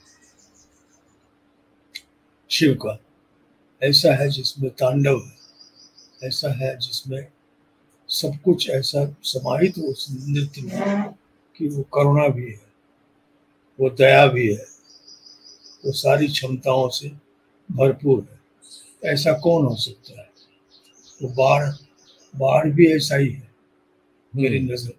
शिव 2.50 2.74
का। 2.74 3.00
ऐसा 3.82 4.14
है 4.14 4.30
जिसमें 4.30 4.70
तांडव 4.70 5.18
है। 5.18 5.40
ऐसा 6.28 6.52
है 6.52 6.76
जिसमें 6.76 7.28
सब 8.08 8.32
कुछ 8.44 8.70
ऐसा 8.70 9.16
समाहित 9.22 9.78
हो 9.78 9.82
उस 9.82 10.06
नृत्य 10.10 10.62
में 10.62 11.12
कि 11.56 11.68
वो 11.68 11.82
करुणा 11.82 12.28
भी 12.28 12.46
है 12.46 12.70
वो 13.80 13.90
दया 13.90 14.26
भी 14.26 14.54
है 14.54 14.66
वो 15.84 15.92
सारी 15.92 16.28
क्षमताओं 16.28 16.88
से 16.88 17.08
भरपूर 17.72 18.28
है। 18.30 18.40
ऐसा 19.12 19.32
कौन 19.32 19.66
हो 19.66 19.76
सकता 19.76 20.20
है? 20.20 20.30
वो 21.22 21.28
बाढ़ 21.28 21.68
बाढ़ 22.36 22.68
भी 22.68 22.96
ऐसा 22.96 23.16
ही 23.16 23.32
है 23.32 23.50
मेरी 24.36 24.58
हम्म, 24.58 24.72
नज़र। 24.72 24.92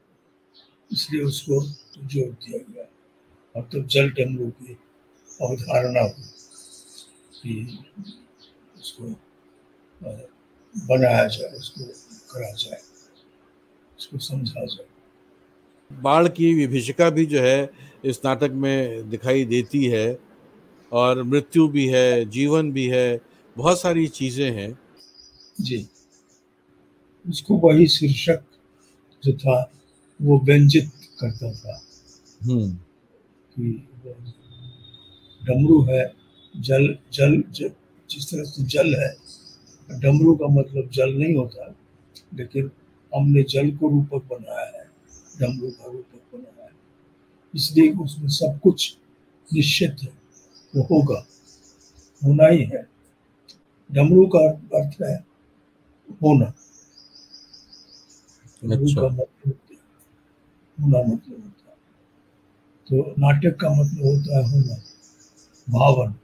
इसलिए 0.91 1.23
उसको 1.23 1.61
ज़ोर 1.61 2.29
दिया 2.43 2.57
गया। 2.59 2.87
और 3.55 3.61
तब 3.73 3.87
जल 3.87 4.09
डमरू 4.09 4.49
की 4.51 4.77
अवधारणा 5.39 6.01
हो 6.01 6.13
कि 7.33 7.79
उसको 8.77 9.03
बनाया 10.75 11.25
जाए 11.27 11.51
उसको 11.57 11.85
करा 12.33 12.51
जाए 12.53 12.81
उसको 13.99 14.17
समझा 14.19 14.65
जाए। 14.65 14.87
बाढ़ 15.91 16.27
की 16.27 16.53
विभीषिका 16.53 17.09
भी 17.09 17.25
जो 17.25 17.41
है 17.41 17.69
इस 18.05 18.19
नाटक 18.25 18.51
में 18.55 19.09
दिखाई 19.09 19.45
देती 19.45 19.83
है 19.85 20.19
और 20.91 21.23
मृत्यु 21.23 21.67
भी 21.67 21.87
है 21.87 22.25
जीवन 22.29 22.71
भी 22.71 22.87
है 22.87 23.19
बहुत 23.55 23.81
सारी 23.81 24.07
चीज़ें 24.09 24.51
हैं। 24.51 24.71
जी। 25.61 25.87
उसको 27.25 27.57
वही 27.59 27.87
शीर्षक 27.87 28.43
जो 29.23 29.33
था 29.33 29.61
वो 30.21 30.39
व्यंजित 30.39 30.91
करता 31.19 31.51
था 31.53 31.81
हम्म। 32.43 32.69
कि 33.53 33.87
डमरू 35.41 35.81
है 35.81 36.03
जल 36.55 36.97
जल 37.13 37.43
जिस 37.55 38.31
तरह 38.31 38.43
से 38.43 38.63
जल 38.63 38.95
है 38.95 39.15
डमरू 39.89 40.35
का 40.35 40.47
मतलब 40.47 40.89
जल 40.89 41.13
नहीं 41.13 41.35
होता 41.35 41.75
लेकिन 42.33 42.71
हमने 43.15 43.43
जल 43.43 43.71
को 43.77 43.89
रूपक 43.89 44.27
बनाया 44.31 44.65
है 44.77 44.85
डमरू 45.39 45.69
का 45.71 45.91
रूपक 45.91 46.35
बनाया 46.35 46.65
है। 46.65 46.71
इसलिए 47.53 47.91
उसमें 47.93 48.29
सब 48.29 48.59
कुछ 48.59 48.97
निश्चित 49.53 50.03
है 50.03 50.13
वो 50.73 50.83
होगा 50.83 51.25
होना 52.21 52.47
ही 52.47 52.63
है। 52.63 52.87
डमरू 53.89 54.25
का 54.25 54.39
अर्थ 54.77 55.01
है 55.01 55.15
होना। 56.21 56.45
अच्छा। 58.63 59.01
का 59.01 59.07
मतलब 59.07 59.53
होना 60.81 60.99
मतलब 60.99 61.43
होता 61.43 61.69
है। 61.69 61.77
तो 62.87 63.15
नाटक 63.19 63.59
का 63.59 63.69
मतलब 63.69 64.05
होता 64.05 64.37
है 64.37 64.51
होना 64.51 64.75
भावन 65.69 66.15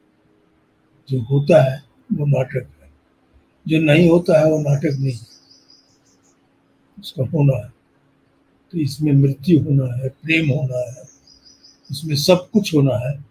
जो 1.10 1.22
होता 1.22 1.72
है, 1.72 1.84
वो 2.14 2.26
नाटक 2.26 2.70
है। 2.84 2.92
जो 3.68 3.80
नहीं 3.80 4.10
होता 4.10 4.40
है, 4.40 4.52
वो 4.52 4.60
नाटक 4.60 4.98
नहीं 5.00 5.18
उसका 7.00 7.24
होना 7.24 7.58
है। 7.58 7.74
तो 8.72 8.78
इसमें 8.78 9.14
मृत्यु 9.14 9.60
होना 9.60 9.96
है, 9.96 10.10
प्रेम 10.10 10.50
होना 10.50 10.78
है। 10.78 11.08
इसमें 11.92 12.16
सब 12.16 12.50
कुछ 12.54 12.76
होना 12.76 13.10
है, 13.10 13.26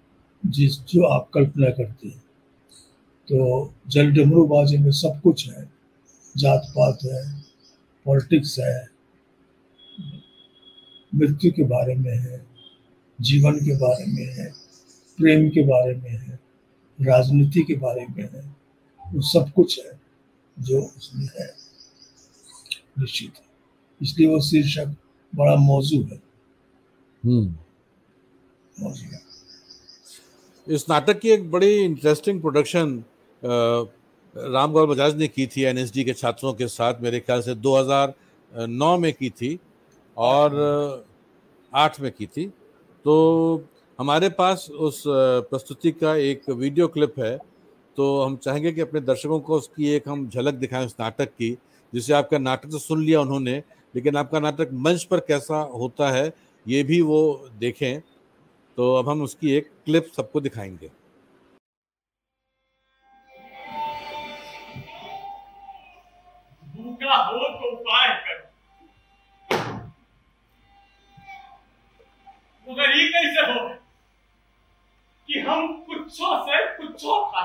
जिस, 0.46 0.80
जो 0.80 1.04
आप 1.04 1.30
कल्पना 1.34 1.70
करते 1.70 2.08
हैं। 2.08 2.18
तो 3.28 3.72
जल 3.88 4.10
डमरू 4.10 4.46
बाजी 4.46 4.78
में 4.78 4.90
सब 4.90 5.20
कुछ 5.22 5.50
है। 5.50 5.72
जात 6.36 6.72
पात 6.78 6.98
है, 7.04 7.40
पॉलिटिक्स 8.04 8.58
है। 8.58 8.95
मृत्यु 11.16 11.52
के 11.52 11.62
बारे 11.62 11.94
में 11.94 12.18
है 12.18 12.46
जीवन 13.20 13.52
के 13.52 13.76
बारे 13.76 14.04
में 14.06 14.26
है 14.34 14.52
प्रेम 15.18 15.48
के 15.48 15.62
बारे 15.62 15.94
में 15.94 16.10
है 16.10 16.40
राजनीति 17.00 17.62
के 17.62 17.74
बारे 17.74 18.06
में 18.10 18.24
है 18.24 18.56
वो 19.12 19.20
सब 19.20 19.52
कुछ 19.52 19.80
है 19.86 20.00
जो 20.58 20.82
उसमें 20.82 21.28
है। 21.40 21.54
निश्चित 22.98 23.32
है। 23.36 23.44
इसलिए 24.02 24.28
वो 24.28 24.40
शीर्षक 24.40 24.96
बड़ा 25.34 25.56
मौजू 25.56 26.02
है। 26.02 26.22
हम्म। 27.24 27.56
मौजू 28.80 29.02
है। 29.02 29.20
इस 30.68 30.86
नाटक 30.90 31.20
की 31.20 31.28
एक 31.28 31.50
बड़ी 31.50 31.74
इंटरेस्टिंग 31.74 32.40
प्रोडक्शन 32.40 33.04
रामगौर 34.36 34.86
बजाज 34.86 35.16
ने 35.16 35.28
की 35.28 35.46
थी 35.46 35.62
एनएसडी 35.62 36.04
के 36.04 36.12
छात्रों 36.14 36.54
के 36.54 36.68
साथ 36.68 36.94
मेरे 37.00 37.20
ख्याल 37.20 37.42
से 37.42 37.54
2009 37.54 38.98
में 38.98 39.12
की 39.12 39.30
थी। 39.30 39.60
और 40.16 41.04
आठ 41.72 42.00
में 42.00 42.10
की 42.12 42.26
थी। 42.26 42.46
तो 43.04 43.64
हमारे 43.98 44.28
पास 44.28 44.68
उस 44.70 45.02
प्रस्तुति 45.06 45.92
का 45.92 46.14
एक 46.16 46.50
वीडियो 46.50 46.88
क्लिप 46.88 47.18
है। 47.18 47.36
तो 47.96 48.22
हम 48.22 48.36
चाहेंगे 48.36 48.72
कि 48.72 48.80
अपने 48.80 49.00
दर्शकों 49.00 49.40
को 49.40 49.56
उसकी 49.56 49.88
एक 49.88 50.08
हम 50.08 50.28
झलक 50.28 50.54
दिखाएँ 50.54 50.86
उस 50.86 50.94
नाटक 51.00 51.28
की, 51.28 51.56
जिसे 51.92 52.12
आपका 52.12 52.38
नाटक 52.38 52.70
तो 52.70 52.78
सुन 52.78 53.04
लिया 53.04 53.20
उन्होंने, 53.20 53.62
लेकिन 53.94 54.16
आपका 54.16 54.40
नाटक 54.40 54.70
मंच 54.72 55.04
पर 55.04 55.20
कैसा 55.20 55.60
होता 55.74 56.10
है, 56.10 56.32
ये 56.66 56.82
भी 56.82 57.00
वो 57.00 57.48
देखें। 57.58 58.00
तो 58.78 58.94
अब 58.94 59.08
हम 59.08 59.22
उसकी 59.22 59.50
एक 59.50 59.70
क्लिप 59.84 60.10
सबको 60.16 60.40
दिखाएँगे। 60.40 60.90
मगर 72.76 72.96
ये 72.96 73.08
कैसे 73.08 73.42
हो, 73.50 73.68
कि 75.28 75.38
हम 75.40 75.66
कुछो 75.82 76.30
से 76.42 76.56
कुछो 76.76 77.14
खा 77.26 77.44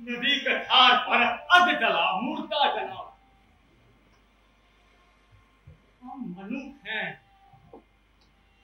नदी 0.00 0.38
के 0.40 0.54
धार 0.58 0.96
पर 0.98 1.22
अग 1.54 1.68
जला, 1.80 2.20
मुर्दा 2.20 2.64
जला। 2.76 3.02
हम 6.02 6.34
मनुष्य 6.38 6.90
हैं। 6.90 7.10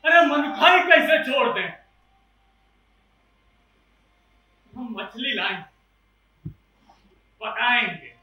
अरे 0.05 0.25
मनुखाई 0.27 0.81
कैसे 0.81 1.19
छोड़ 1.25 1.49
दें? 1.49 1.69
हम 4.73 4.95
मछली 4.99 5.35
लाएँ, 5.35 5.63
पकाएँगे। 7.41 8.15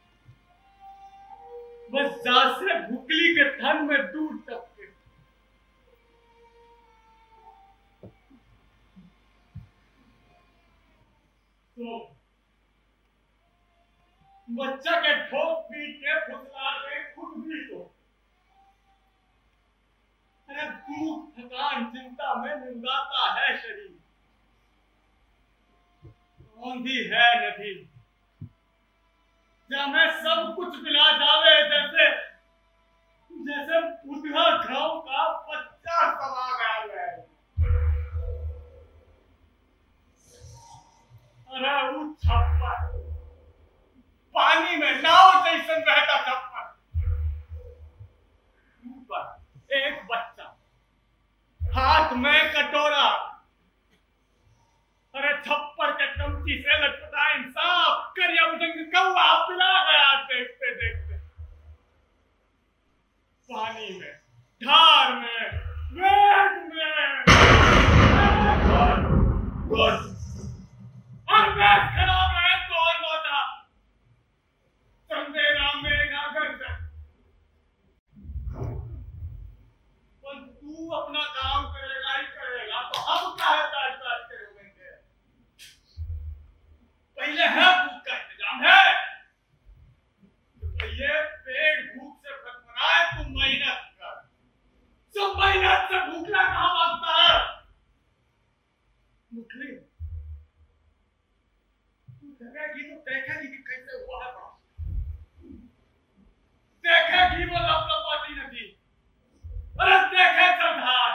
बस 1.92 2.18
जासे 2.26 2.80
भुकली 2.88 3.34
के 3.36 3.50
थन 3.58 3.86
में 3.86 4.02
दूर 4.12 4.36
तक 4.50 4.68
तो 11.80 11.98
बच्चा 14.48 14.96
के 15.02 15.14
ठोक 15.26 15.60
पीट 15.66 15.96
के 15.98 16.20
फुसला 16.20 16.72
के 16.78 17.04
खुद 17.14 17.44
भी 17.46 17.66
तो 17.68 17.80
अरे 20.50 20.70
दुख, 20.70 21.30
थकान, 21.38 21.86
चिंता 21.92 22.34
में 22.36 22.56
निंदाता 22.56 23.32
है 23.34 23.58
शरीर। 23.58 23.98
औंधी 26.60 27.04
है 27.04 27.28
नदी 27.42 27.74
जहाँ 29.72 29.88
मैं 29.88 30.10
सब 30.22 30.54
कुछ 30.56 30.82
मिला 30.84 31.12
जावे 31.18 31.56
जैसे 31.70 32.10
जैसे 33.32 33.82
बुधा 34.08 34.50
घाव 34.58 35.00
का 35.00 35.28
बच्चा 35.50 36.00
सवा 36.16 36.48
गया 36.58 37.06
है? 37.06 37.29
वो 41.50 42.02
छप्पर 42.24 42.78
पानी 44.36 44.76
में 44.78 45.02
नाव 45.02 45.45
जैसन 45.45 45.80
बहता 45.82 46.18
छप्पर 46.26 46.66
ऊपर 48.84 49.76
एक 49.76 49.95
बच्चा, 50.12 50.45
हाथ 51.62 52.14
में 52.14 52.52
कटोरा। 52.54 53.08
अरे 55.14 55.34
छप्पर 55.41 55.91
के 55.91 56.08
कमची 56.08 56.58
से 56.62 56.78
लटपटा 56.84 57.32
इंसाफ। 57.32 58.14
करिया 58.18 58.45
उजंग 58.45 58.86
कौआ 58.93 59.28
पिला 59.47 59.72
गया, 59.84 60.14
देखते 60.24 60.74
देखते। 60.76 61.18
पानी 63.50 63.89
में, 64.00 64.14
धार 64.62 65.14
में, 65.14 65.43
वेग 65.93 66.54
में। 66.74 67.26
गुड 69.70 70.18
गुड 71.60 71.70
और 71.70 71.80
वेग 71.80 71.88
खराब 71.95 72.36
है 72.36 72.57
तो 72.68 72.76
और 72.82 72.99
लौटा 73.01 73.39
संदेरा 75.10 75.72
मेघा 75.82 76.22
गर्जन 76.36 76.76
पर 80.24 80.38
तू 80.60 80.89
अपना 80.99 81.24
काम 81.39 81.66
करेगा 81.74 82.14
ही 82.18 82.24
करेगा 82.38 82.82
तो 82.93 83.01
हम 83.10 83.36
काहे 83.41 83.66
ताज 83.74 83.91
ताज 84.05 84.22
के 84.30 84.38
रोएँगे 84.43 84.93
पहले 87.18 87.49
है 87.57 87.68
भूख 87.82 87.99
का 88.07 88.16
इंतज़ाम 88.16 88.64
है 88.68 88.86
तो 90.62 90.88
ये 91.01 91.20
पेट 91.49 91.93
भूख 91.97 92.16
से 92.18 92.38
फटफड़ाए 92.38 93.03
तू 93.12 93.30
मेहनत 93.36 93.84
कर 93.99 94.18
सब 95.16 95.38
मेहनत 95.43 95.91
से 95.91 96.05
भूखना 96.10 96.43
कहाँ 96.47 96.74
माँगता 96.80 97.22
है 97.22 97.38
मुखली 99.32 99.72
तू 102.07 102.28
देखेगी 102.45 102.84
तो 102.89 102.95
देखेगी 103.10 103.47
कि 103.47 103.57
कैसे 103.68 103.97
हुआ 103.97 104.24
है 104.24 104.32
बड़ा 104.34 104.47
देखेगी 106.84 107.45
वो 107.51 107.60
लपलपाती 107.66 108.36
नदी 108.39 108.66
अरे 109.82 109.97
देखे 110.14 110.47
संधार 110.62 111.12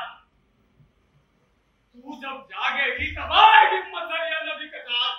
तू 1.95 2.15
जब 2.85 3.29
जागेगी 3.29 3.77
हिम्मत 3.77 4.11
है 4.13 4.41
नदी 4.47 4.67
के 4.69 4.81
साथ। 4.81 5.13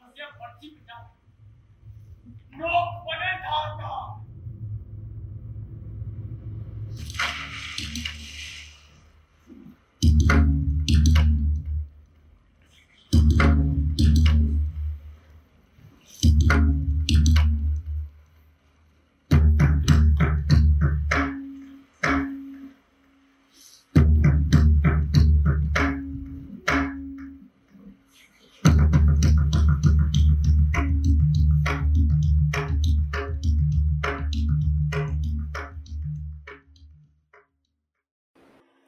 बस 0.00 0.18
ये 0.18 0.26
पर्ची 0.40 0.68
पिटा 0.68 0.98
लोग 2.60 2.99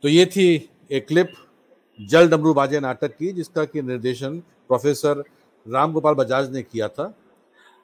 तो 0.04 0.08
ये 0.08 0.24
थी 0.26 0.70
एक 0.90 1.06
क्लिप 1.08 1.32
जल 2.00 2.28
डमरू 2.28 2.54
बाजे 2.54 2.80
नाटक 2.80 3.12
की 3.16 3.32
जिसका 3.32 3.64
कि 3.64 3.82
निर्देशन 3.82 4.38
प्रोफेसर 4.68 5.22
राम 5.66 5.92
गोपाल 5.92 6.14
बजाज 6.14 6.50
ने 6.52 6.62
किया 6.62 6.88
था। 6.88 7.04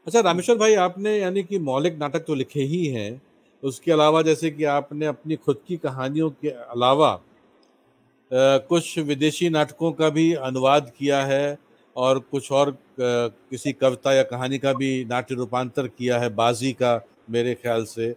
अच्छा 0.06 0.20
रामेश्वर 0.20 0.56
भाई 0.56 0.74
आपने 0.74 1.18
यानी 1.18 1.42
कि 1.42 1.58
मौलिक 1.58 1.98
नाटक 1.98 2.24
तो 2.26 2.34
लिखे 2.34 2.62
ही 2.62 2.86
हैं। 2.86 3.22
उसके 3.62 3.92
अलावा 3.92 4.22
जैसे 4.22 4.50
कि 4.50 4.64
आपने 4.64 5.06
अपनी 5.06 5.36
खुद 5.36 5.60
की 5.68 5.76
कहानियों 5.76 6.30
के 6.30 6.48
अलावा 6.48 7.10
अ, 7.12 8.58
कुछ 8.68 8.98
विदेशी 8.98 9.48
नाटकों 9.48 9.92
का 9.92 10.08
भी 10.10 10.32
अनुवाद 10.34 10.92
किया 10.98 11.24
है 11.24 11.58
और 11.96 12.18
कुछ 12.18 12.52
और 12.52 12.68
आ, 12.68 12.74
किसी 12.98 13.72
कविता 13.72 14.12
या 14.12 14.22
कहानी 14.22 14.58
का 14.58 14.72
भी 14.72 15.04
नाट्य 15.04 15.34
रूपांतर 15.34 15.86
किया 15.88 16.18
है 16.18 16.28
बाजी 16.34 16.72
का 16.72 17.00
मेरे 17.30 17.54
ख्याल 17.54 17.84
से। 17.84 18.10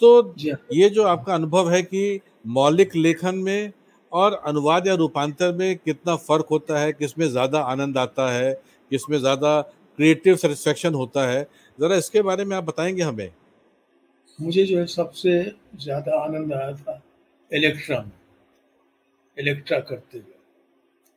तो 0.00 0.22
हाँ। 0.22 0.56
ये 0.72 0.88
जो 0.90 1.04
आपका 1.04 1.34
अनुभव 1.34 1.70
है 1.70 1.82
कि 1.82 2.20
मौलिक 2.44 2.96
लेखन 2.96 3.34
में 3.38 3.72
और 4.12 4.34
अनुवाद 4.46 4.86
या 4.86 4.94
रूपांतर 4.94 5.52
में 5.52 5.76
कितना 5.76 6.16
फ़र्क 6.18 6.46
होता 6.50 6.78
है 6.78 6.92
किसमें 6.92 7.26
ज़्यादा 7.28 7.60
आनंद 7.66 7.98
आता 7.98 8.30
है 8.32 8.52
किसमें 8.90 9.18
ज़्यादा 9.18 9.60
क्रिएटिव 9.98 10.36
सेटिस्फेक्शन 10.36 10.94
होता 10.94 11.26
है 11.28 11.42
ज़रा 11.78 11.96
इसके 11.96 12.22
बारे 12.22 12.44
में 12.44 12.56
आप 12.56 12.64
बताएँगे 12.64 13.02
हमें। 13.02 13.30
मुझे 14.38 14.64
जो 14.66 14.78
है 14.78 14.86
सबसे 14.86 15.40
ज़्यादा 15.80 16.18
आनंद 16.24 16.52
आया 16.52 16.72
था 16.72 17.00
इलेक्ट्रा 17.50 18.00
में। 18.02 18.12
इलेक्ट्रा 19.36 19.78
करते 19.80 20.18
हुए। 20.18 20.32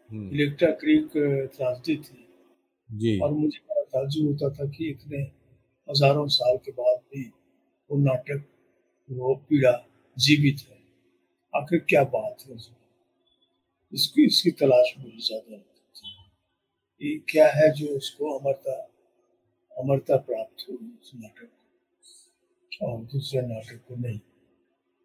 हम्म, 0.10 0.30
इलेक्ट्रा 0.30 0.70
क्रीक 0.72 1.10
त्रासदी 1.56 1.96
थी। 1.98 2.24
जी। 2.90 3.20
और 3.20 3.32
मुझे 3.32 3.60
बड़ा 3.60 3.82
ताजुब 3.84 4.28
होता 4.28 4.50
था 4.50 4.70
कि 4.70 4.90
इतने 4.90 5.18
हज़ारों 5.88 6.28
साल 6.28 6.58
के 6.58 6.72
बाद 6.72 6.98
भी 6.98 7.24
वो 7.90 7.98
नाटक 8.00 8.44
वो 9.10 9.36
पीड़ा 9.50 9.72
जीवित 10.18 10.60
है। 10.70 10.77
आखिर 11.58 11.80
क्या 11.90 12.04
बात 12.16 12.44
है 12.50 12.56
इसकी 13.94 14.26
इसकी 14.26 14.52
तलाश 14.60 14.94
मुझे 14.98 15.18
ज़्यादा 15.26 15.56
रहती 15.56 15.82
थी 17.02 17.10
ये 17.10 17.18
क्या 17.30 17.48
है 17.52 17.72
जो 17.74 17.88
उसको 17.98 18.38
अमरता 18.38 18.74
अमरता 19.72 20.16
प्राप्त 20.28 20.66
हुई 20.70 20.78
उस 21.02 21.12
नाटक 21.16 21.44
को? 21.44 22.86
और 22.88 23.04
दूसरे 23.04 23.42
नाटक 23.42 23.80
को 23.88 23.96
नहीं। 23.96 24.20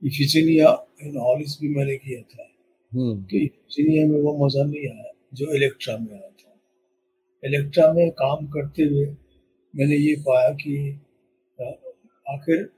इफिजिनिया 0.03 0.69
इन 1.03 1.17
हॉलिस 1.17 1.59
भी 1.61 1.69
मैंने 1.75 1.97
किया 1.97 2.21
था। 2.23 2.49
हम्म। 2.93 3.23
तो 3.23 3.37
इफिजिनिया 3.37 4.07
में 4.09 4.21
वो 4.21 4.33
मज़ा 4.45 4.65
नहीं 4.65 4.89
आया 4.89 5.13
जो 5.35 5.55
इलेक्ट्रा 5.55 5.97
में 5.97 6.13
आया 6.13 6.31
था। 6.31 6.59
इलेक्ट्रा 7.43 7.93
में 7.93 8.11
काम 8.21 8.47
करते 8.47 8.83
हुए 8.83 9.07
मैंने 9.75 9.97
ये 9.97 10.15
पाया 10.27 10.51
कि 10.63 10.77
आखिर 12.27 12.69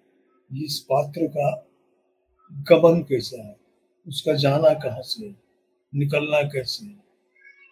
इस 0.50 0.78
पात्र 0.90 1.26
का 1.36 1.50
गमन 2.70 3.02
कैसा 3.02 3.42
है? 3.42 3.56
उसका 4.06 4.34
जाना 4.36 4.72
कहाँ 4.74 5.02
से, 5.04 5.28
निकलना 5.92 6.42
कैसे, 6.48 6.86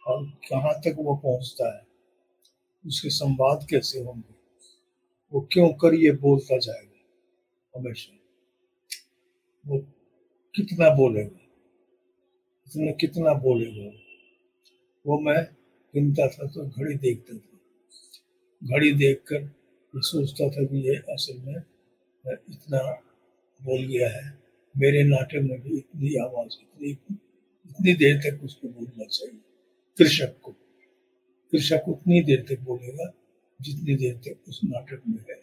और 0.07 0.25
कहाँ 0.49 0.73
तक 0.81 0.97
वो 0.99 1.15
पहुँचता 1.17 1.67
है, 1.69 1.83
उसके 2.85 3.11
संवाद 3.11 3.67
कैसे 3.71 4.01
होंगे, 4.01 4.35
वो 5.33 5.41
क्यों 5.53 5.69
कर 5.75 5.95
ये 5.95 6.13
बोलता 6.19 6.59
जाएगा 6.59 7.79
हमेशा। 7.79 8.19
वो 9.65 9.79
कितना 10.55 10.89
बोलेगा 10.97 11.39
इतना 12.67 12.93
कितना 13.01 13.33
बोलेगा 13.35 13.91
वो 15.05 15.19
मैं 15.21 15.43
गिनता 15.95 16.27
था 16.29 16.47
तो 16.47 16.65
घड़ी 16.67 16.95
देखता 16.97 17.37
था, 17.37 17.59
घड़ी 18.63 18.93
देखकर 18.95 19.43
ये 19.95 20.03
सोचता 20.03 20.49
था 20.49 20.65
कि 20.65 20.89
ये 20.89 20.97
असल 21.15 21.39
में 21.39 21.57
इतना 22.25 22.83
बोल 23.61 23.87
गया 23.87 24.09
है। 24.09 24.42
मेरे 24.75 25.03
नाटक 25.05 25.41
में 25.43 25.61
भी 25.61 25.77
इतनी 25.77 26.15
आवाज़, 26.17 26.57
इतनी 26.63 26.91
इतनी 27.71 27.93
देर 27.95 28.17
तक 28.19 28.45
उसको 28.45 28.69
बोलना 28.69 29.05
चाहिए। 29.05 29.41
कृषक 29.99 30.41
को। 30.43 30.53
कृषक 31.53 31.89
उतनी 31.89 32.21
देर 32.23 32.45
तक 32.49 32.61
बोलेगा 32.61 33.13
जितनी 33.61 33.95
देर 33.95 34.15
तक 34.17 34.49
उस 34.49 34.61
नाटक 34.65 35.03
में 35.09 35.25
है। 35.31 35.41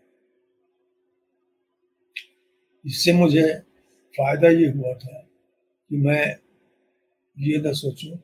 इससे 2.86 3.13
मुझे 3.13 3.53
फ़ायदा 4.13 4.49
ये 4.49 4.67
हुआ 4.67 4.93
था 4.93 5.21
कि 5.89 5.97
मैं 5.97 6.36
ये 7.38 7.57
ना 7.57 7.71
सोचूं 7.73 8.15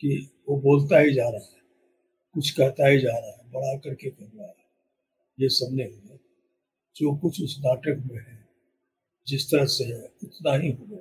कि 0.00 0.30
वो 0.48 0.60
बोलता 0.60 0.98
ही 0.98 1.12
जा 1.14 1.28
रहा 1.28 1.44
है, 1.44 1.60
कुछ 2.34 2.50
कहता 2.50 2.88
ही 2.88 2.98
जा 2.98 3.18
रहा 3.18 3.30
है, 3.30 3.50
बड़ा 3.50 3.76
करके 3.76 4.10
कर 4.10 4.24
रहा 4.24 4.46
है। 4.46 4.64
ये 5.40 5.48
सब 5.48 5.68
नहीं 5.72 5.92
हुआ 5.92 6.16
जो 6.96 7.16
कुछ 7.16 7.42
उस 7.42 7.56
नाटक 7.58 8.02
में 8.06 8.18
है 8.18 8.35
जिस 9.26 9.46
तरह 9.50 9.64
से 9.74 9.84
है 9.84 10.02
उतना 10.24 10.52
ही 10.56 10.70
हुआ 10.72 11.00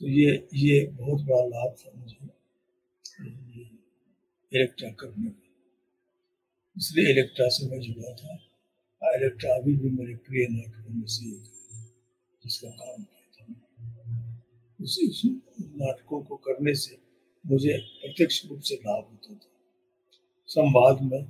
तो 0.00 0.08
ये 0.08 0.48
ये 0.54 0.86
बहुत 1.00 1.22
बड़ा 1.22 1.44
लाभ 1.46 1.74
था 1.78 1.90
मुझे 1.96 2.28
इलेक्ट्रा 4.52 4.90
करने 5.00 5.30
का 5.30 5.48
इसलिए 6.76 7.10
इलेक्ट्रा 7.12 7.48
से 7.48 7.68
मैं 7.70 7.80
जुड़ा 7.80 8.12
था। 8.14 8.34
इलेक्ट्रा 9.02 9.54
अभी 9.54 9.76
भी 9.76 9.90
मेरे 9.90 10.14
प्रिय 10.26 10.46
नाटकों 10.50 10.94
में 10.94 11.06
से 11.06 11.26
एक 11.26 11.44
जिसका 12.44 12.70
काम 12.70 13.02
किया 13.02 13.26
था 13.36 13.54
उस 14.80 15.22
नाटकों 15.24 16.22
को 16.22 16.36
करने 16.46 16.74
से 16.74 16.96
मुझे 17.44 17.76
प्रत्यक्ष 17.78 18.44
रूप 18.46 18.60
से 18.60 18.74
लाभ 18.76 19.04
होता 19.04 19.34
था। 19.34 19.48
संवाद 20.48 21.02
में 21.02 21.24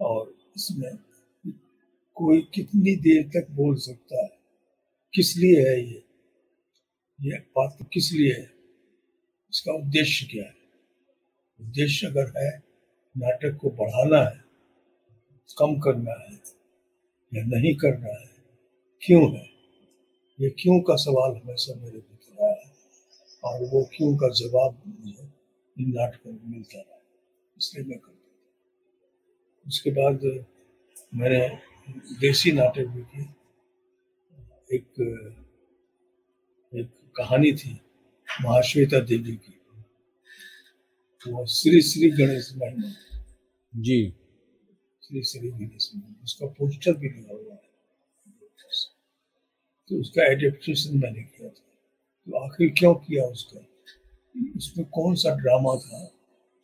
और 0.00 0.34
इसमें 0.56 0.92
कोई 2.16 2.40
कितनी 2.54 2.94
देर 2.96 3.22
तक 3.34 3.50
बोल 3.52 3.76
सकता 3.80 4.22
है 4.22 4.39
किस 5.14 5.36
लिए 5.36 5.60
है 5.60 5.80
ये? 5.80 6.02
ये 7.20 7.38
बात 7.38 7.78
किस 7.92 8.12
लिए 8.12 8.32
है? 8.32 8.52
इसका 9.52 9.72
उद्देश्य 9.72 10.26
क्या 10.26 10.44
है? 10.44 10.54
उद्देश्य 11.60 12.06
अगर 12.06 12.32
है, 12.36 12.62
नाटक 13.18 13.56
को 13.56 13.70
बढ़ाना 13.70 14.30
है, 14.30 14.44
कम 15.58 15.80
करना 15.80 16.12
है, 16.12 16.34
या 17.34 17.44
नहीं 17.46 17.76
करना 17.76 18.08
है, 18.08 18.28
क्यों 19.02 19.36
है? 19.36 19.50
ये 20.40 20.50
क्यों 20.50 20.80
का 20.80 20.96
सवाल 20.96 21.36
हमेशा 21.36 21.74
मेरे 21.74 22.00
को 22.00 22.14
रहा 22.14 22.50
है, 22.50 22.72
और 23.44 23.62
वो 23.62 23.84
क्यों 23.84 24.16
का 24.16 24.28
जवाब 24.28 24.82
मुझे 24.86 25.28
इन 25.78 25.92
नाटकों 25.94 26.32
में 26.32 26.40
मिलता 26.44 26.78
रहा 26.78 27.00
इसलिए 27.58 27.84
मैं 27.84 27.98
करता 27.98 28.16
उसके 29.66 29.90
बाद 29.90 30.46
मैंने 31.14 31.58
देसी 32.20 32.52
नाटक 32.52 32.86
भी 32.86 33.02
की 33.02 33.39
एक 34.72 35.00
एक 36.72 36.90
कहानी 37.16 37.52
थी 37.52 37.80
महाश्वेता 38.42 39.00
देवी 39.00 39.36
की। 39.36 39.54
वो 41.30 41.46
श्री 41.46 41.80
श्री 41.80 42.10
गणेश 42.10 42.52
महिमा 42.56 42.90
जी। 43.74 44.14
श्री 45.02 45.22
श्री 45.22 45.50
गणेश 45.50 45.90
महिमा 45.94 46.20
उसका 46.24 46.46
पोस्टर 46.46 46.92
भी 46.92 47.08
लगा 47.08 47.34
हुआ 47.34 47.54
है। 47.54 47.70
तो 49.88 50.00
उसका 50.00 50.22
एडेप्टेशन 50.22 50.98
मैंने 50.98 51.22
किया 51.22 51.48
था। 51.48 51.64
तो 52.26 52.38
आखिर 52.38 52.74
क्यों 52.78 52.94
किया 52.94 53.24
उसका? 53.24 53.60
उसमें 54.56 54.86
कौन 54.86 55.14
सा 55.14 55.36
ड्रामा 55.36 55.76
था 55.76 56.06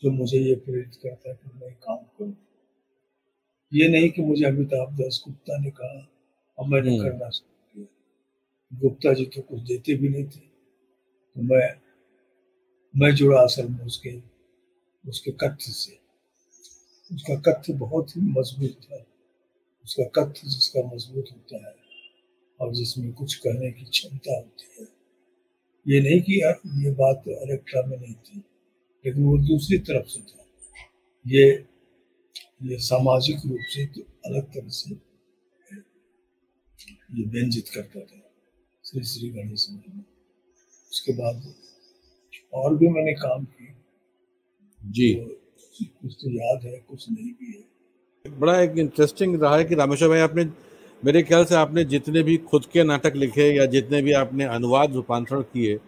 जो 0.02 0.11
मुझे 0.11 0.38
ये 0.38 0.54
प्रेरित 0.54 0.94
करता 0.94 1.30
है 1.30 1.34
कि 1.34 1.59
मैं 1.59 1.74
काम 1.74 1.96
करूँ? 1.96 2.36
ये 3.72 3.88
नहीं 3.88 4.11
कि 4.11 4.22
मुझे 4.22 4.44
अमिताभ 4.44 4.96
दास 4.96 5.24
गुप्ता 5.28 5.59
ने 5.59 5.70
कहा 5.70 6.12
अब 6.59 6.66
मैंने 6.66 6.98
हम्म। 6.98 7.09
करना 7.09 7.30
शुरू 7.30 7.55
गुप्ता 8.72 9.12
जी 9.14 9.24
तो 9.26 9.42
कुछ 9.42 9.60
देते 9.62 9.94
भी 9.94 10.08
नहीं 10.08 10.24
थे। 10.24 10.40
तो 10.40 11.42
मैं 11.42 11.68
मैं 12.94 13.14
जुड़ा 13.14 13.40
असल 13.40 13.68
में 13.68 13.84
उसके 13.86 14.16
उसके 15.04 15.30
कथ्य 15.32 15.72
से। 15.72 15.98
उसका 17.10 17.34
कथ्य 17.42 17.72
बहुत 17.74 18.16
ही 18.16 18.20
मज़बूत 18.30 18.80
था। 18.82 19.04
उसका 19.84 20.04
कथ्य 20.16 20.48
जिसका 20.48 20.82
मज़बूत 20.86 21.26
होता 21.32 21.56
है 21.58 21.74
और 22.60 22.74
जिसमें 22.74 23.12
कुछ 23.12 23.34
कहने 23.36 23.70
की 23.72 23.84
क्षमता 23.84 24.36
होती 24.36 24.66
है। 24.78 24.86
ये 25.86 26.00
नहीं 26.00 26.20
कि 26.20 26.40
ये 26.84 26.90
बात 26.94 27.22
इलेक्ट्रा 27.28 27.82
में 27.82 27.96
नहीं 27.98 28.14
थी, 28.14 28.38
लेकिन 29.04 29.24
वो 29.24 29.36
दूसरी 29.38 29.78
तरफ़ 29.80 30.06
से 30.08 30.20
था। 30.22 30.44
ये 31.24 31.46
ये 32.64 32.76
सामाजिक 32.80 33.46
रूप 33.46 33.60
से 33.70 33.86
तो 33.86 34.00
अलग 34.26 34.52
तरह 34.54 34.68
से, 34.70 34.94
ये 37.10 37.24
व्यंजित 37.26 37.68
करता 37.68 38.00
था। 38.00 38.26
श्री 38.87 39.03
श्री 39.05 39.28
गणेश 39.28 39.66
में 39.70 40.05
उसके 40.91 41.12
बाद 41.12 41.55
और 42.55 42.76
भी 42.76 42.89
मैंने 42.89 43.12
काम 43.12 43.45
किए। 43.45 43.74
जी। 44.80 45.14
तो 45.14 45.84
कुछ 46.03 46.12
तो 46.12 46.30
याद 46.30 46.64
है 46.64 46.76
कुछ 46.89 47.11
नहीं 47.11 47.30
भी 47.30 47.53
है। 47.57 48.39
बड़ा 48.39 48.61
एक 48.61 48.78
इंटरेस्टिंग 48.78 49.43
रहा 49.43 49.57
है 49.57 49.64
कि 49.64 49.74
रामेश्वर 49.74 50.09
भाई 50.09 50.20
आपने 50.20 50.45
मेरे 51.05 51.22
ख्याल 51.22 51.45
से 51.45 51.55
आपने 51.55 51.84
जितने 51.84 52.22
भी 52.22 52.37
खुद 52.37 52.66
के 52.66 52.84
नाटक 52.84 53.16
लिखे 53.16 53.51
या 53.57 53.66
जितने 53.66 54.03
भी 54.03 54.12
आपने 54.12 54.45
अनुवाद 54.45 54.95
रूपांतरण 54.95 55.43
किए 55.43 55.78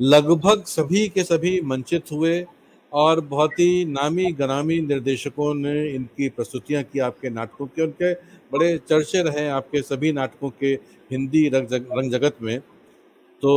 लगभग 0.00 0.64
सभी 0.64 1.08
के 1.08 1.24
सभी 1.24 1.60
मंचित 1.60 2.12
हुए 2.12 2.46
और 2.92 3.20
बहुत 3.20 3.52
ही 3.52 3.84
नामी 3.84 4.32
गनामी 4.32 4.80
निर्देशकों 4.80 5.54
ने 5.54 5.88
इनकी 5.90 6.28
प्रस्तुतियाँ 6.28 6.82
की 6.82 6.98
आपके 6.98 7.30
नाटकों 7.30 7.66
के 7.66 7.82
उनके 7.82 8.12
बड़े 8.52 8.76
चर्चे 8.88 9.22
रहे 9.22 9.48
आपके 9.48 9.82
सभी 9.82 10.12
नाटकों 10.12 10.50
के 10.50 10.66
हिंदी 11.10 11.48
रंग 11.48 11.66
जग, 11.66 11.86
रंग 11.92 12.12
जगत 12.12 12.36
में। 12.42 12.58
तो 13.42 13.52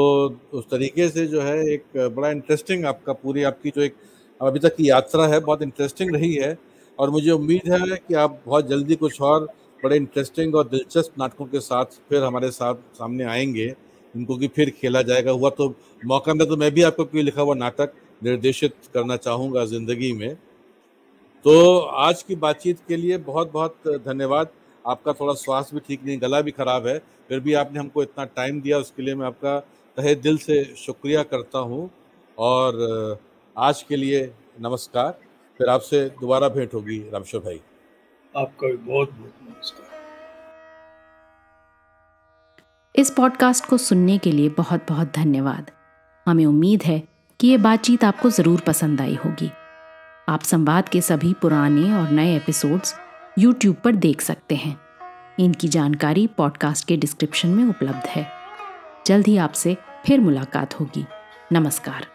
उस 0.54 0.66
तरीके 0.66 1.10
से 1.10 1.26
जो 1.28 1.42
है 1.42 1.58
एक 1.74 1.84
बड़ा 2.16 2.30
इंटरेस्टिंग 2.30 2.86
आपका 2.86 3.14
पूरी 3.14 3.44
आपकी 3.44 3.70
जो 3.70 3.82
एक 3.82 3.96
अभी 4.42 4.60
तक 4.60 4.76
की 4.76 4.90
यात्रा 4.90 5.28
है 5.28 5.40
बहुत 5.40 5.62
इंटरेस्टिंग 5.62 6.16
रही 6.16 6.34
है। 6.36 6.58
और 7.00 7.10
मुझे 7.10 7.32
उम्मीद 7.32 7.72
है 7.74 7.98
कि 7.98 8.14
आप 8.14 8.42
बहुत 8.46 8.68
जल्दी 8.70 8.96
कुछ 8.96 9.22
और 9.22 9.46
बड़े 9.84 9.96
इंटरेस्टिंग 9.98 10.56
और 10.56 10.68
दिलचस्प 10.68 11.14
नाटकों 11.20 11.46
के 11.46 11.60
साथ 11.60 11.86
फिर 12.10 12.24
हमारे 12.24 12.52
साथ 12.52 12.76
सामने 12.96 13.24
आएँगे। 13.24 13.74
इनको 14.16 14.38
कि 14.38 14.48
फिर 14.48 14.70
खेला 14.70 15.02
जाएगा। 15.02 15.32
हुआ 15.32 15.50
तो 15.50 15.74
मौका 16.06 16.34
मिला 16.34 16.46
तो 16.46 16.58
मैं 16.58 16.72
भी 16.72 16.82
आपको 16.82 17.06
कोई 17.06 17.22
लिखा 17.22 17.42
हुआ 17.42 17.56
नाटक 17.56 17.94
निर्देशित 18.24 18.76
करना 18.94 19.18
चाहूँगा 19.18 19.66
ज़िंदगी 19.66 20.12
में। 20.14 20.36
तो 21.46 21.78
आज 21.80 22.22
की 22.24 22.36
बातचीत 22.38 22.80
के 22.88 22.96
लिए 22.98 23.18
बहुत 23.20 23.52
बहुत 23.52 23.88
धन्यवाद। 24.06 24.50
आपका 24.86 25.14
थोड़ा 25.14 25.34
स्वास्थ्य 25.36 25.76
भी 25.76 25.82
ठीक 25.88 26.04
नहीं 26.06 26.22
गला 26.22 26.42
भी 26.42 26.52
खराब 26.52 26.88
है 26.88 26.98
फिर 27.30 27.40
भी 27.40 27.54
आपने 27.54 27.80
हमको 27.80 28.04
इतना 28.04 28.26
टाइम 28.38 28.62
दिया 28.62 28.78
उसके 28.78 29.04
लिए 29.04 29.16
मैं 29.16 29.26
आपका 29.28 29.60
तहे 29.98 30.16
दिल 30.18 30.38
से 30.38 30.64
शुक्रिया 30.78 31.24
करता 31.24 31.60
हूँ। 31.60 31.90
और 32.38 33.20
आज 33.56 33.82
के 33.84 33.96
लिए 33.96 34.24
नमस्कार। 34.62 35.12
फिर 35.60 35.70
आपसे 35.70 36.04
दोबारा 36.12 36.48
भेंट 36.50 36.74
होगी 36.74 36.98
रामेश्वर 37.14 37.42
भाई। 37.42 37.60
आपका 38.34 38.68
भी 38.68 38.78
बहुत 38.78 39.12
बहुत 39.12 39.34
नमस्कार। 39.44 39.92
इस 42.96 43.10
पॉडकास्ट 43.12 43.66
को 43.66 43.78
सुनने 43.80 44.18
के 44.18 44.32
लिए 44.32 44.50
बहुत 44.50 44.86
बहुत 44.90 45.12
धन्यवाद। 45.16 45.72
हमें 46.28 46.46
उम्मीद 46.46 46.84
है 46.84 47.02
कि 47.44 47.48
ये 47.48 47.58
बातचीत 47.58 48.04
आपको 48.04 48.30
ज़रूर 48.30 48.60
पसंद 48.60 49.02
आई 49.02 49.16
होगी। 49.16 49.50
आप 50.30 50.42
संवाद 50.42 50.90
के 50.90 51.02
सभी 51.02 51.34
पुराने 51.34 51.94
और 51.94 52.12
नए 52.12 52.36
एपिसोड्स 52.36 52.96
यूट्यूब 53.40 53.76
पर 53.76 53.96
देख 53.96 54.22
सकते 54.22 54.56
हैं। 54.56 54.80
इनकी 55.40 55.68
जानकारी 55.68 56.28
पॉडकास्ट 56.28 56.88
के 56.88 56.98
डिस्क्रिप्शन 56.98 57.50
में 57.50 57.64
उपलब्ध 57.64 58.06
है। 58.06 58.28
जल्द 59.06 59.28
ही 59.28 59.38
आपसे 59.38 59.78
फिर 60.06 60.20
मुलाकात 60.20 60.80
होगी। 60.80 61.06
नमस्कार। 61.52 62.08